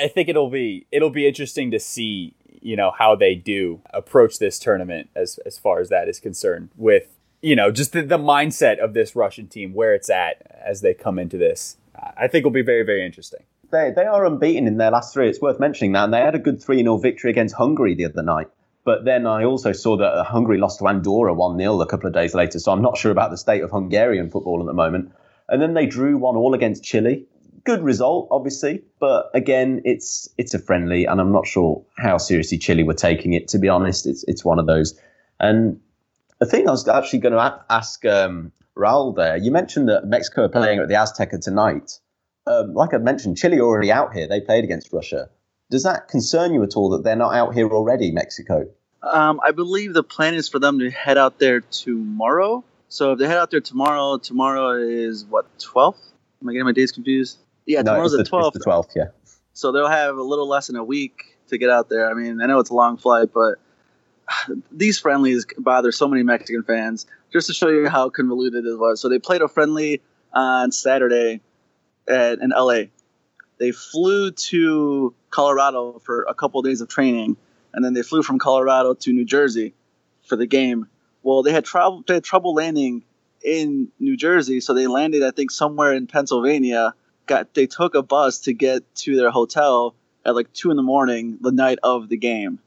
I 0.00 0.08
think 0.08 0.28
it'll 0.28 0.50
be 0.50 0.86
it'll 0.92 1.10
be 1.10 1.26
interesting 1.26 1.72
to 1.72 1.80
see 1.80 2.34
you 2.62 2.76
know 2.76 2.92
how 2.96 3.14
they 3.14 3.34
do 3.34 3.80
approach 3.90 4.38
this 4.38 4.58
tournament 4.58 5.10
as 5.14 5.38
as 5.44 5.58
far 5.58 5.80
as 5.80 5.88
that 5.88 6.08
is 6.08 6.20
concerned 6.20 6.70
with 6.76 7.18
you 7.40 7.56
know 7.56 7.70
just 7.70 7.92
the, 7.92 8.02
the 8.02 8.18
mindset 8.18 8.78
of 8.78 8.94
this 8.94 9.14
Russian 9.14 9.48
team 9.48 9.74
where 9.74 9.94
it's 9.94 10.10
at 10.10 10.42
as 10.64 10.80
they 10.80 10.94
come 10.94 11.18
into 11.18 11.36
this. 11.36 11.76
I 12.16 12.26
think 12.28 12.44
will 12.44 12.52
be 12.52 12.62
very 12.62 12.84
very 12.84 13.04
interesting. 13.04 13.40
They 13.70 13.92
they 13.94 14.04
are 14.04 14.24
unbeaten 14.24 14.66
in 14.66 14.76
their 14.76 14.90
last 14.90 15.12
three. 15.12 15.28
It's 15.28 15.40
worth 15.40 15.60
mentioning 15.60 15.92
that, 15.92 16.04
and 16.04 16.14
they 16.14 16.20
had 16.20 16.34
a 16.34 16.38
good 16.38 16.62
three 16.62 16.78
0 16.78 16.98
victory 16.98 17.30
against 17.30 17.54
Hungary 17.54 17.94
the 17.94 18.06
other 18.06 18.22
night. 18.22 18.48
But 18.84 19.04
then 19.04 19.26
I 19.26 19.44
also 19.44 19.72
saw 19.72 19.96
that 19.98 20.12
uh, 20.12 20.24
Hungary 20.24 20.58
lost 20.58 20.80
to 20.80 20.88
Andorra 20.88 21.32
1 21.32 21.58
0 21.58 21.80
a 21.80 21.86
couple 21.86 22.08
of 22.08 22.14
days 22.14 22.34
later. 22.34 22.58
So 22.58 22.72
I'm 22.72 22.82
not 22.82 22.96
sure 22.96 23.12
about 23.12 23.30
the 23.30 23.36
state 23.36 23.62
of 23.62 23.70
Hungarian 23.70 24.30
football 24.30 24.60
at 24.60 24.66
the 24.66 24.72
moment. 24.72 25.12
And 25.48 25.62
then 25.62 25.74
they 25.74 25.86
drew 25.86 26.16
1 26.16 26.36
all 26.36 26.54
against 26.54 26.82
Chile 26.82 27.26
good 27.64 27.82
result, 27.82 28.28
obviously, 28.30 28.82
but 28.98 29.30
again, 29.34 29.82
it's 29.84 30.28
it's 30.38 30.54
a 30.54 30.58
friendly, 30.58 31.04
and 31.04 31.20
I'm 31.20 31.32
not 31.32 31.46
sure 31.46 31.84
how 31.98 32.18
seriously 32.18 32.58
Chile 32.58 32.82
were 32.82 32.94
taking 32.94 33.32
it. 33.32 33.48
To 33.48 33.58
be 33.58 33.68
honest, 33.68 34.06
it's 34.06 34.24
it's 34.28 34.44
one 34.44 34.58
of 34.58 34.66
those. 34.66 34.98
And 35.40 35.80
the 36.38 36.46
thing 36.46 36.68
I 36.68 36.70
was 36.70 36.86
actually 36.88 37.20
going 37.20 37.34
to 37.34 37.64
ask 37.70 38.04
um, 38.04 38.52
Raul 38.76 39.14
there, 39.14 39.36
you 39.36 39.50
mentioned 39.50 39.88
that 39.88 40.06
Mexico 40.06 40.44
are 40.44 40.48
playing 40.48 40.78
at 40.78 40.88
the 40.88 40.94
Azteca 40.94 41.40
tonight. 41.40 41.98
Um, 42.46 42.74
like 42.74 42.92
I 42.94 42.98
mentioned, 42.98 43.36
Chile 43.36 43.58
are 43.58 43.62
already 43.62 43.92
out 43.92 44.12
here. 44.12 44.26
They 44.26 44.40
played 44.40 44.64
against 44.64 44.92
Russia. 44.92 45.30
Does 45.70 45.84
that 45.84 46.08
concern 46.08 46.52
you 46.52 46.62
at 46.62 46.76
all 46.76 46.90
that 46.90 47.04
they're 47.04 47.16
not 47.16 47.34
out 47.34 47.54
here 47.54 47.68
already, 47.68 48.10
Mexico? 48.10 48.66
Um, 49.02 49.40
I 49.44 49.52
believe 49.52 49.94
the 49.94 50.02
plan 50.02 50.34
is 50.34 50.48
for 50.48 50.58
them 50.58 50.78
to 50.80 50.90
head 50.90 51.18
out 51.18 51.38
there 51.38 51.60
tomorrow. 51.60 52.64
So 52.88 53.12
if 53.12 53.18
they 53.18 53.26
head 53.26 53.38
out 53.38 53.50
there 53.50 53.60
tomorrow, 53.60 54.18
tomorrow 54.18 54.72
is 54.72 55.24
what 55.24 55.46
twelfth? 55.58 56.12
Am 56.42 56.48
I 56.48 56.52
getting 56.52 56.66
my 56.66 56.72
days 56.72 56.92
confused? 56.92 57.38
Yeah, 57.66 57.82
no, 57.82 57.92
tomorrow's 57.92 58.12
the 58.12 58.24
twelfth. 58.24 58.54
The 58.54 58.64
twelfth, 58.64 58.92
yeah. 58.96 59.08
So 59.52 59.72
they'll 59.72 59.88
have 59.88 60.16
a 60.16 60.22
little 60.22 60.48
less 60.48 60.68
than 60.68 60.76
a 60.76 60.84
week 60.84 61.38
to 61.48 61.58
get 61.58 61.70
out 61.70 61.88
there. 61.88 62.10
I 62.10 62.14
mean, 62.14 62.40
I 62.40 62.46
know 62.46 62.58
it's 62.58 62.70
a 62.70 62.74
long 62.74 62.96
flight, 62.96 63.28
but 63.32 63.58
these 64.72 64.98
friendlies 64.98 65.46
bother 65.58 65.92
so 65.92 66.08
many 66.08 66.22
Mexican 66.22 66.62
fans. 66.62 67.06
Just 67.32 67.46
to 67.46 67.54
show 67.54 67.68
you 67.68 67.88
how 67.88 68.10
convoluted 68.10 68.66
it 68.66 68.78
was. 68.78 69.00
So 69.00 69.08
they 69.08 69.18
played 69.18 69.40
a 69.40 69.48
friendly 69.48 70.02
on 70.32 70.70
Saturday 70.70 71.40
at, 72.08 72.40
in 72.40 72.50
LA. 72.50 72.84
They 73.58 73.70
flew 73.70 74.32
to 74.32 75.14
Colorado 75.30 76.00
for 76.04 76.24
a 76.28 76.34
couple 76.34 76.60
of 76.60 76.66
days 76.66 76.80
of 76.80 76.88
training, 76.88 77.36
and 77.72 77.84
then 77.84 77.94
they 77.94 78.02
flew 78.02 78.22
from 78.22 78.38
Colorado 78.38 78.94
to 78.94 79.12
New 79.12 79.24
Jersey 79.24 79.74
for 80.26 80.36
the 80.36 80.46
game. 80.46 80.88
Well, 81.22 81.42
they 81.42 81.52
had 81.52 81.64
trouble. 81.64 82.02
They 82.06 82.14
had 82.14 82.24
trouble 82.24 82.54
landing 82.54 83.04
in 83.44 83.88
New 83.98 84.16
Jersey, 84.16 84.60
so 84.60 84.74
they 84.74 84.86
landed, 84.86 85.22
I 85.22 85.30
think, 85.30 85.50
somewhere 85.50 85.92
in 85.92 86.06
Pennsylvania 86.06 86.94
got 87.26 87.54
they 87.54 87.66
took 87.66 87.94
a 87.94 88.02
bus 88.02 88.40
to 88.40 88.52
get 88.52 88.82
to 88.96 89.16
their 89.16 89.30
hotel 89.30 89.94
at 90.24 90.34
like 90.34 90.52
two 90.52 90.70
in 90.70 90.76
the 90.76 90.82
morning 90.82 91.38
the 91.40 91.52
night 91.52 91.78
of 91.82 92.08
the 92.08 92.16
game, 92.16 92.58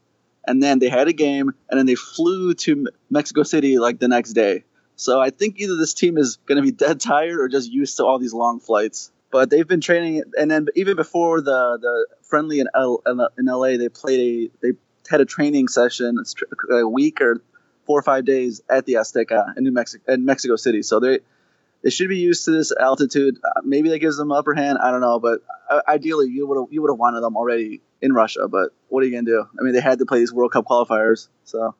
and 0.46 0.62
then 0.62 0.78
they 0.78 0.88
had 0.88 1.08
a 1.08 1.12
game, 1.12 1.52
and 1.70 1.78
then 1.78 1.86
they 1.86 1.94
flew 1.94 2.54
to 2.54 2.88
Mexico 3.10 3.42
City 3.42 3.78
like 3.78 3.98
the 3.98 4.08
next 4.08 4.32
day. 4.32 4.64
So 4.96 5.20
I 5.20 5.30
think 5.30 5.60
either 5.60 5.76
this 5.76 5.94
team 5.94 6.18
is 6.18 6.38
going 6.46 6.56
to 6.56 6.62
be 6.62 6.70
dead 6.86 7.00
tired 7.00 7.38
or 7.38 7.48
just 7.48 7.70
used 7.70 7.98
to 7.98 8.04
all 8.04 8.18
these 8.18 8.34
long 8.34 8.60
flights. 8.60 9.10
But 9.30 9.50
they've 9.50 9.66
been 9.66 9.80
training, 9.80 10.22
and 10.38 10.50
then 10.50 10.68
even 10.74 10.96
before 10.96 11.40
the 11.40 11.78
the 11.80 12.06
friendly 12.22 12.60
in 12.60 12.68
L, 12.74 13.02
in 13.06 13.46
LA, 13.46 13.76
they 13.76 13.88
played 13.88 14.20
a 14.20 14.50
they 14.62 14.78
had 15.08 15.20
a 15.20 15.24
training 15.24 15.68
session 15.68 16.22
a 16.70 16.86
week 16.88 17.20
or 17.20 17.42
four 17.86 17.98
or 17.98 18.02
five 18.02 18.24
days 18.24 18.60
at 18.68 18.86
the 18.86 18.94
Azteca 18.94 19.56
in 19.56 19.64
New 19.64 19.72
Mexico 19.72 20.12
in 20.12 20.24
Mexico 20.24 20.56
City. 20.56 20.82
So 20.82 21.00
they 21.00 21.20
they 21.82 21.90
should 21.90 22.08
be 22.08 22.18
used 22.18 22.44
to 22.46 22.50
this 22.50 22.72
altitude. 22.72 23.36
Uh, 23.44 23.60
maybe 23.64 23.88
that 23.90 23.98
gives 23.98 24.16
them 24.16 24.32
upper 24.32 24.54
hand. 24.54 24.78
I 24.78 24.90
don't 24.90 25.00
know, 25.00 25.18
but 25.20 25.40
uh, 25.70 25.82
ideally 25.86 26.28
you 26.28 26.46
would 26.46 26.58
have 26.58 26.66
you 26.72 26.82
would 26.82 26.90
have 26.90 26.98
wanted 26.98 27.20
them 27.20 27.36
already 27.36 27.80
in 28.00 28.12
Russia. 28.12 28.48
But 28.48 28.70
what 28.88 29.02
are 29.02 29.06
you 29.06 29.12
gonna 29.12 29.24
do? 29.24 29.46
I 29.58 29.62
mean, 29.62 29.72
they 29.74 29.80
had 29.80 29.98
to 30.00 30.06
play 30.06 30.18
these 30.18 30.32
World 30.32 30.52
Cup 30.52 30.64
qualifiers, 30.66 31.28
so. 31.44 31.74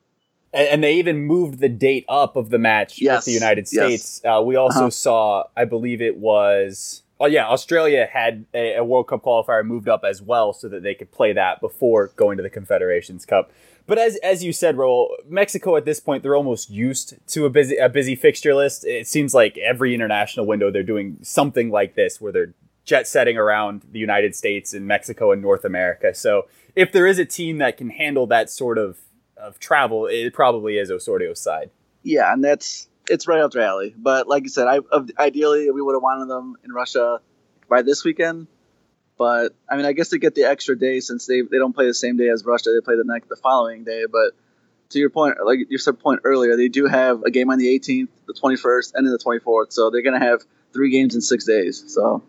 And, 0.53 0.67
and 0.69 0.83
they 0.83 0.95
even 0.95 1.17
moved 1.25 1.59
the 1.59 1.69
date 1.69 2.05
up 2.07 2.35
of 2.37 2.49
the 2.49 2.57
match 2.57 3.01
Yes, 3.01 3.17
with 3.17 3.25
the 3.25 3.31
United 3.33 3.67
yes. 3.71 3.85
States. 4.01 4.21
Uh, 4.23 4.41
we 4.41 4.55
also 4.55 4.79
Uh-huh. 4.79 4.89
saw, 4.89 5.43
I 5.57 5.65
believe 5.65 6.01
it 6.01 6.17
was, 6.17 7.03
oh 7.19 7.25
yeah, 7.25 7.47
Australia 7.47 8.07
had 8.09 8.45
a 8.53 8.81
World 8.81 9.09
Cup 9.09 9.23
qualifier 9.23 9.65
moved 9.65 9.89
up 9.89 10.03
as 10.05 10.21
well, 10.21 10.53
so 10.53 10.69
that 10.69 10.83
they 10.83 10.95
could 10.95 11.11
play 11.11 11.33
that 11.33 11.59
before 11.59 12.11
going 12.15 12.37
to 12.37 12.43
the 12.43 12.49
Confederations 12.49 13.25
Cup. 13.25 13.51
But 13.87 13.97
as 13.97 14.17
as 14.17 14.43
you 14.43 14.53
said, 14.53 14.75
Raul, 14.75 15.07
Mexico 15.27 15.77
at 15.77 15.85
this 15.85 15.99
point 15.99 16.21
they're 16.21 16.35
almost 16.35 16.69
used 16.69 17.15
to 17.27 17.45
a 17.45 17.49
busy 17.49 17.77
a 17.77 17.89
busy 17.89 18.15
fixture 18.15 18.53
list. 18.53 18.85
It 18.85 19.07
seems 19.07 19.33
like 19.33 19.57
every 19.57 19.95
international 19.95 20.45
window 20.45 20.69
they're 20.69 20.83
doing 20.83 21.17
something 21.23 21.71
like 21.71 21.95
this, 21.95 22.21
where 22.21 22.31
they're 22.31 22.53
jet 22.83 23.07
setting 23.07 23.37
around 23.37 23.83
the 23.91 23.99
United 23.99 24.35
States 24.35 24.73
and 24.73 24.87
Mexico 24.87 25.31
and 25.31 25.41
North 25.41 25.65
America. 25.65 26.13
So 26.13 26.47
if 26.75 26.91
there 26.91 27.07
is 27.07 27.17
a 27.17 27.25
team 27.25 27.57
that 27.57 27.77
can 27.77 27.89
handle 27.89 28.27
that 28.27 28.49
sort 28.49 28.77
of 28.77 28.97
of 29.37 29.59
travel, 29.59 30.05
it 30.05 30.33
probably 30.33 30.77
is 30.77 30.91
Osorio's 30.91 31.39
side. 31.39 31.69
Yeah, 32.03 32.31
and 32.31 32.43
that's 32.43 32.89
it's 33.09 33.27
right 33.27 33.39
up 33.39 33.51
their 33.51 33.63
alley. 33.63 33.95
But 33.97 34.27
like 34.27 34.43
you 34.43 34.49
said, 34.49 34.67
I 34.67 34.79
ideally 35.17 35.71
we 35.71 35.81
would 35.81 35.93
have 35.93 36.03
wanted 36.03 36.27
them 36.27 36.57
in 36.65 36.73
Russia 36.73 37.19
by 37.69 37.83
this 37.83 38.03
weekend. 38.03 38.47
But 39.17 39.55
I 39.69 39.75
mean, 39.75 39.85
I 39.85 39.93
guess 39.93 40.09
they 40.09 40.17
get 40.17 40.35
the 40.35 40.43
extra 40.43 40.77
day 40.77 40.99
since 40.99 41.25
they 41.25 41.41
they 41.41 41.57
don't 41.57 41.73
play 41.73 41.87
the 41.87 41.93
same 41.93 42.17
day 42.17 42.29
as 42.29 42.45
Russia. 42.45 42.69
They 42.69 42.83
play 42.83 42.95
the 42.95 43.03
next 43.03 43.29
the 43.29 43.35
following 43.35 43.83
day. 43.83 44.05
But 44.11 44.33
to 44.89 44.99
your 44.99 45.09
point, 45.09 45.37
like 45.43 45.59
you 45.69 45.77
said 45.77 45.99
point 45.99 46.21
earlier, 46.23 46.55
they 46.55 46.69
do 46.69 46.85
have 46.85 47.23
a 47.23 47.31
game 47.31 47.49
on 47.49 47.57
the 47.57 47.67
18th, 47.67 48.09
the 48.25 48.33
21st, 48.33 48.93
and 48.95 49.05
then 49.05 49.11
the 49.11 49.19
24th. 49.19 49.73
So 49.73 49.89
they're 49.89 50.01
gonna 50.01 50.23
have 50.23 50.43
three 50.73 50.91
games 50.91 51.15
in 51.15 51.21
six 51.21 51.45
days. 51.45 51.83
So 51.87 52.21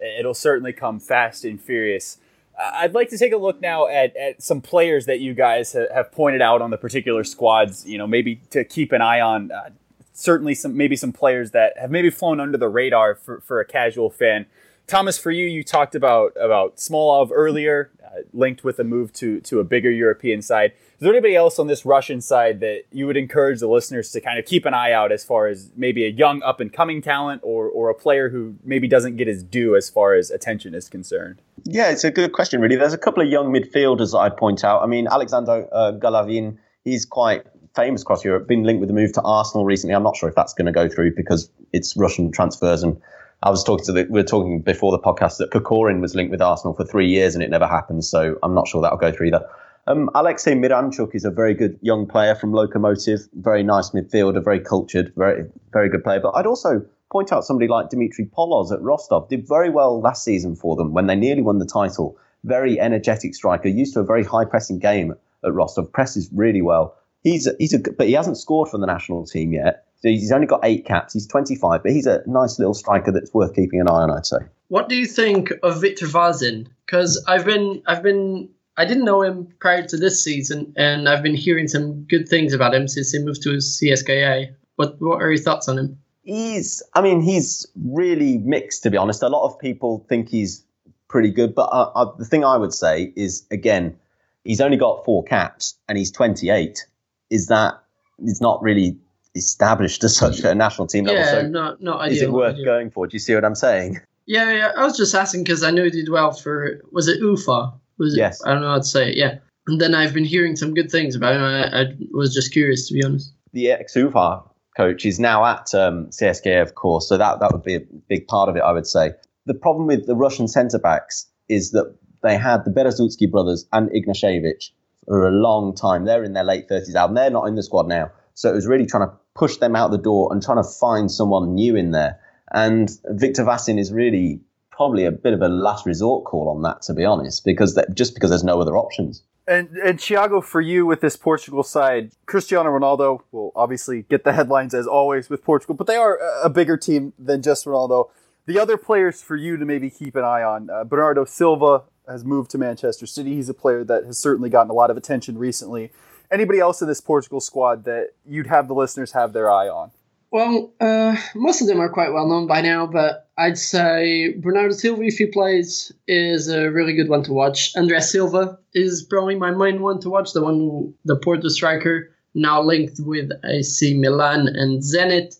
It'll 0.00 0.34
certainly 0.34 0.72
come 0.72 0.98
fast 0.98 1.44
and 1.44 1.60
furious. 1.60 2.18
I'd 2.58 2.94
like 2.94 3.08
to 3.10 3.18
take 3.18 3.32
a 3.32 3.36
look 3.38 3.60
now 3.60 3.86
at, 3.88 4.14
at 4.16 4.42
some 4.42 4.60
players 4.60 5.06
that 5.06 5.20
you 5.20 5.34
guys 5.34 5.72
ha- 5.72 5.92
have 5.94 6.12
pointed 6.12 6.42
out 6.42 6.60
on 6.60 6.70
the 6.70 6.76
particular 6.76 7.24
squads. 7.24 7.86
You 7.86 7.98
know, 7.98 8.06
maybe 8.06 8.36
to 8.50 8.64
keep 8.64 8.92
an 8.92 9.00
eye 9.00 9.20
on. 9.20 9.50
Uh, 9.50 9.70
certainly, 10.12 10.54
some 10.54 10.76
maybe 10.76 10.96
some 10.96 11.12
players 11.12 11.52
that 11.52 11.78
have 11.78 11.90
maybe 11.90 12.10
flown 12.10 12.38
under 12.40 12.58
the 12.58 12.68
radar 12.68 13.14
for, 13.14 13.40
for 13.40 13.60
a 13.60 13.64
casual 13.64 14.10
fan. 14.10 14.46
Thomas, 14.90 15.16
for 15.16 15.30
you, 15.30 15.46
you 15.46 15.62
talked 15.62 15.94
about 15.94 16.32
about 16.38 16.76
Smolov 16.76 17.30
earlier, 17.32 17.92
uh, 18.04 18.22
linked 18.32 18.64
with 18.64 18.80
a 18.80 18.84
move 18.84 19.12
to 19.14 19.40
to 19.42 19.60
a 19.60 19.64
bigger 19.64 19.90
European 19.90 20.42
side. 20.42 20.72
Is 20.72 20.98
there 20.98 21.12
anybody 21.12 21.36
else 21.36 21.60
on 21.60 21.68
this 21.68 21.86
Russian 21.86 22.20
side 22.20 22.58
that 22.58 22.82
you 22.90 23.06
would 23.06 23.16
encourage 23.16 23.60
the 23.60 23.68
listeners 23.68 24.10
to 24.10 24.20
kind 24.20 24.36
of 24.36 24.46
keep 24.46 24.66
an 24.66 24.74
eye 24.74 24.90
out 24.90 25.12
as 25.12 25.22
far 25.24 25.46
as 25.46 25.70
maybe 25.76 26.04
a 26.04 26.08
young 26.08 26.42
up 26.42 26.58
and 26.58 26.72
coming 26.72 27.00
talent 27.00 27.40
or 27.44 27.68
or 27.68 27.88
a 27.88 27.94
player 27.94 28.30
who 28.30 28.56
maybe 28.64 28.88
doesn't 28.88 29.16
get 29.16 29.28
his 29.28 29.44
due 29.44 29.76
as 29.76 29.88
far 29.88 30.14
as 30.14 30.28
attention 30.28 30.74
is 30.74 30.88
concerned? 30.88 31.40
Yeah, 31.62 31.90
it's 31.90 32.02
a 32.02 32.10
good 32.10 32.32
question, 32.32 32.60
really. 32.60 32.74
There's 32.74 32.92
a 32.92 32.98
couple 32.98 33.22
of 33.22 33.28
young 33.28 33.52
midfielders 33.52 34.10
that 34.10 34.18
I'd 34.18 34.36
point 34.36 34.64
out. 34.64 34.82
I 34.82 34.86
mean, 34.86 35.06
Alexander 35.06 35.68
uh, 35.70 35.92
Golovin, 35.92 36.58
he's 36.82 37.06
quite 37.06 37.46
famous 37.76 38.02
across 38.02 38.24
Europe, 38.24 38.48
been 38.48 38.64
linked 38.64 38.80
with 38.80 38.88
the 38.88 38.94
move 38.94 39.12
to 39.12 39.22
Arsenal 39.22 39.64
recently. 39.64 39.94
I'm 39.94 40.02
not 40.02 40.16
sure 40.16 40.28
if 40.28 40.34
that's 40.34 40.52
going 40.52 40.66
to 40.66 40.72
go 40.72 40.88
through 40.88 41.14
because 41.14 41.48
it's 41.72 41.96
Russian 41.96 42.32
transfers. 42.32 42.82
And 42.82 43.00
I 43.42 43.50
was 43.50 43.64
talking 43.64 43.86
to 43.86 43.92
the, 43.92 44.02
we 44.04 44.20
were 44.20 44.26
talking 44.26 44.60
before 44.60 44.92
the 44.92 44.98
podcast 44.98 45.38
that 45.38 45.50
Kokorin 45.50 46.00
was 46.00 46.14
linked 46.14 46.30
with 46.30 46.42
Arsenal 46.42 46.74
for 46.74 46.84
three 46.84 47.08
years 47.08 47.34
and 47.34 47.42
it 47.42 47.48
never 47.48 47.66
happened. 47.66 48.04
So 48.04 48.36
I'm 48.42 48.54
not 48.54 48.68
sure 48.68 48.82
that'll 48.82 48.98
go 48.98 49.12
through 49.12 49.28
either. 49.28 49.48
Um, 49.86 50.10
Alexei 50.14 50.54
Miranchuk 50.54 51.14
is 51.14 51.24
a 51.24 51.30
very 51.30 51.54
good 51.54 51.78
young 51.80 52.06
player 52.06 52.34
from 52.34 52.52
Lokomotiv, 52.52 53.28
very 53.34 53.62
nice 53.62 53.90
midfielder, 53.90 54.44
very 54.44 54.60
cultured, 54.60 55.12
very 55.16 55.44
very 55.72 55.88
good 55.88 56.04
player. 56.04 56.20
But 56.20 56.32
I'd 56.36 56.46
also 56.46 56.84
point 57.10 57.32
out 57.32 57.44
somebody 57.44 57.66
like 57.66 57.88
Dmitry 57.88 58.26
Poloz 58.26 58.70
at 58.72 58.80
Rostov 58.82 59.28
did 59.28 59.48
very 59.48 59.70
well 59.70 60.00
last 60.00 60.22
season 60.22 60.54
for 60.54 60.76
them 60.76 60.92
when 60.92 61.06
they 61.06 61.16
nearly 61.16 61.42
won 61.42 61.58
the 61.58 61.66
title. 61.66 62.18
Very 62.44 62.78
energetic 62.78 63.34
striker, 63.34 63.68
used 63.68 63.94
to 63.94 64.00
a 64.00 64.04
very 64.04 64.22
high 64.22 64.44
pressing 64.44 64.78
game 64.78 65.14
at 65.44 65.52
Rostov, 65.52 65.90
presses 65.92 66.30
really 66.32 66.62
well. 66.62 66.94
He's 67.24 67.46
a, 67.46 67.52
he's 67.58 67.72
a 67.72 67.78
but 67.78 68.06
he 68.06 68.12
hasn't 68.12 68.36
scored 68.36 68.68
for 68.68 68.78
the 68.78 68.86
national 68.86 69.26
team 69.26 69.52
yet. 69.52 69.86
So 70.02 70.08
he's 70.08 70.32
only 70.32 70.46
got 70.46 70.60
eight 70.62 70.86
caps. 70.86 71.12
He's 71.12 71.26
25, 71.26 71.82
but 71.82 71.92
he's 71.92 72.06
a 72.06 72.22
nice 72.26 72.58
little 72.58 72.74
striker 72.74 73.12
that's 73.12 73.32
worth 73.34 73.54
keeping 73.54 73.80
an 73.80 73.88
eye 73.88 74.02
on. 74.02 74.10
I'd 74.10 74.26
say. 74.26 74.38
What 74.68 74.88
do 74.88 74.96
you 74.96 75.06
think 75.06 75.52
of 75.62 75.80
Victor 75.80 76.06
Vasin? 76.06 76.68
Because 76.86 77.22
I've 77.28 77.44
been, 77.44 77.82
I've 77.86 78.02
been, 78.02 78.48
I 78.76 78.84
didn't 78.86 79.04
know 79.04 79.22
him 79.22 79.48
prior 79.60 79.86
to 79.86 79.96
this 79.96 80.22
season, 80.22 80.72
and 80.76 81.08
I've 81.08 81.22
been 81.22 81.34
hearing 81.34 81.68
some 81.68 82.04
good 82.04 82.28
things 82.28 82.54
about 82.54 82.74
him 82.74 82.88
since 82.88 83.12
he 83.12 83.18
moved 83.18 83.42
to 83.42 83.50
CSKA. 83.50 84.54
What, 84.76 85.00
what 85.00 85.20
are 85.20 85.30
your 85.30 85.42
thoughts 85.42 85.68
on 85.68 85.78
him? 85.78 85.98
He's, 86.22 86.82
I 86.94 87.02
mean, 87.02 87.20
he's 87.20 87.66
really 87.74 88.38
mixed 88.38 88.84
to 88.84 88.90
be 88.90 88.96
honest. 88.96 89.22
A 89.22 89.28
lot 89.28 89.44
of 89.44 89.58
people 89.58 90.06
think 90.08 90.28
he's 90.28 90.64
pretty 91.08 91.30
good, 91.30 91.54
but 91.54 91.68
uh, 91.72 91.90
uh, 91.94 92.16
the 92.16 92.24
thing 92.24 92.44
I 92.44 92.56
would 92.56 92.72
say 92.72 93.12
is 93.16 93.44
again, 93.50 93.98
he's 94.44 94.60
only 94.60 94.76
got 94.76 95.04
four 95.04 95.24
caps 95.24 95.74
and 95.88 95.98
he's 95.98 96.10
28. 96.10 96.86
Is 97.30 97.48
that 97.48 97.82
he's 98.18 98.40
not 98.40 98.62
really 98.62 98.98
established 99.34 100.02
as 100.04 100.16
such 100.16 100.40
at 100.40 100.52
a 100.52 100.54
national 100.54 100.86
team 100.86 101.04
level? 101.04 101.20
Yeah, 101.20 101.30
so 101.30 101.48
not 101.48 101.82
not 101.82 102.00
ideal. 102.00 102.16
is 102.16 102.22
it 102.22 102.32
worth 102.32 102.64
going 102.64 102.90
for? 102.90 103.06
Do 103.06 103.14
you 103.14 103.20
see 103.20 103.34
what 103.34 103.44
I'm 103.44 103.54
saying? 103.54 104.00
Yeah, 104.26 104.52
yeah. 104.52 104.72
I 104.76 104.84
was 104.84 104.96
just 104.96 105.14
asking 105.14 105.44
because 105.44 105.62
I 105.62 105.70
knew 105.70 105.84
he 105.84 105.90
did 105.90 106.08
well 106.08 106.32
for. 106.32 106.80
Was 106.92 107.08
it 107.08 107.20
Ufa? 107.20 107.72
Was 107.98 108.14
it? 108.14 108.18
Yes. 108.18 108.40
I 108.44 108.52
don't 108.52 108.62
know 108.62 108.70
how 108.70 108.78
to 108.78 108.84
say 108.84 109.10
it. 109.10 109.16
Yeah. 109.16 109.38
And 109.66 109.80
then 109.80 109.94
I've 109.94 110.14
been 110.14 110.24
hearing 110.24 110.56
some 110.56 110.74
good 110.74 110.90
things 110.90 111.14
about 111.14 111.36
him. 111.36 111.42
I, 111.42 111.82
I 111.82 111.84
was 112.12 112.34
just 112.34 112.52
curious, 112.52 112.88
to 112.88 112.94
be 112.94 113.04
honest. 113.04 113.32
the 113.52 113.70
ex 113.70 113.94
UFA 113.94 114.42
coach 114.76 115.04
is 115.04 115.20
now 115.20 115.44
at 115.44 115.74
um, 115.74 116.06
CSKA, 116.06 116.62
of 116.62 116.74
course, 116.74 117.08
so 117.08 117.18
that, 117.18 117.40
that 117.40 117.52
would 117.52 117.62
be 117.62 117.74
a 117.74 117.80
big 118.08 118.26
part 118.26 118.48
of 118.48 118.56
it, 118.56 118.62
I 118.62 118.72
would 118.72 118.86
say. 118.86 119.12
The 119.46 119.54
problem 119.54 119.86
with 119.86 120.06
the 120.06 120.14
Russian 120.14 120.48
centre 120.48 120.78
backs 120.78 121.26
is 121.48 121.72
that 121.72 121.94
they 122.22 122.36
had 122.36 122.64
the 122.64 122.70
Berezutsky 122.70 123.30
brothers 123.30 123.66
and 123.72 123.90
Ignashevich 123.90 124.70
for 125.06 125.26
a 125.26 125.32
long 125.32 125.74
time. 125.74 126.04
They're 126.04 126.24
in 126.24 126.32
their 126.32 126.44
late 126.44 126.68
30s 126.68 126.94
now, 126.94 127.08
and 127.08 127.16
they're 127.16 127.30
not 127.30 127.46
in 127.46 127.56
the 127.56 127.62
squad 127.62 127.88
now. 127.88 128.10
So 128.40 128.50
it 128.50 128.54
was 128.54 128.66
really 128.66 128.86
trying 128.86 129.06
to 129.06 129.12
push 129.34 129.58
them 129.58 129.76
out 129.76 129.90
the 129.90 129.98
door 129.98 130.32
and 130.32 130.42
trying 130.42 130.56
to 130.56 130.66
find 130.66 131.10
someone 131.10 131.54
new 131.54 131.76
in 131.76 131.90
there. 131.90 132.18
And 132.52 132.90
Victor 133.04 133.44
Vasin 133.44 133.78
is 133.78 133.92
really 133.92 134.40
probably 134.70 135.04
a 135.04 135.12
bit 135.12 135.34
of 135.34 135.42
a 135.42 135.48
last 135.48 135.84
resort 135.84 136.24
call 136.24 136.48
on 136.48 136.62
that, 136.62 136.80
to 136.82 136.94
be 136.94 137.04
honest, 137.04 137.44
because 137.44 137.74
that, 137.74 137.94
just 137.94 138.14
because 138.14 138.30
there's 138.30 138.42
no 138.42 138.58
other 138.58 138.78
options. 138.78 139.22
And 139.46 139.68
and 139.84 139.98
Thiago, 139.98 140.42
for 140.42 140.62
you 140.62 140.86
with 140.86 141.02
this 141.02 141.16
Portugal 141.16 141.62
side, 141.62 142.12
Cristiano 142.24 142.70
Ronaldo 142.70 143.20
will 143.30 143.52
obviously 143.54 144.06
get 144.08 144.24
the 144.24 144.32
headlines 144.32 144.72
as 144.72 144.86
always 144.86 145.28
with 145.28 145.44
Portugal, 145.44 145.74
but 145.74 145.86
they 145.86 145.96
are 145.96 146.16
a- 146.16 146.46
a 146.46 146.48
bigger 146.48 146.78
team 146.78 147.12
than 147.18 147.42
just 147.42 147.66
Ronaldo. 147.66 148.08
The 148.46 148.58
other 148.58 148.78
players 148.78 149.20
for 149.20 149.36
you 149.36 149.58
to 149.58 149.66
maybe 149.66 149.90
keep 149.90 150.16
an 150.16 150.24
eye 150.24 150.42
on, 150.42 150.70
uh, 150.70 150.84
Bernardo 150.84 151.26
Silva 151.26 151.82
has 152.08 152.24
moved 152.24 152.50
to 152.52 152.58
Manchester 152.58 153.04
City. 153.04 153.34
He's 153.34 153.50
a 153.50 153.54
player 153.54 153.84
that 153.84 154.06
has 154.06 154.18
certainly 154.18 154.48
gotten 154.48 154.70
a 154.70 154.74
lot 154.74 154.90
of 154.90 154.96
attention 154.96 155.36
recently. 155.36 155.92
Anybody 156.32 156.60
else 156.60 156.80
in 156.80 156.88
this 156.88 157.00
Portugal 157.00 157.40
squad 157.40 157.84
that 157.84 158.10
you'd 158.24 158.46
have 158.46 158.68
the 158.68 158.74
listeners 158.74 159.12
have 159.12 159.32
their 159.32 159.50
eye 159.50 159.68
on? 159.68 159.90
Well, 160.30 160.72
uh, 160.80 161.16
most 161.34 161.60
of 161.60 161.66
them 161.66 161.80
are 161.80 161.88
quite 161.88 162.12
well 162.12 162.28
known 162.28 162.46
by 162.46 162.60
now, 162.60 162.86
but 162.86 163.28
I'd 163.36 163.58
say 163.58 164.32
Bernardo 164.38 164.74
Silva, 164.74 165.02
if 165.02 165.18
he 165.18 165.26
plays, 165.26 165.90
is 166.06 166.48
a 166.48 166.70
really 166.70 166.94
good 166.94 167.08
one 167.08 167.24
to 167.24 167.32
watch. 167.32 167.74
André 167.74 168.00
Silva 168.00 168.58
is 168.72 169.02
probably 169.02 169.34
my 169.34 169.50
main 169.50 169.82
one 169.82 170.00
to 170.00 170.10
watch, 170.10 170.32
the 170.32 170.42
one 170.42 170.94
the 171.04 171.16
Porto 171.16 171.48
striker, 171.48 172.12
now 172.34 172.62
linked 172.62 173.00
with 173.00 173.30
AC 173.44 173.98
Milan 173.98 174.46
and 174.46 174.80
Zenit. 174.82 175.36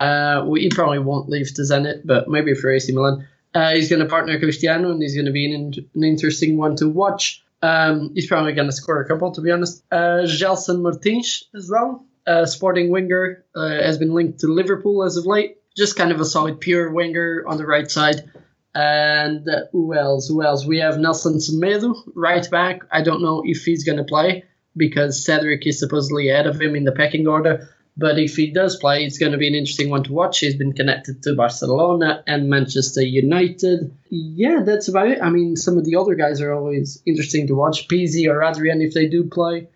Uh, 0.00 0.44
he 0.54 0.68
probably 0.68 0.98
won't 0.98 1.28
leave 1.28 1.54
to 1.54 1.62
Zenit, 1.62 2.02
but 2.04 2.28
maybe 2.28 2.54
for 2.54 2.72
AC 2.72 2.92
Milan. 2.92 3.28
Uh, 3.54 3.70
he's 3.70 3.88
going 3.88 4.02
to 4.02 4.08
partner 4.08 4.36
Cristiano, 4.40 4.90
and 4.90 5.00
he's 5.00 5.14
going 5.14 5.26
to 5.26 5.32
be 5.32 5.54
an, 5.54 5.74
an 5.94 6.02
interesting 6.02 6.56
one 6.56 6.74
to 6.76 6.88
watch. 6.88 7.43
Um, 7.64 8.10
he's 8.14 8.26
probably 8.26 8.52
going 8.52 8.68
to 8.68 8.72
score 8.72 9.00
a 9.00 9.08
couple, 9.08 9.32
to 9.32 9.40
be 9.40 9.50
honest. 9.50 9.82
Uh, 9.90 10.24
Gelson 10.26 10.82
Martins 10.82 11.48
as 11.54 11.70
well 11.70 12.06
uh, 12.26 12.46
sporting 12.46 12.90
winger, 12.90 13.44
uh, 13.54 13.68
has 13.68 13.98
been 13.98 14.14
linked 14.14 14.40
to 14.40 14.46
Liverpool 14.48 15.04
as 15.04 15.16
of 15.16 15.26
late. 15.26 15.56
Just 15.76 15.96
kind 15.96 16.12
of 16.12 16.20
a 16.20 16.24
solid 16.24 16.60
pure 16.60 16.90
winger 16.90 17.44
on 17.46 17.56
the 17.56 17.66
right 17.66 17.90
side. 17.90 18.30
And 18.74 19.48
uh, 19.48 19.62
who 19.72 19.94
else? 19.94 20.28
Who 20.28 20.42
else? 20.42 20.64
We 20.64 20.78
have 20.78 20.98
Nelson 20.98 21.34
Semedo, 21.34 21.94
right 22.14 22.48
back. 22.50 22.82
I 22.90 23.02
don't 23.02 23.22
know 23.22 23.42
if 23.44 23.64
he's 23.64 23.84
going 23.84 23.98
to 23.98 24.04
play 24.04 24.44
because 24.76 25.24
Cedric 25.24 25.66
is 25.66 25.78
supposedly 25.78 26.30
ahead 26.30 26.46
of 26.46 26.60
him 26.60 26.74
in 26.74 26.84
the 26.84 26.92
pecking 26.92 27.26
order. 27.28 27.68
But 27.96 28.18
if 28.18 28.34
he 28.34 28.50
does 28.50 28.76
play, 28.76 29.04
it's 29.04 29.18
going 29.18 29.32
to 29.32 29.38
be 29.38 29.46
an 29.46 29.54
interesting 29.54 29.88
one 29.88 30.02
to 30.04 30.12
watch. 30.12 30.40
He's 30.40 30.56
been 30.56 30.72
connected 30.72 31.22
to 31.22 31.34
Barcelona 31.34 32.24
and 32.26 32.50
Manchester 32.50 33.02
United. 33.02 33.96
Yeah, 34.10 34.62
that's 34.64 34.88
about 34.88 35.08
it. 35.08 35.22
I 35.22 35.30
mean, 35.30 35.54
some 35.54 35.78
of 35.78 35.84
the 35.84 35.94
other 35.94 36.16
guys 36.16 36.40
are 36.40 36.52
always 36.52 37.00
interesting 37.06 37.46
to 37.46 37.54
watch. 37.54 37.86
Pizzi 37.86 38.28
or 38.28 38.42
Adrien, 38.42 38.82
if 38.82 38.94
they 38.94 39.06
do 39.06 39.24
play 39.24 39.68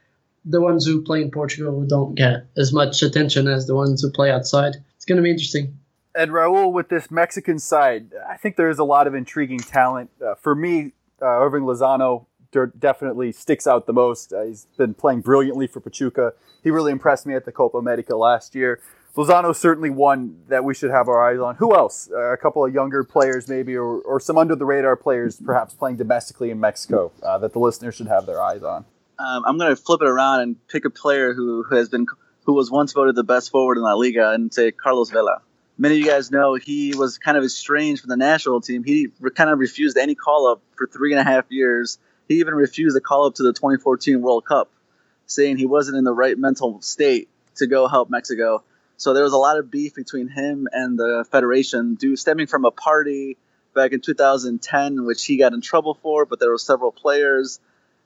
the 0.45 0.61
ones 0.61 0.87
who 0.87 1.03
play 1.03 1.21
in 1.21 1.31
Portugal 1.31 1.85
don't 1.87 2.15
get 2.15 2.47
as 2.57 2.73
much 2.73 3.03
attention 3.03 3.47
as 3.47 3.67
the 3.67 3.75
ones 3.75 4.03
who 4.03 4.11
play 4.11 4.31
outside. 4.31 4.77
It's 4.97 5.05
going 5.05 5.17
to 5.17 5.23
be 5.23 5.31
interesting. 5.31 5.79
And 6.15 6.31
Raul, 6.31 6.73
with 6.73 6.89
this 6.89 7.11
Mexican 7.11 7.59
side, 7.59 8.13
I 8.29 8.37
think 8.37 8.57
there 8.57 8.71
is 8.71 8.79
a 8.79 8.85
lot 8.85 9.07
of 9.07 9.15
intriguing 9.15 9.59
talent. 9.59 10.11
Uh, 10.25 10.35
for 10.37 10.55
me, 10.55 10.93
uh, 11.21 11.27
Irving 11.27 11.63
Lozano 11.63 12.27
definitely 12.79 13.33
sticks 13.33 13.67
out 13.67 13.87
the 13.87 13.93
most. 13.93 14.33
Uh, 14.33 14.43
he's 14.43 14.67
been 14.77 14.95
playing 14.95 15.21
brilliantly 15.21 15.67
for 15.67 15.81
Pachuca. 15.81 16.33
He 16.63 16.71
really 16.71 16.93
impressed 16.93 17.27
me 17.27 17.35
at 17.35 17.45
the 17.45 17.53
Copa 17.53 17.79
America 17.79 18.17
last 18.17 18.55
year. 18.55 18.81
Lozano 19.17 19.55
certainly 19.55 19.91
one 19.91 20.43
that 20.49 20.63
we 20.65 20.75
should 20.75 20.91
have 20.91 21.09
our 21.09 21.29
eyes 21.29 21.41
on. 21.41 21.57
Who 21.57 21.75
else? 21.75 22.09
Uh, 22.13 22.33
a 22.33 22.37
couple 22.37 22.65
of 22.65 22.73
younger 22.73 23.03
players, 23.03 23.49
maybe, 23.49 23.77
or, 23.77 24.01
or 24.01 24.21
some 24.21 24.39
under 24.39 24.55
the 24.55 24.65
radar 24.65 24.95
players, 24.95 25.41
perhaps 25.45 25.75
playing 25.75 25.97
domestically 25.97 26.51
in 26.51 26.61
Mexico, 26.61 27.11
uh, 27.23 27.37
that 27.39 27.53
the 27.53 27.59
listeners 27.59 27.97
should 27.97 28.07
have 28.07 28.27
their 28.27 28.41
eyes 28.41 28.63
on. 28.63 28.85
Um, 29.19 29.45
I'm 29.45 29.59
going 29.59 29.75
to 29.75 29.77
flip 29.77 30.03
it 30.03 30.07
around 30.07 30.43
and 30.43 30.69
pick 30.69 30.85
a 30.85 30.91
player 30.91 31.35
who, 31.35 31.65
who 31.65 31.75
has 31.75 31.89
been 31.89 32.07
who 32.45 32.55
was 32.55 32.71
once 32.71 32.93
voted 32.93 33.15
the 33.15 33.25
best 33.25 33.51
forward 33.51 33.77
in 33.77 33.83
La 33.83 33.95
Liga 33.95 34.31
and 34.31 34.55
say 34.55 34.71
Carlos 34.71 35.11
Vela. 35.11 35.43
Many 35.77 35.97
of 35.97 36.01
you 36.01 36.07
guys 36.07 36.31
know 36.31 36.55
he 36.55 36.95
was 36.97 37.19
kind 37.19 37.37
of 37.37 37.45
estranged 37.45 38.01
from 38.01 38.09
the 38.09 38.17
national 38.17 38.61
team. 38.61 38.85
He 38.85 39.09
re- 39.21 39.31
kind 39.31 39.51
of 39.51 39.59
refused 39.59 39.99
any 39.99 40.15
call 40.15 40.47
up 40.47 40.63
for 40.77 40.87
three 40.87 41.13
and 41.13 41.21
a 41.21 41.25
half 41.25 41.45
years. 41.51 41.99
He 42.29 42.41
even 42.41 42.55
refused 42.55 42.97
a 42.97 43.01
call 43.01 43.27
up 43.27 43.35
to 43.37 43.43
the 43.43 43.53
2014 43.53 44.21
World 44.21 44.45
Cup, 44.45 44.71
saying 45.27 45.57
he 45.57 45.67
wasn't 45.67 45.97
in 45.97 46.05
the 46.05 46.13
right 46.13 46.39
mental 46.39 46.81
state 46.83 47.29
to 47.57 47.67
go 47.67 47.89
help 47.89 48.11
Mexico. 48.11 48.63
So 48.99 49.15
there 49.15 49.25
was 49.25 49.33
a 49.33 49.39
lot 49.39 49.59
of 49.59 49.71
beef 49.71 49.95
between 49.95 50.29
him 50.29 50.69
and 50.73 50.99
the 50.99 51.25
federation, 51.31 51.95
due 51.95 52.17
stemming 52.17 52.47
from 52.47 52.65
a 52.65 52.71
party 52.71 53.37
back 53.75 53.93
in 53.93 54.01
2010, 54.01 55.05
which 55.07 55.25
he 55.25 55.37
got 55.39 55.55
in 55.55 55.61
trouble 55.61 55.95
for. 55.95 56.27
But 56.27 56.41
there 56.41 56.51
were 56.51 56.59
several 56.59 56.93
players, 56.93 57.61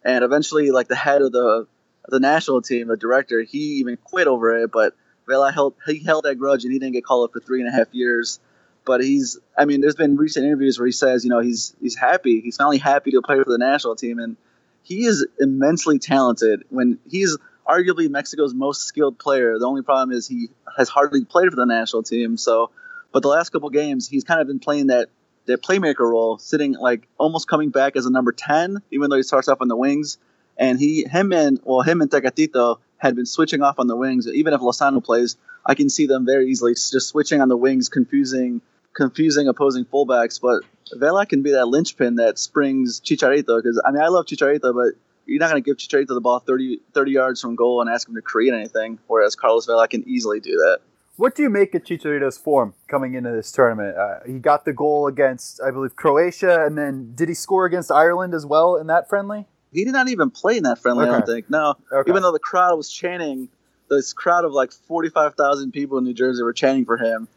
and 0.05 0.23
eventually, 0.23 0.71
like 0.71 0.89
the 0.89 0.97
head 0.97 1.23
of 1.23 1.33
the 1.33 1.67
the 2.09 2.21
national 2.21 2.63
team, 2.63 2.89
the 2.89 2.97
director, 2.97 3.43
he 3.43 3.77
even 3.81 3.97
quit 3.97 4.27
over 4.27 4.57
it. 4.59 4.71
But 4.71 4.95
Vela 5.27 5.51
held 5.51 5.75
he 5.87 6.05
held 6.05 6.25
that 6.25 6.37
grudge, 6.37 6.65
and 6.65 6.73
he 6.73 6.79
didn't 6.79 6.93
get 6.93 7.05
called 7.05 7.29
up 7.29 7.33
for 7.33 7.41
three 7.41 7.61
and 7.61 7.69
a 7.69 7.73
half 7.73 7.89
years. 7.93 8.39
But 8.85 9.03
he's, 9.03 9.39
I 9.57 9.65
mean, 9.65 9.81
there's 9.81 9.95
been 9.95 10.17
recent 10.17 10.45
interviews 10.45 10.79
where 10.79 10.87
he 10.87 10.93
says, 10.93 11.25
you 11.25 11.31
know, 11.31 11.41
he's 11.41 11.75
he's 11.81 11.97
happy. 11.97 12.41
He's 12.41 12.57
finally 12.57 12.79
happy 12.79 13.13
to 13.13 13.23
play 13.23 13.39
for 13.43 13.51
the 13.51 13.59
national 13.59 13.97
team, 13.97 14.19
and 14.19 14.37
he 14.83 15.05
is 15.05 15.27
immensely 15.39 15.99
talented. 15.99 16.65
When 16.69 16.99
he's 17.09 17.39
arguably 17.69 18.09
Mexico's 18.09 18.55
most 18.55 18.83
skilled 18.83 19.19
player. 19.19 19.59
The 19.59 19.67
only 19.67 19.83
problem 19.83 20.17
is 20.17 20.27
he 20.27 20.51
has 20.77 20.89
hardly 20.89 21.25
played 21.25 21.51
for 21.51 21.57
the 21.57 21.67
national 21.67 22.03
team. 22.03 22.37
So, 22.37 22.71
but 23.13 23.23
the 23.23 23.29
last 23.29 23.51
couple 23.51 23.71
games, 23.71 24.09
he's 24.09 24.25
kind 24.25 24.41
of 24.41 24.47
been 24.47 24.59
playing 24.59 24.89
that 24.89 25.09
that 25.47 25.63
playmaker 25.63 26.01
role, 26.01 26.39
sitting 26.39 26.73
like 26.73 27.09
almost 27.19 27.49
coming 27.49 27.71
back 27.71 27.97
as 27.97 28.07
a 28.07 28.11
number 28.11 28.33
ten, 28.33 28.79
even 28.91 29.11
though 29.11 29.17
he 29.17 29.23
starts 29.23 29.49
off 29.49 29.61
on 29.61 29.69
the 29.69 29.77
wings. 29.77 30.19
And 30.57 30.79
he, 30.79 31.05
him 31.05 31.33
and 31.33 31.61
well, 31.65 31.81
him 31.81 32.03
and 32.03 32.11
Tecatito 32.11 32.79
had 32.99 33.17
been 33.17 33.27
switching 33.27 33.63
off 33.63 33.79
on 33.79 33.87
the 33.87 33.97
wings. 33.97 34.29
Even 34.29 34.53
if 34.53 34.61
Lozano 34.61 35.03
plays, 35.03 35.37
I 35.65 35.75
can 35.75 35.89
see 35.89 36.07
them 36.07 36.27
very 36.27 36.49
easily 36.49 36.75
just 36.75 37.09
switching 37.09 37.41
on 37.41 37.49
the 37.49 37.57
wings, 37.57 37.89
confusing 37.89 38.61
confusing 38.95 39.49
opposing 39.49 39.85
fullbacks. 39.85 40.41
But 40.41 40.63
Vela 40.99 41.27
can 41.27 41.43
be 41.43 41.53
that 41.53 41.67
linchpin 41.67 42.17
that 42.17 42.39
springs 42.39 43.01
Chicharito. 43.01 43.63
Because 43.63 43.81
I 43.85 43.91
mean, 43.91 44.03
I 44.03 44.09
love 44.09 44.27
Chicharito, 44.27 44.75
but 44.75 44.99
you're 45.27 45.41
not 45.41 45.51
going 45.51 45.63
to 45.63 45.67
give 45.67 45.77
Chicharito 45.77 46.09
the 46.09 46.21
ball 46.21 46.41
30, 46.41 46.81
30 46.93 47.11
yards 47.11 47.41
from 47.41 47.55
goal 47.55 47.81
and 47.81 47.91
ask 47.91 48.09
him 48.09 48.15
to 48.15 48.23
create 48.23 48.53
anything. 48.53 48.99
Whereas 49.07 49.35
Carlos 49.35 49.67
Vela 49.67 49.89
can 49.89 50.07
easily 50.09 50.41
do 50.41 50.53
that. 50.53 50.81
What 51.17 51.35
do 51.35 51.43
you 51.43 51.51
make 51.51 51.75
of 51.75 51.85
Chicharito's 51.85 52.39
form 52.39 52.75
coming 52.89 53.15
into 53.15 53.31
this 53.31 53.53
tournament? 53.53 53.97
Uh, 53.97 54.21
he 54.27 54.39
got 54.39 54.65
the 54.65 54.73
goal 54.73 55.07
against, 55.07 55.61
I 55.61 55.71
believe, 55.71 55.95
Croatia, 55.95 56.65
and 56.65 56.77
then 56.77 57.13
did 57.15 57.29
he 57.29 57.35
score 57.35 57.67
against 57.67 57.93
Ireland 57.93 58.35
as 58.35 58.47
well 58.47 58.77
in 58.77 58.87
that 58.87 59.09
friendly? 59.11 59.47
He 59.73 59.85
did 59.85 59.93
not 59.93 60.09
even 60.09 60.31
play 60.31 60.57
in 60.57 60.63
that 60.65 60.79
friendly. 60.79 61.05
Okay. 61.05 61.11
I 61.11 61.19
don't 61.19 61.27
think. 61.27 61.51
No, 61.51 61.75
okay. 61.93 62.11
even 62.11 62.23
though 62.23 62.33
the 62.33 62.39
crowd 62.39 62.77
was 62.77 62.91
chanting, 62.91 63.49
this 63.89 64.13
crowd 64.13 64.45
of 64.45 64.53
like 64.53 64.73
forty-five 64.73 65.35
thousand 65.35 65.73
people 65.73 65.99
in 65.99 66.05
New 66.05 66.15
Jersey 66.15 66.43
were 66.43 66.53
chanting 66.53 66.85
for 66.85 66.97
him 66.97 67.29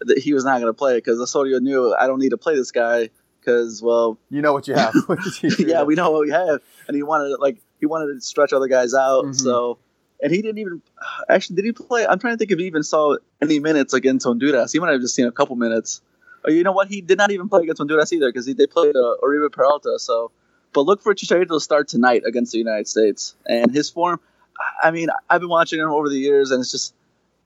that 0.00 0.18
he 0.18 0.32
was 0.32 0.44
not 0.44 0.60
going 0.60 0.70
to 0.70 0.76
play 0.76 0.96
because 0.96 1.20
Osorio 1.20 1.58
knew 1.58 1.94
I 1.94 2.06
don't 2.06 2.18
need 2.18 2.30
to 2.30 2.38
play 2.38 2.54
this 2.54 2.70
guy 2.70 3.10
because 3.40 3.82
well, 3.82 4.18
you 4.30 4.42
know 4.42 4.52
what 4.52 4.68
you 4.68 4.74
have. 4.74 4.94
yeah, 5.58 5.82
we 5.82 5.94
know 5.94 6.10
what 6.10 6.22
we 6.22 6.30
have, 6.30 6.60
and 6.86 6.96
he 6.96 7.02
wanted 7.02 7.38
like 7.38 7.58
he 7.80 7.86
wanted 7.86 8.14
to 8.14 8.20
stretch 8.20 8.52
other 8.52 8.68
guys 8.68 8.94
out. 8.94 9.24
Mm-hmm. 9.24 9.32
So, 9.32 9.78
and 10.22 10.32
he 10.32 10.42
didn't 10.42 10.58
even 10.58 10.82
actually 11.28 11.56
did 11.56 11.64
he 11.64 11.72
play? 11.72 12.06
I'm 12.06 12.18
trying 12.18 12.34
to 12.34 12.38
think 12.38 12.50
if 12.50 12.58
he 12.58 12.66
even 12.66 12.82
saw 12.82 13.16
any 13.40 13.58
minutes 13.58 13.94
against 13.94 14.26
Honduras. 14.26 14.72
He 14.72 14.78
might 14.78 14.92
have 14.92 15.00
just 15.00 15.14
seen 15.14 15.26
a 15.26 15.32
couple 15.32 15.56
minutes. 15.56 16.00
Or 16.44 16.50
you 16.50 16.62
know 16.62 16.72
what? 16.72 16.88
He 16.88 17.00
did 17.00 17.18
not 17.18 17.30
even 17.30 17.48
play 17.48 17.62
against 17.62 17.78
Honduras 17.78 18.12
either 18.12 18.28
because 18.30 18.46
they 18.46 18.66
played 18.66 18.94
uh, 18.94 19.16
Oribe 19.22 19.50
Peralta. 19.50 19.98
So, 19.98 20.30
but 20.72 20.82
look 20.82 21.02
for 21.02 21.14
Chicharito 21.14 21.48
to 21.48 21.60
start 21.60 21.88
tonight 21.88 22.22
against 22.26 22.52
the 22.52 22.58
United 22.58 22.86
States, 22.88 23.34
and 23.46 23.72
his 23.72 23.90
form. 23.90 24.20
I 24.82 24.90
mean, 24.90 25.08
I've 25.30 25.40
been 25.40 25.50
watching 25.50 25.78
him 25.78 25.90
over 25.90 26.08
the 26.08 26.18
years, 26.18 26.50
and 26.50 26.60
it's 26.60 26.72
just 26.72 26.94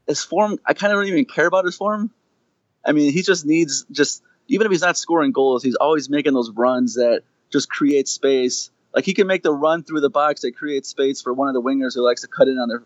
his 0.06 0.22
form. 0.22 0.58
I 0.66 0.74
kind 0.74 0.92
of 0.92 0.98
don't 0.98 1.08
even 1.08 1.24
care 1.24 1.46
about 1.46 1.64
his 1.64 1.76
form. 1.76 2.10
I 2.84 2.92
mean, 2.92 3.12
he 3.12 3.22
just 3.22 3.46
needs 3.46 3.86
just 3.90 4.22
even 4.48 4.66
if 4.66 4.72
he's 4.72 4.82
not 4.82 4.96
scoring 4.96 5.32
goals, 5.32 5.62
he's 5.62 5.76
always 5.76 6.10
making 6.10 6.34
those 6.34 6.50
runs 6.50 6.94
that 6.94 7.22
just 7.50 7.68
create 7.68 8.08
space. 8.08 8.70
Like 8.94 9.04
he 9.04 9.14
can 9.14 9.26
make 9.26 9.42
the 9.42 9.52
run 9.52 9.82
through 9.82 10.00
the 10.00 10.10
box 10.10 10.42
that 10.42 10.56
creates 10.56 10.88
space 10.88 11.22
for 11.22 11.32
one 11.32 11.48
of 11.48 11.54
the 11.54 11.62
wingers 11.62 11.94
who 11.94 12.04
likes 12.04 12.22
to 12.22 12.28
cut 12.28 12.48
in 12.48 12.58
on 12.58 12.68
their 12.68 12.82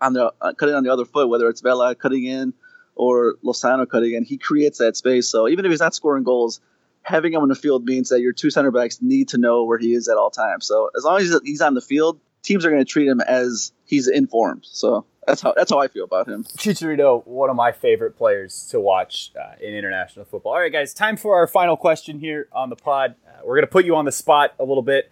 on 0.00 0.12
the 0.12 0.32
uh, 0.40 0.52
cut 0.54 0.68
in 0.68 0.74
on 0.74 0.84
the 0.84 0.92
other 0.92 1.04
foot, 1.04 1.28
whether 1.28 1.48
it's 1.48 1.60
Vela 1.60 1.94
cutting 1.94 2.24
in 2.24 2.54
or 2.94 3.34
Lozano 3.44 3.88
cutting 3.88 4.14
in. 4.14 4.24
He 4.24 4.38
creates 4.38 4.78
that 4.78 4.96
space. 4.96 5.28
So 5.28 5.48
even 5.48 5.64
if 5.64 5.70
he's 5.70 5.80
not 5.80 5.94
scoring 5.94 6.24
goals, 6.24 6.60
having 7.02 7.32
him 7.32 7.42
on 7.42 7.48
the 7.48 7.54
field 7.54 7.84
means 7.84 8.08
that 8.08 8.20
your 8.20 8.32
two 8.32 8.50
center 8.50 8.70
backs 8.70 9.00
need 9.00 9.28
to 9.28 9.38
know 9.38 9.64
where 9.64 9.78
he 9.78 9.94
is 9.94 10.08
at 10.08 10.16
all 10.16 10.30
times. 10.30 10.66
So 10.66 10.90
as 10.96 11.04
long 11.04 11.20
as 11.20 11.38
he's 11.44 11.60
on 11.60 11.74
the 11.74 11.80
field, 11.80 12.18
teams 12.42 12.64
are 12.64 12.70
going 12.70 12.84
to 12.84 12.90
treat 12.90 13.06
him 13.06 13.20
as 13.20 13.72
he's 13.84 14.08
informed. 14.08 14.66
So 14.70 15.04
that's 15.26 15.42
how 15.42 15.52
that's 15.54 15.70
how 15.70 15.78
I 15.78 15.88
feel 15.88 16.04
about 16.04 16.28
him. 16.28 16.44
Chicharito, 16.44 17.26
one 17.26 17.50
of 17.50 17.56
my 17.56 17.72
favorite 17.72 18.16
players 18.16 18.68
to 18.70 18.80
watch 18.80 19.32
uh, 19.38 19.54
in 19.60 19.74
international 19.74 20.24
football. 20.24 20.52
All 20.52 20.60
right, 20.60 20.72
guys, 20.72 20.94
time 20.94 21.16
for 21.16 21.36
our 21.36 21.46
final 21.46 21.76
question 21.76 22.20
here 22.20 22.48
on 22.52 22.70
the 22.70 22.76
pod. 22.76 23.16
Uh, 23.26 23.40
we're 23.44 23.56
going 23.56 23.66
to 23.66 23.72
put 23.72 23.84
you 23.84 23.96
on 23.96 24.04
the 24.04 24.12
spot 24.12 24.54
a 24.58 24.64
little 24.64 24.82
bit. 24.82 25.10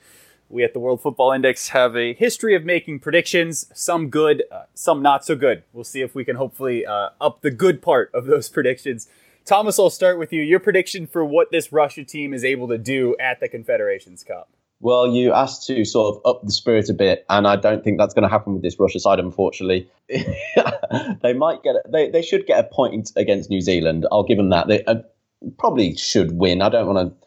We 0.48 0.62
at 0.62 0.72
the 0.72 0.78
World 0.78 1.02
Football 1.02 1.32
Index 1.32 1.68
have 1.68 1.96
a 1.96 2.14
history 2.14 2.54
of 2.54 2.64
making 2.64 3.00
predictions, 3.00 3.66
some 3.74 4.08
good, 4.08 4.44
uh, 4.52 4.64
some 4.74 5.02
not 5.02 5.24
so 5.24 5.34
good. 5.34 5.64
We'll 5.72 5.84
see 5.84 6.00
if 6.00 6.14
we 6.14 6.24
can 6.24 6.36
hopefully 6.36 6.86
uh, 6.86 7.08
up 7.20 7.40
the 7.40 7.50
good 7.50 7.82
part 7.82 8.10
of 8.14 8.26
those 8.26 8.48
predictions. 8.50 9.08
Thomas, 9.44 9.78
I'll 9.78 9.90
start 9.90 10.18
with 10.18 10.32
you. 10.32 10.42
Your 10.42 10.60
prediction 10.60 11.06
for 11.06 11.24
what 11.24 11.50
this 11.50 11.72
Russia 11.72 12.04
team 12.04 12.32
is 12.32 12.44
able 12.44 12.68
to 12.68 12.78
do 12.78 13.16
at 13.18 13.40
the 13.40 13.48
Confederations 13.48 14.22
Cup. 14.22 14.48
Well, 14.80 15.06
you 15.06 15.32
asked 15.32 15.66
to 15.68 15.84
sort 15.84 16.14
of 16.14 16.22
up 16.26 16.42
the 16.44 16.52
spirit 16.52 16.90
a 16.90 16.94
bit, 16.94 17.24
and 17.30 17.46
I 17.46 17.56
don't 17.56 17.82
think 17.82 17.98
that's 17.98 18.12
going 18.12 18.24
to 18.24 18.28
happen 18.28 18.52
with 18.52 18.62
this 18.62 18.78
Russia 18.78 19.00
side, 19.00 19.18
unfortunately. 19.18 19.88
they 20.08 21.32
might 21.32 21.62
get, 21.62 21.76
they, 21.90 22.10
they 22.10 22.22
should 22.22 22.46
get 22.46 22.58
a 22.58 22.68
point 22.68 23.10
against 23.16 23.48
New 23.48 23.60
Zealand. 23.60 24.06
I'll 24.12 24.24
give 24.24 24.36
them 24.36 24.50
that. 24.50 24.68
They 24.68 24.84
uh, 24.84 24.96
probably 25.58 25.96
should 25.96 26.32
win. 26.32 26.60
I 26.60 26.68
don't 26.68 26.86
want 26.86 27.08
to 27.08 27.26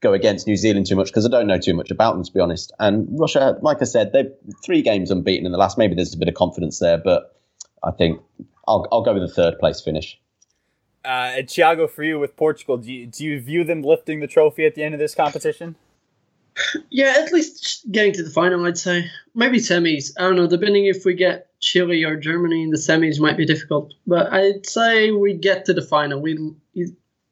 go 0.00 0.12
against 0.12 0.46
New 0.46 0.56
Zealand 0.56 0.86
too 0.86 0.96
much 0.96 1.08
because 1.08 1.26
I 1.26 1.30
don't 1.30 1.46
know 1.46 1.58
too 1.58 1.74
much 1.74 1.90
about 1.90 2.14
them, 2.14 2.24
to 2.24 2.32
be 2.32 2.40
honest. 2.40 2.72
And 2.78 3.08
Russia, 3.18 3.56
like 3.62 3.80
I 3.80 3.84
said, 3.84 4.12
they're 4.12 4.30
three 4.64 4.82
games 4.82 5.10
unbeaten 5.10 5.46
in 5.46 5.52
the 5.52 5.58
last. 5.58 5.78
Maybe 5.78 5.94
there's 5.94 6.14
a 6.14 6.18
bit 6.18 6.28
of 6.28 6.34
confidence 6.34 6.78
there, 6.78 6.98
but 6.98 7.36
I 7.82 7.90
think 7.90 8.20
I'll, 8.66 8.86
I'll 8.92 9.02
go 9.02 9.14
with 9.14 9.22
a 9.22 9.28
third 9.28 9.58
place 9.58 9.80
finish. 9.80 10.20
Uh, 11.04 11.40
Thiago, 11.42 11.88
for 11.88 12.02
you 12.02 12.18
with 12.18 12.36
Portugal, 12.36 12.76
do 12.76 12.92
you, 12.92 13.06
do 13.06 13.24
you 13.24 13.40
view 13.40 13.64
them 13.64 13.82
lifting 13.82 14.20
the 14.20 14.26
trophy 14.26 14.66
at 14.66 14.74
the 14.74 14.82
end 14.82 14.94
of 14.94 15.00
this 15.00 15.14
competition? 15.14 15.76
Yeah, 16.90 17.14
at 17.18 17.32
least 17.32 17.90
getting 17.90 18.12
to 18.14 18.22
the 18.22 18.30
final, 18.30 18.64
I'd 18.66 18.78
say. 18.78 19.10
Maybe 19.34 19.58
semis. 19.58 20.12
I 20.18 20.22
don't 20.22 20.36
know. 20.36 20.46
Depending 20.46 20.86
if 20.86 21.04
we 21.04 21.14
get 21.14 21.48
Chile 21.60 22.04
or 22.04 22.16
Germany 22.16 22.62
in 22.62 22.70
the 22.70 22.76
semis, 22.76 23.20
might 23.20 23.36
be 23.36 23.46
difficult. 23.46 23.94
But 24.06 24.32
I'd 24.32 24.66
say 24.66 25.10
we 25.10 25.34
get 25.34 25.64
to 25.66 25.74
the 25.74 25.82
final. 25.82 26.20
We, 26.20 26.54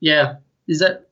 yeah. 0.01 0.37
Is 0.69 0.81
that 0.81 1.09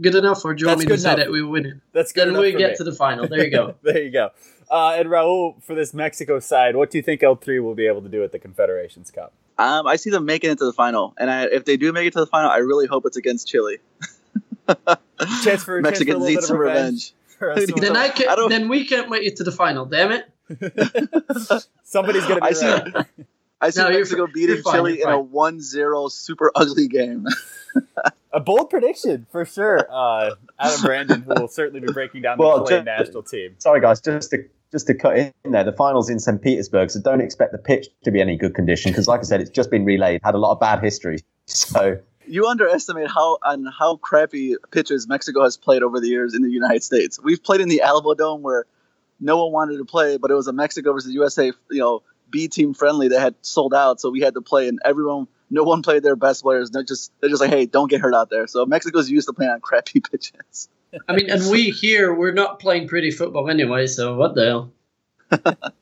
good 0.00 0.14
enough, 0.14 0.44
or 0.44 0.54
do 0.54 0.62
you 0.62 0.66
That's 0.66 0.78
want 0.78 0.80
me 0.80 0.86
to 0.86 0.92
enough. 0.94 1.18
say 1.18 1.24
that 1.24 1.30
we 1.30 1.42
win 1.42 1.66
it? 1.66 1.74
That's 1.92 2.12
good. 2.12 2.28
Then 2.28 2.40
we 2.40 2.52
get 2.52 2.72
me. 2.72 2.76
to 2.76 2.84
the 2.84 2.92
final. 2.92 3.28
There 3.28 3.44
you 3.44 3.50
go. 3.50 3.74
there 3.82 4.02
you 4.02 4.10
go. 4.10 4.30
Uh, 4.70 4.96
and 4.98 5.08
Raul, 5.08 5.62
for 5.62 5.74
this 5.74 5.94
Mexico 5.94 6.40
side, 6.40 6.76
what 6.76 6.90
do 6.90 6.98
you 6.98 7.02
think 7.02 7.22
El 7.22 7.36
Tri 7.36 7.58
will 7.58 7.74
be 7.74 7.86
able 7.86 8.02
to 8.02 8.08
do 8.08 8.22
at 8.22 8.32
the 8.32 8.38
Confederations 8.38 9.10
Cup? 9.10 9.32
Um, 9.56 9.86
I 9.86 9.96
see 9.96 10.10
them 10.10 10.24
making 10.24 10.50
it 10.50 10.58
to 10.58 10.66
the 10.66 10.72
final, 10.72 11.14
and 11.18 11.30
I, 11.30 11.44
if 11.44 11.64
they 11.64 11.76
do 11.76 11.92
make 11.92 12.06
it 12.06 12.12
to 12.12 12.20
the 12.20 12.26
final, 12.26 12.50
I 12.50 12.58
really 12.58 12.86
hope 12.86 13.06
it's 13.06 13.16
against 13.16 13.48
Chile. 13.48 13.78
chance 15.42 15.64
for 15.64 15.80
Mexicans 15.80 16.24
need 16.24 16.40
some 16.42 16.58
revenge. 16.58 16.76
revenge 16.76 17.14
then 17.40 17.96
I 17.96 18.08
can. 18.08 18.28
I 18.28 18.46
then 18.48 18.68
we 18.68 18.86
can't 18.86 19.08
make 19.10 19.22
it 19.22 19.36
to 19.36 19.44
the 19.44 19.52
final. 19.52 19.84
Damn 19.86 20.12
it! 20.12 20.30
Somebody's 21.84 22.26
gonna. 22.26 22.40
Be 22.40 22.46
I 22.46 22.52
see. 22.52 23.24
I 23.60 23.70
see 23.70 23.82
no, 23.82 23.90
Mexico 23.90 24.26
beating 24.32 24.62
Chile 24.70 25.02
in 25.02 25.08
a 25.08 25.20
1-0 25.20 26.12
super 26.12 26.52
ugly 26.54 26.86
game. 26.86 27.26
a 28.32 28.38
bold 28.38 28.70
prediction 28.70 29.26
for 29.32 29.44
sure. 29.44 29.86
Uh, 29.90 30.34
Adam 30.60 30.80
Brandon, 30.82 31.22
who 31.22 31.34
will 31.40 31.48
certainly 31.48 31.80
be 31.80 31.92
breaking 31.92 32.22
down 32.22 32.38
the 32.38 32.44
well, 32.44 32.64
Chilean 32.64 32.84
national 32.84 33.24
team. 33.24 33.56
Sorry, 33.58 33.80
guys, 33.80 34.00
just 34.00 34.30
to 34.30 34.44
just 34.70 34.86
to 34.86 34.94
cut 34.94 35.16
in 35.16 35.32
there, 35.44 35.64
the 35.64 35.72
finals 35.72 36.10
in 36.10 36.18
St. 36.18 36.40
Petersburg, 36.40 36.90
so 36.90 37.00
don't 37.00 37.20
expect 37.20 37.52
the 37.52 37.58
pitch 37.58 37.88
to 38.04 38.10
be 38.10 38.20
any 38.20 38.36
good 38.36 38.54
condition 38.54 38.92
because, 38.92 39.08
like 39.08 39.20
I 39.20 39.22
said, 39.22 39.40
it's 39.40 39.50
just 39.50 39.70
been 39.70 39.84
relayed, 39.84 40.20
had 40.22 40.34
a 40.34 40.38
lot 40.38 40.52
of 40.52 40.60
bad 40.60 40.82
history. 40.82 41.18
So 41.46 41.98
you 42.28 42.46
underestimate 42.46 43.08
how 43.08 43.38
on 43.42 43.66
how 43.66 43.96
crappy 43.96 44.56
pitches 44.70 45.08
Mexico 45.08 45.42
has 45.42 45.56
played 45.56 45.82
over 45.82 46.00
the 46.00 46.08
years 46.08 46.34
in 46.34 46.42
the 46.42 46.50
United 46.50 46.82
States. 46.82 47.18
We've 47.22 47.42
played 47.42 47.60
in 47.60 47.68
the 47.68 47.82
Alamodome 47.84 48.40
where 48.40 48.66
no 49.20 49.44
one 49.44 49.52
wanted 49.52 49.78
to 49.78 49.84
play, 49.84 50.16
but 50.16 50.30
it 50.30 50.34
was 50.34 50.46
a 50.46 50.52
Mexico 50.52 50.92
versus 50.92 51.12
USA, 51.12 51.46
you 51.70 51.78
know, 51.78 52.02
B 52.30 52.48
team 52.48 52.74
friendly 52.74 53.08
that 53.08 53.20
had 53.20 53.34
sold 53.42 53.74
out, 53.74 54.00
so 54.00 54.10
we 54.10 54.20
had 54.20 54.34
to 54.34 54.40
play, 54.40 54.68
and 54.68 54.78
everyone, 54.84 55.28
no 55.50 55.62
one 55.62 55.82
played 55.82 56.02
their 56.02 56.16
best 56.16 56.42
players. 56.42 56.70
They're 56.70 56.82
just 56.82 57.10
they're 57.20 57.30
just 57.30 57.40
like, 57.40 57.50
hey, 57.50 57.66
don't 57.66 57.88
get 57.88 58.00
hurt 58.00 58.14
out 58.14 58.30
there. 58.30 58.46
So 58.46 58.66
Mexico's 58.66 59.10
used 59.10 59.28
to 59.28 59.32
playing 59.32 59.52
on 59.52 59.60
crappy 59.60 60.00
pitches. 60.10 60.68
I 61.08 61.14
mean, 61.14 61.30
and 61.30 61.50
we 61.50 61.70
here 61.70 62.14
we're 62.14 62.32
not 62.32 62.60
playing 62.60 62.88
pretty 62.88 63.10
football 63.10 63.48
anyway, 63.48 63.86
so 63.86 64.14
what 64.14 64.34
the 64.34 64.44
hell? 64.44 64.72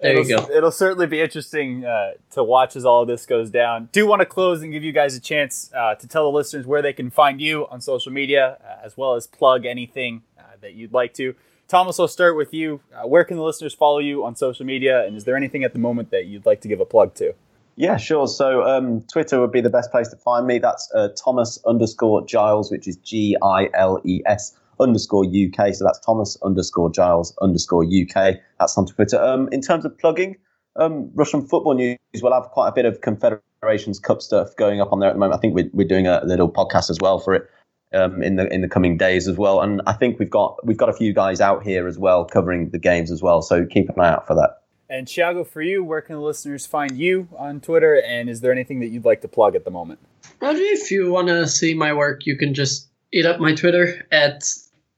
there 0.00 0.12
it'll, 0.12 0.26
you 0.26 0.36
go. 0.36 0.50
It'll 0.50 0.70
certainly 0.70 1.06
be 1.06 1.20
interesting 1.20 1.84
uh, 1.84 2.12
to 2.32 2.44
watch 2.44 2.76
as 2.76 2.84
all 2.84 3.02
of 3.02 3.08
this 3.08 3.26
goes 3.26 3.50
down. 3.50 3.88
Do 3.92 4.06
want 4.06 4.20
to 4.20 4.26
close 4.26 4.62
and 4.62 4.72
give 4.72 4.84
you 4.84 4.92
guys 4.92 5.16
a 5.16 5.20
chance 5.20 5.70
uh, 5.74 5.94
to 5.96 6.06
tell 6.06 6.30
the 6.30 6.36
listeners 6.36 6.66
where 6.66 6.82
they 6.82 6.92
can 6.92 7.10
find 7.10 7.40
you 7.40 7.66
on 7.68 7.80
social 7.80 8.12
media, 8.12 8.58
uh, 8.64 8.84
as 8.84 8.96
well 8.96 9.14
as 9.14 9.26
plug 9.26 9.66
anything 9.66 10.22
uh, 10.38 10.42
that 10.60 10.74
you'd 10.74 10.92
like 10.92 11.14
to. 11.14 11.34
Thomas, 11.66 12.00
I'll 12.00 12.08
start 12.08 12.36
with 12.36 12.54
you. 12.54 12.80
Uh, 12.94 13.06
where 13.06 13.24
can 13.24 13.36
the 13.36 13.42
listeners 13.42 13.74
follow 13.74 13.98
you 13.98 14.24
on 14.24 14.36
social 14.36 14.64
media, 14.64 15.04
and 15.04 15.16
is 15.16 15.24
there 15.24 15.36
anything 15.36 15.64
at 15.64 15.72
the 15.72 15.78
moment 15.78 16.10
that 16.10 16.26
you'd 16.26 16.46
like 16.46 16.60
to 16.62 16.68
give 16.68 16.80
a 16.80 16.86
plug 16.86 17.14
to? 17.16 17.34
Yeah, 17.76 17.96
sure. 17.96 18.26
So 18.26 18.62
um, 18.64 19.02
Twitter 19.02 19.40
would 19.40 19.52
be 19.52 19.60
the 19.60 19.70
best 19.70 19.90
place 19.90 20.08
to 20.08 20.16
find 20.16 20.46
me. 20.46 20.58
That's 20.58 20.90
uh, 20.94 21.10
Thomas 21.16 21.58
underscore 21.66 22.24
Giles, 22.26 22.70
which 22.70 22.88
is 22.88 22.96
G 22.96 23.36
I 23.42 23.68
L 23.74 24.00
E 24.04 24.20
S 24.26 24.56
underscore 24.80 25.24
UK. 25.24 25.74
So 25.74 25.84
that's 25.84 25.98
Thomas 26.00 26.36
underscore 26.42 26.90
Giles 26.90 27.36
underscore 27.40 27.84
UK. 27.84 28.36
That's 28.58 28.76
on 28.76 28.86
Twitter. 28.86 29.22
Um, 29.22 29.48
in 29.52 29.60
terms 29.60 29.84
of 29.84 29.96
plugging, 29.98 30.36
um, 30.76 31.10
Russian 31.14 31.46
football 31.46 31.74
news 31.74 31.98
will 32.22 32.32
have 32.32 32.44
quite 32.50 32.68
a 32.68 32.72
bit 32.72 32.84
of 32.84 33.00
Confederations 33.00 33.98
Cup 33.98 34.22
stuff 34.22 34.54
going 34.56 34.80
up 34.80 34.92
on 34.92 35.00
there 35.00 35.10
at 35.10 35.14
the 35.14 35.18
moment. 35.18 35.36
I 35.36 35.40
think 35.40 35.54
we're, 35.54 35.70
we're 35.72 35.88
doing 35.88 36.06
a 36.06 36.22
little 36.24 36.50
podcast 36.50 36.90
as 36.90 36.98
well 37.00 37.18
for 37.18 37.34
it 37.34 37.50
um, 37.92 38.22
in 38.22 38.36
the 38.36 38.52
in 38.52 38.60
the 38.60 38.68
coming 38.68 38.96
days 38.96 39.28
as 39.28 39.36
well. 39.36 39.60
And 39.60 39.82
I 39.86 39.92
think 39.92 40.18
we've 40.18 40.30
got 40.30 40.64
we've 40.64 40.76
got 40.76 40.88
a 40.88 40.92
few 40.92 41.12
guys 41.12 41.40
out 41.40 41.62
here 41.62 41.86
as 41.86 41.98
well 41.98 42.24
covering 42.24 42.70
the 42.70 42.78
games 42.78 43.10
as 43.10 43.22
well. 43.22 43.42
So 43.42 43.66
keep 43.66 43.88
an 43.88 44.00
eye 44.00 44.10
out 44.10 44.26
for 44.26 44.34
that. 44.34 44.62
And 44.90 45.06
Thiago, 45.06 45.46
for 45.46 45.60
you, 45.60 45.84
where 45.84 46.00
can 46.00 46.14
the 46.16 46.22
listeners 46.22 46.64
find 46.64 46.96
you 46.96 47.28
on 47.36 47.60
Twitter? 47.60 48.00
And 48.06 48.30
is 48.30 48.40
there 48.40 48.52
anything 48.52 48.80
that 48.80 48.88
you'd 48.88 49.04
like 49.04 49.20
to 49.20 49.28
plug 49.28 49.54
at 49.54 49.64
the 49.64 49.70
moment? 49.70 50.00
if 50.40 50.90
you 50.90 51.10
want 51.10 51.28
to 51.28 51.46
see 51.46 51.74
my 51.74 51.92
work, 51.92 52.24
you 52.24 52.36
can 52.36 52.54
just 52.54 52.88
eat 53.12 53.26
up 53.26 53.40
my 53.40 53.54
Twitter 53.54 54.06
at 54.10 54.44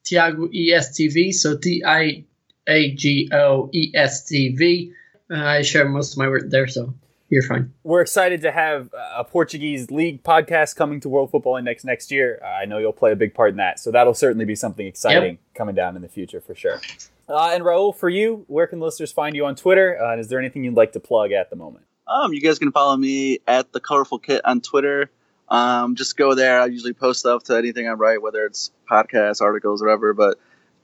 Tiago 0.05 0.49
ESTV. 0.49 1.33
So 1.33 1.57
T 1.57 1.83
I 1.85 2.25
A 2.67 2.95
G 2.95 3.31
O 3.33 3.71
E 3.73 3.93
S 3.95 4.25
T 4.25 4.55
V. 4.55 4.93
Uh, 5.31 5.37
I 5.37 5.63
share 5.63 5.89
most 5.89 6.13
of 6.13 6.19
my 6.19 6.29
work 6.29 6.45
there, 6.49 6.67
so 6.67 6.93
you're 7.29 7.45
fine. 7.45 7.73
We're 7.85 8.01
excited 8.01 8.43
to 8.43 8.51
have 8.51 8.93
a 8.93 9.23
Portuguese 9.23 9.91
league 9.93 10.25
podcast 10.25 10.75
coming 10.75 11.01
to 11.01 11.09
World 11.09 11.31
Football 11.31 11.57
Index 11.57 11.85
next 11.85 12.11
year. 12.11 12.41
Uh, 12.43 12.47
I 12.47 12.65
know 12.65 12.79
you'll 12.79 12.93
play 12.93 13.13
a 13.13 13.17
big 13.17 13.35
part 13.35 13.51
in 13.51 13.57
that, 13.59 13.79
so 13.79 13.93
that'll 13.93 14.15
certainly 14.15 14.45
be 14.45 14.57
something 14.57 14.85
exciting 14.85 15.33
yep. 15.33 15.41
coming 15.55 15.77
down 15.77 15.95
in 15.95 16.03
the 16.03 16.09
future 16.09 16.41
for 16.41 16.57
sure. 16.57 16.81
Uh, 17.29 17.51
and 17.53 17.63
Raul, 17.63 17.95
for 17.95 18.09
you, 18.09 18.45
where 18.49 18.67
can 18.67 18.81
listeners 18.81 19.13
find 19.13 19.37
you 19.37 19.47
on 19.47 19.55
Twitter? 19.55 20.03
Uh, 20.03 20.11
and 20.11 20.21
is 20.21 20.27
there 20.27 20.41
anything 20.41 20.65
you'd 20.65 20.75
like 20.75 20.93
to 20.93 21.01
plug 21.01 21.31
at 21.31 21.51
the 21.51 21.57
moment? 21.57 21.85
Um, 22.09 22.33
you 22.33 22.41
guys 22.41 22.59
can 22.59 22.73
follow 22.73 22.97
me 22.97 23.39
at 23.47 23.73
the 23.73 23.79
Colorful 23.79 24.19
Kit 24.19 24.41
on 24.45 24.61
Twitter. 24.61 25.11
Um, 25.51 25.97
just 25.97 26.17
go 26.17 26.35
there. 26.35 26.61
I 26.61 26.67
usually 26.67 26.93
post 26.93 27.21
stuff 27.21 27.45
to 27.45 27.57
anything 27.57 27.89
I 27.89 27.93
write, 27.93 28.23
whether 28.23 28.45
it's 28.45 28.71
podcasts, 28.89 29.41
articles, 29.41 29.83
or 29.83 29.87
whatever. 29.87 30.15
But 30.15 30.39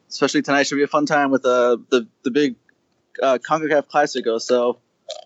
especially 0.09 0.43
tonight 0.43 0.64
should 0.64 0.77
be 0.77 0.83
a 0.83 0.89
fun 0.89 1.07
time 1.07 1.31
with 1.31 1.45
uh, 1.45 1.77
the 1.91 2.07
the 2.23 2.31
big 2.31 2.57
uh, 3.23 3.39
Concacaf 3.49 3.87
Classico. 3.87 4.41
So 4.41 4.79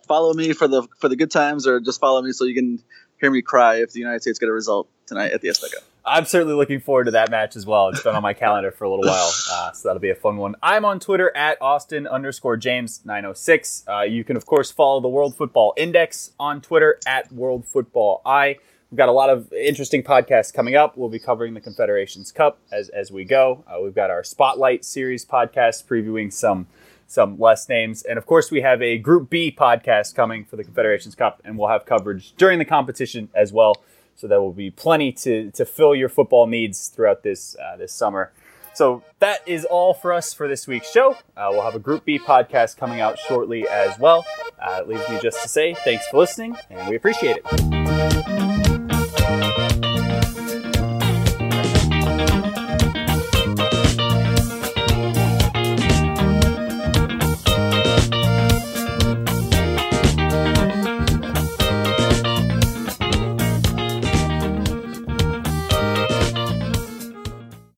follow 0.07 0.34
me 0.34 0.53
for 0.53 0.68
the 0.68 0.86
for 0.99 1.09
the 1.09 1.16
good 1.16 1.30
times, 1.30 1.66
or 1.66 1.80
just 1.80 2.01
follow 2.01 2.20
me 2.22 2.32
so 2.32 2.45
you 2.45 2.55
can 2.55 2.82
hear 3.20 3.30
me 3.30 3.43
cry 3.43 3.76
if 3.76 3.93
the 3.93 4.01
United 4.01 4.22
States 4.22 4.38
get 4.38 4.49
a 4.49 4.53
result 4.53 4.88
tonight 5.07 5.32
at 5.32 5.41
the 5.41 5.49
Azteca. 5.49 5.82
I'm 6.05 6.24
certainly 6.24 6.55
looking 6.55 6.80
forward 6.80 7.05
to 7.05 7.11
that 7.12 7.30
match 7.30 7.57
as 7.57 7.66
well. 7.66 7.88
It's 7.91 8.03
been 8.03 8.14
on 8.14 8.22
my 8.22 8.32
calendar 8.32 8.70
for 8.70 8.84
a 8.84 8.91
little 8.91 9.05
while, 9.05 9.30
uh, 9.53 9.72
so 9.72 9.88
that'll 9.88 10.01
be 10.01 10.11
a 10.11 10.14
fun 10.14 10.38
one. 10.38 10.57
I'm 10.62 10.84
on 10.84 10.99
Twitter 10.99 11.34
at 11.36 11.61
Austin 11.61 12.07
underscore 12.07 12.57
James 12.57 13.03
906. 13.05 13.84
Uh, 13.86 14.01
you 14.01 14.24
can 14.24 14.36
of 14.36 14.47
course 14.47 14.70
follow 14.70 15.01
the 15.01 15.09
World 15.09 15.36
Football 15.36 15.74
Index 15.76 16.32
on 16.41 16.62
Twitter 16.62 16.99
at 17.07 17.30
World 17.30 17.66
Football 17.66 18.22
I. 18.24 18.57
We've 18.91 18.99
got 18.99 19.09
a 19.09 19.12
lot 19.12 19.30
of 19.30 19.53
interesting 19.53 20.03
podcasts 20.03 20.53
coming 20.53 20.74
up. 20.74 20.97
We'll 20.97 21.09
be 21.09 21.20
covering 21.20 21.55
the 21.55 21.61
Confederations 21.61 22.32
Cup 22.32 22.59
as 22.72 22.88
as 22.88 23.12
we 23.12 23.24
go. 23.24 23.64
Uh, 23.68 23.80
we've 23.80 23.95
got 23.95 24.11
our 24.11 24.24
Spotlight 24.24 24.84
series 24.84 25.24
podcast 25.24 25.86
previewing 25.86 26.32
some 26.32 26.66
some 27.07 27.38
less 27.38 27.68
names, 27.68 28.03
and 28.03 28.18
of 28.18 28.26
course 28.26 28.51
we 28.51 28.62
have 28.62 28.82
a 28.82 28.99
Group 28.99 29.30
B 29.30 29.55
podcast 29.57 30.16
coming 30.16 30.45
for 30.45 30.57
the 30.57 30.64
Confederations 30.64 31.14
Cup, 31.14 31.41
and 31.45 31.57
we'll 31.57 31.68
have 31.68 31.86
coverage 31.86 32.34
during 32.36 32.59
the 32.59 32.64
competition 32.64 33.28
as 33.32 33.53
well. 33.53 33.76
So 34.16 34.26
there 34.26 34.41
will 34.41 34.53
be 34.53 34.70
plenty 34.70 35.12
to, 35.12 35.51
to 35.53 35.64
fill 35.64 35.95
your 35.95 36.09
football 36.09 36.47
needs 36.47 36.88
throughout 36.88 37.22
this 37.22 37.57
uh, 37.57 37.76
this 37.76 37.93
summer. 37.93 38.32
So 38.74 39.05
that 39.20 39.47
is 39.47 39.64
all 39.64 39.95
for 39.95 40.12
us 40.12 40.34
for 40.34 40.49
this 40.49 40.66
week's 40.66 40.91
show. 40.91 41.12
Uh, 41.36 41.49
we'll 41.51 41.62
have 41.62 41.76
a 41.76 41.80
Group 41.80 42.05
B 42.05 42.18
podcast 42.18 42.76
coming 42.76 43.01
out 43.01 43.20
shortly 43.20 43.68
as 43.68 43.99
well. 44.01 44.26
Uh, 44.59 44.80
it 44.82 44.88
leaves 44.88 45.09
me 45.09 45.20
just 45.22 45.43
to 45.43 45.49
say 45.49 45.74
thanks 45.74 46.09
for 46.09 46.18
listening, 46.18 46.57
and 46.70 46.88
we 46.88 46.97
appreciate 46.97 47.38
it. 47.45 48.39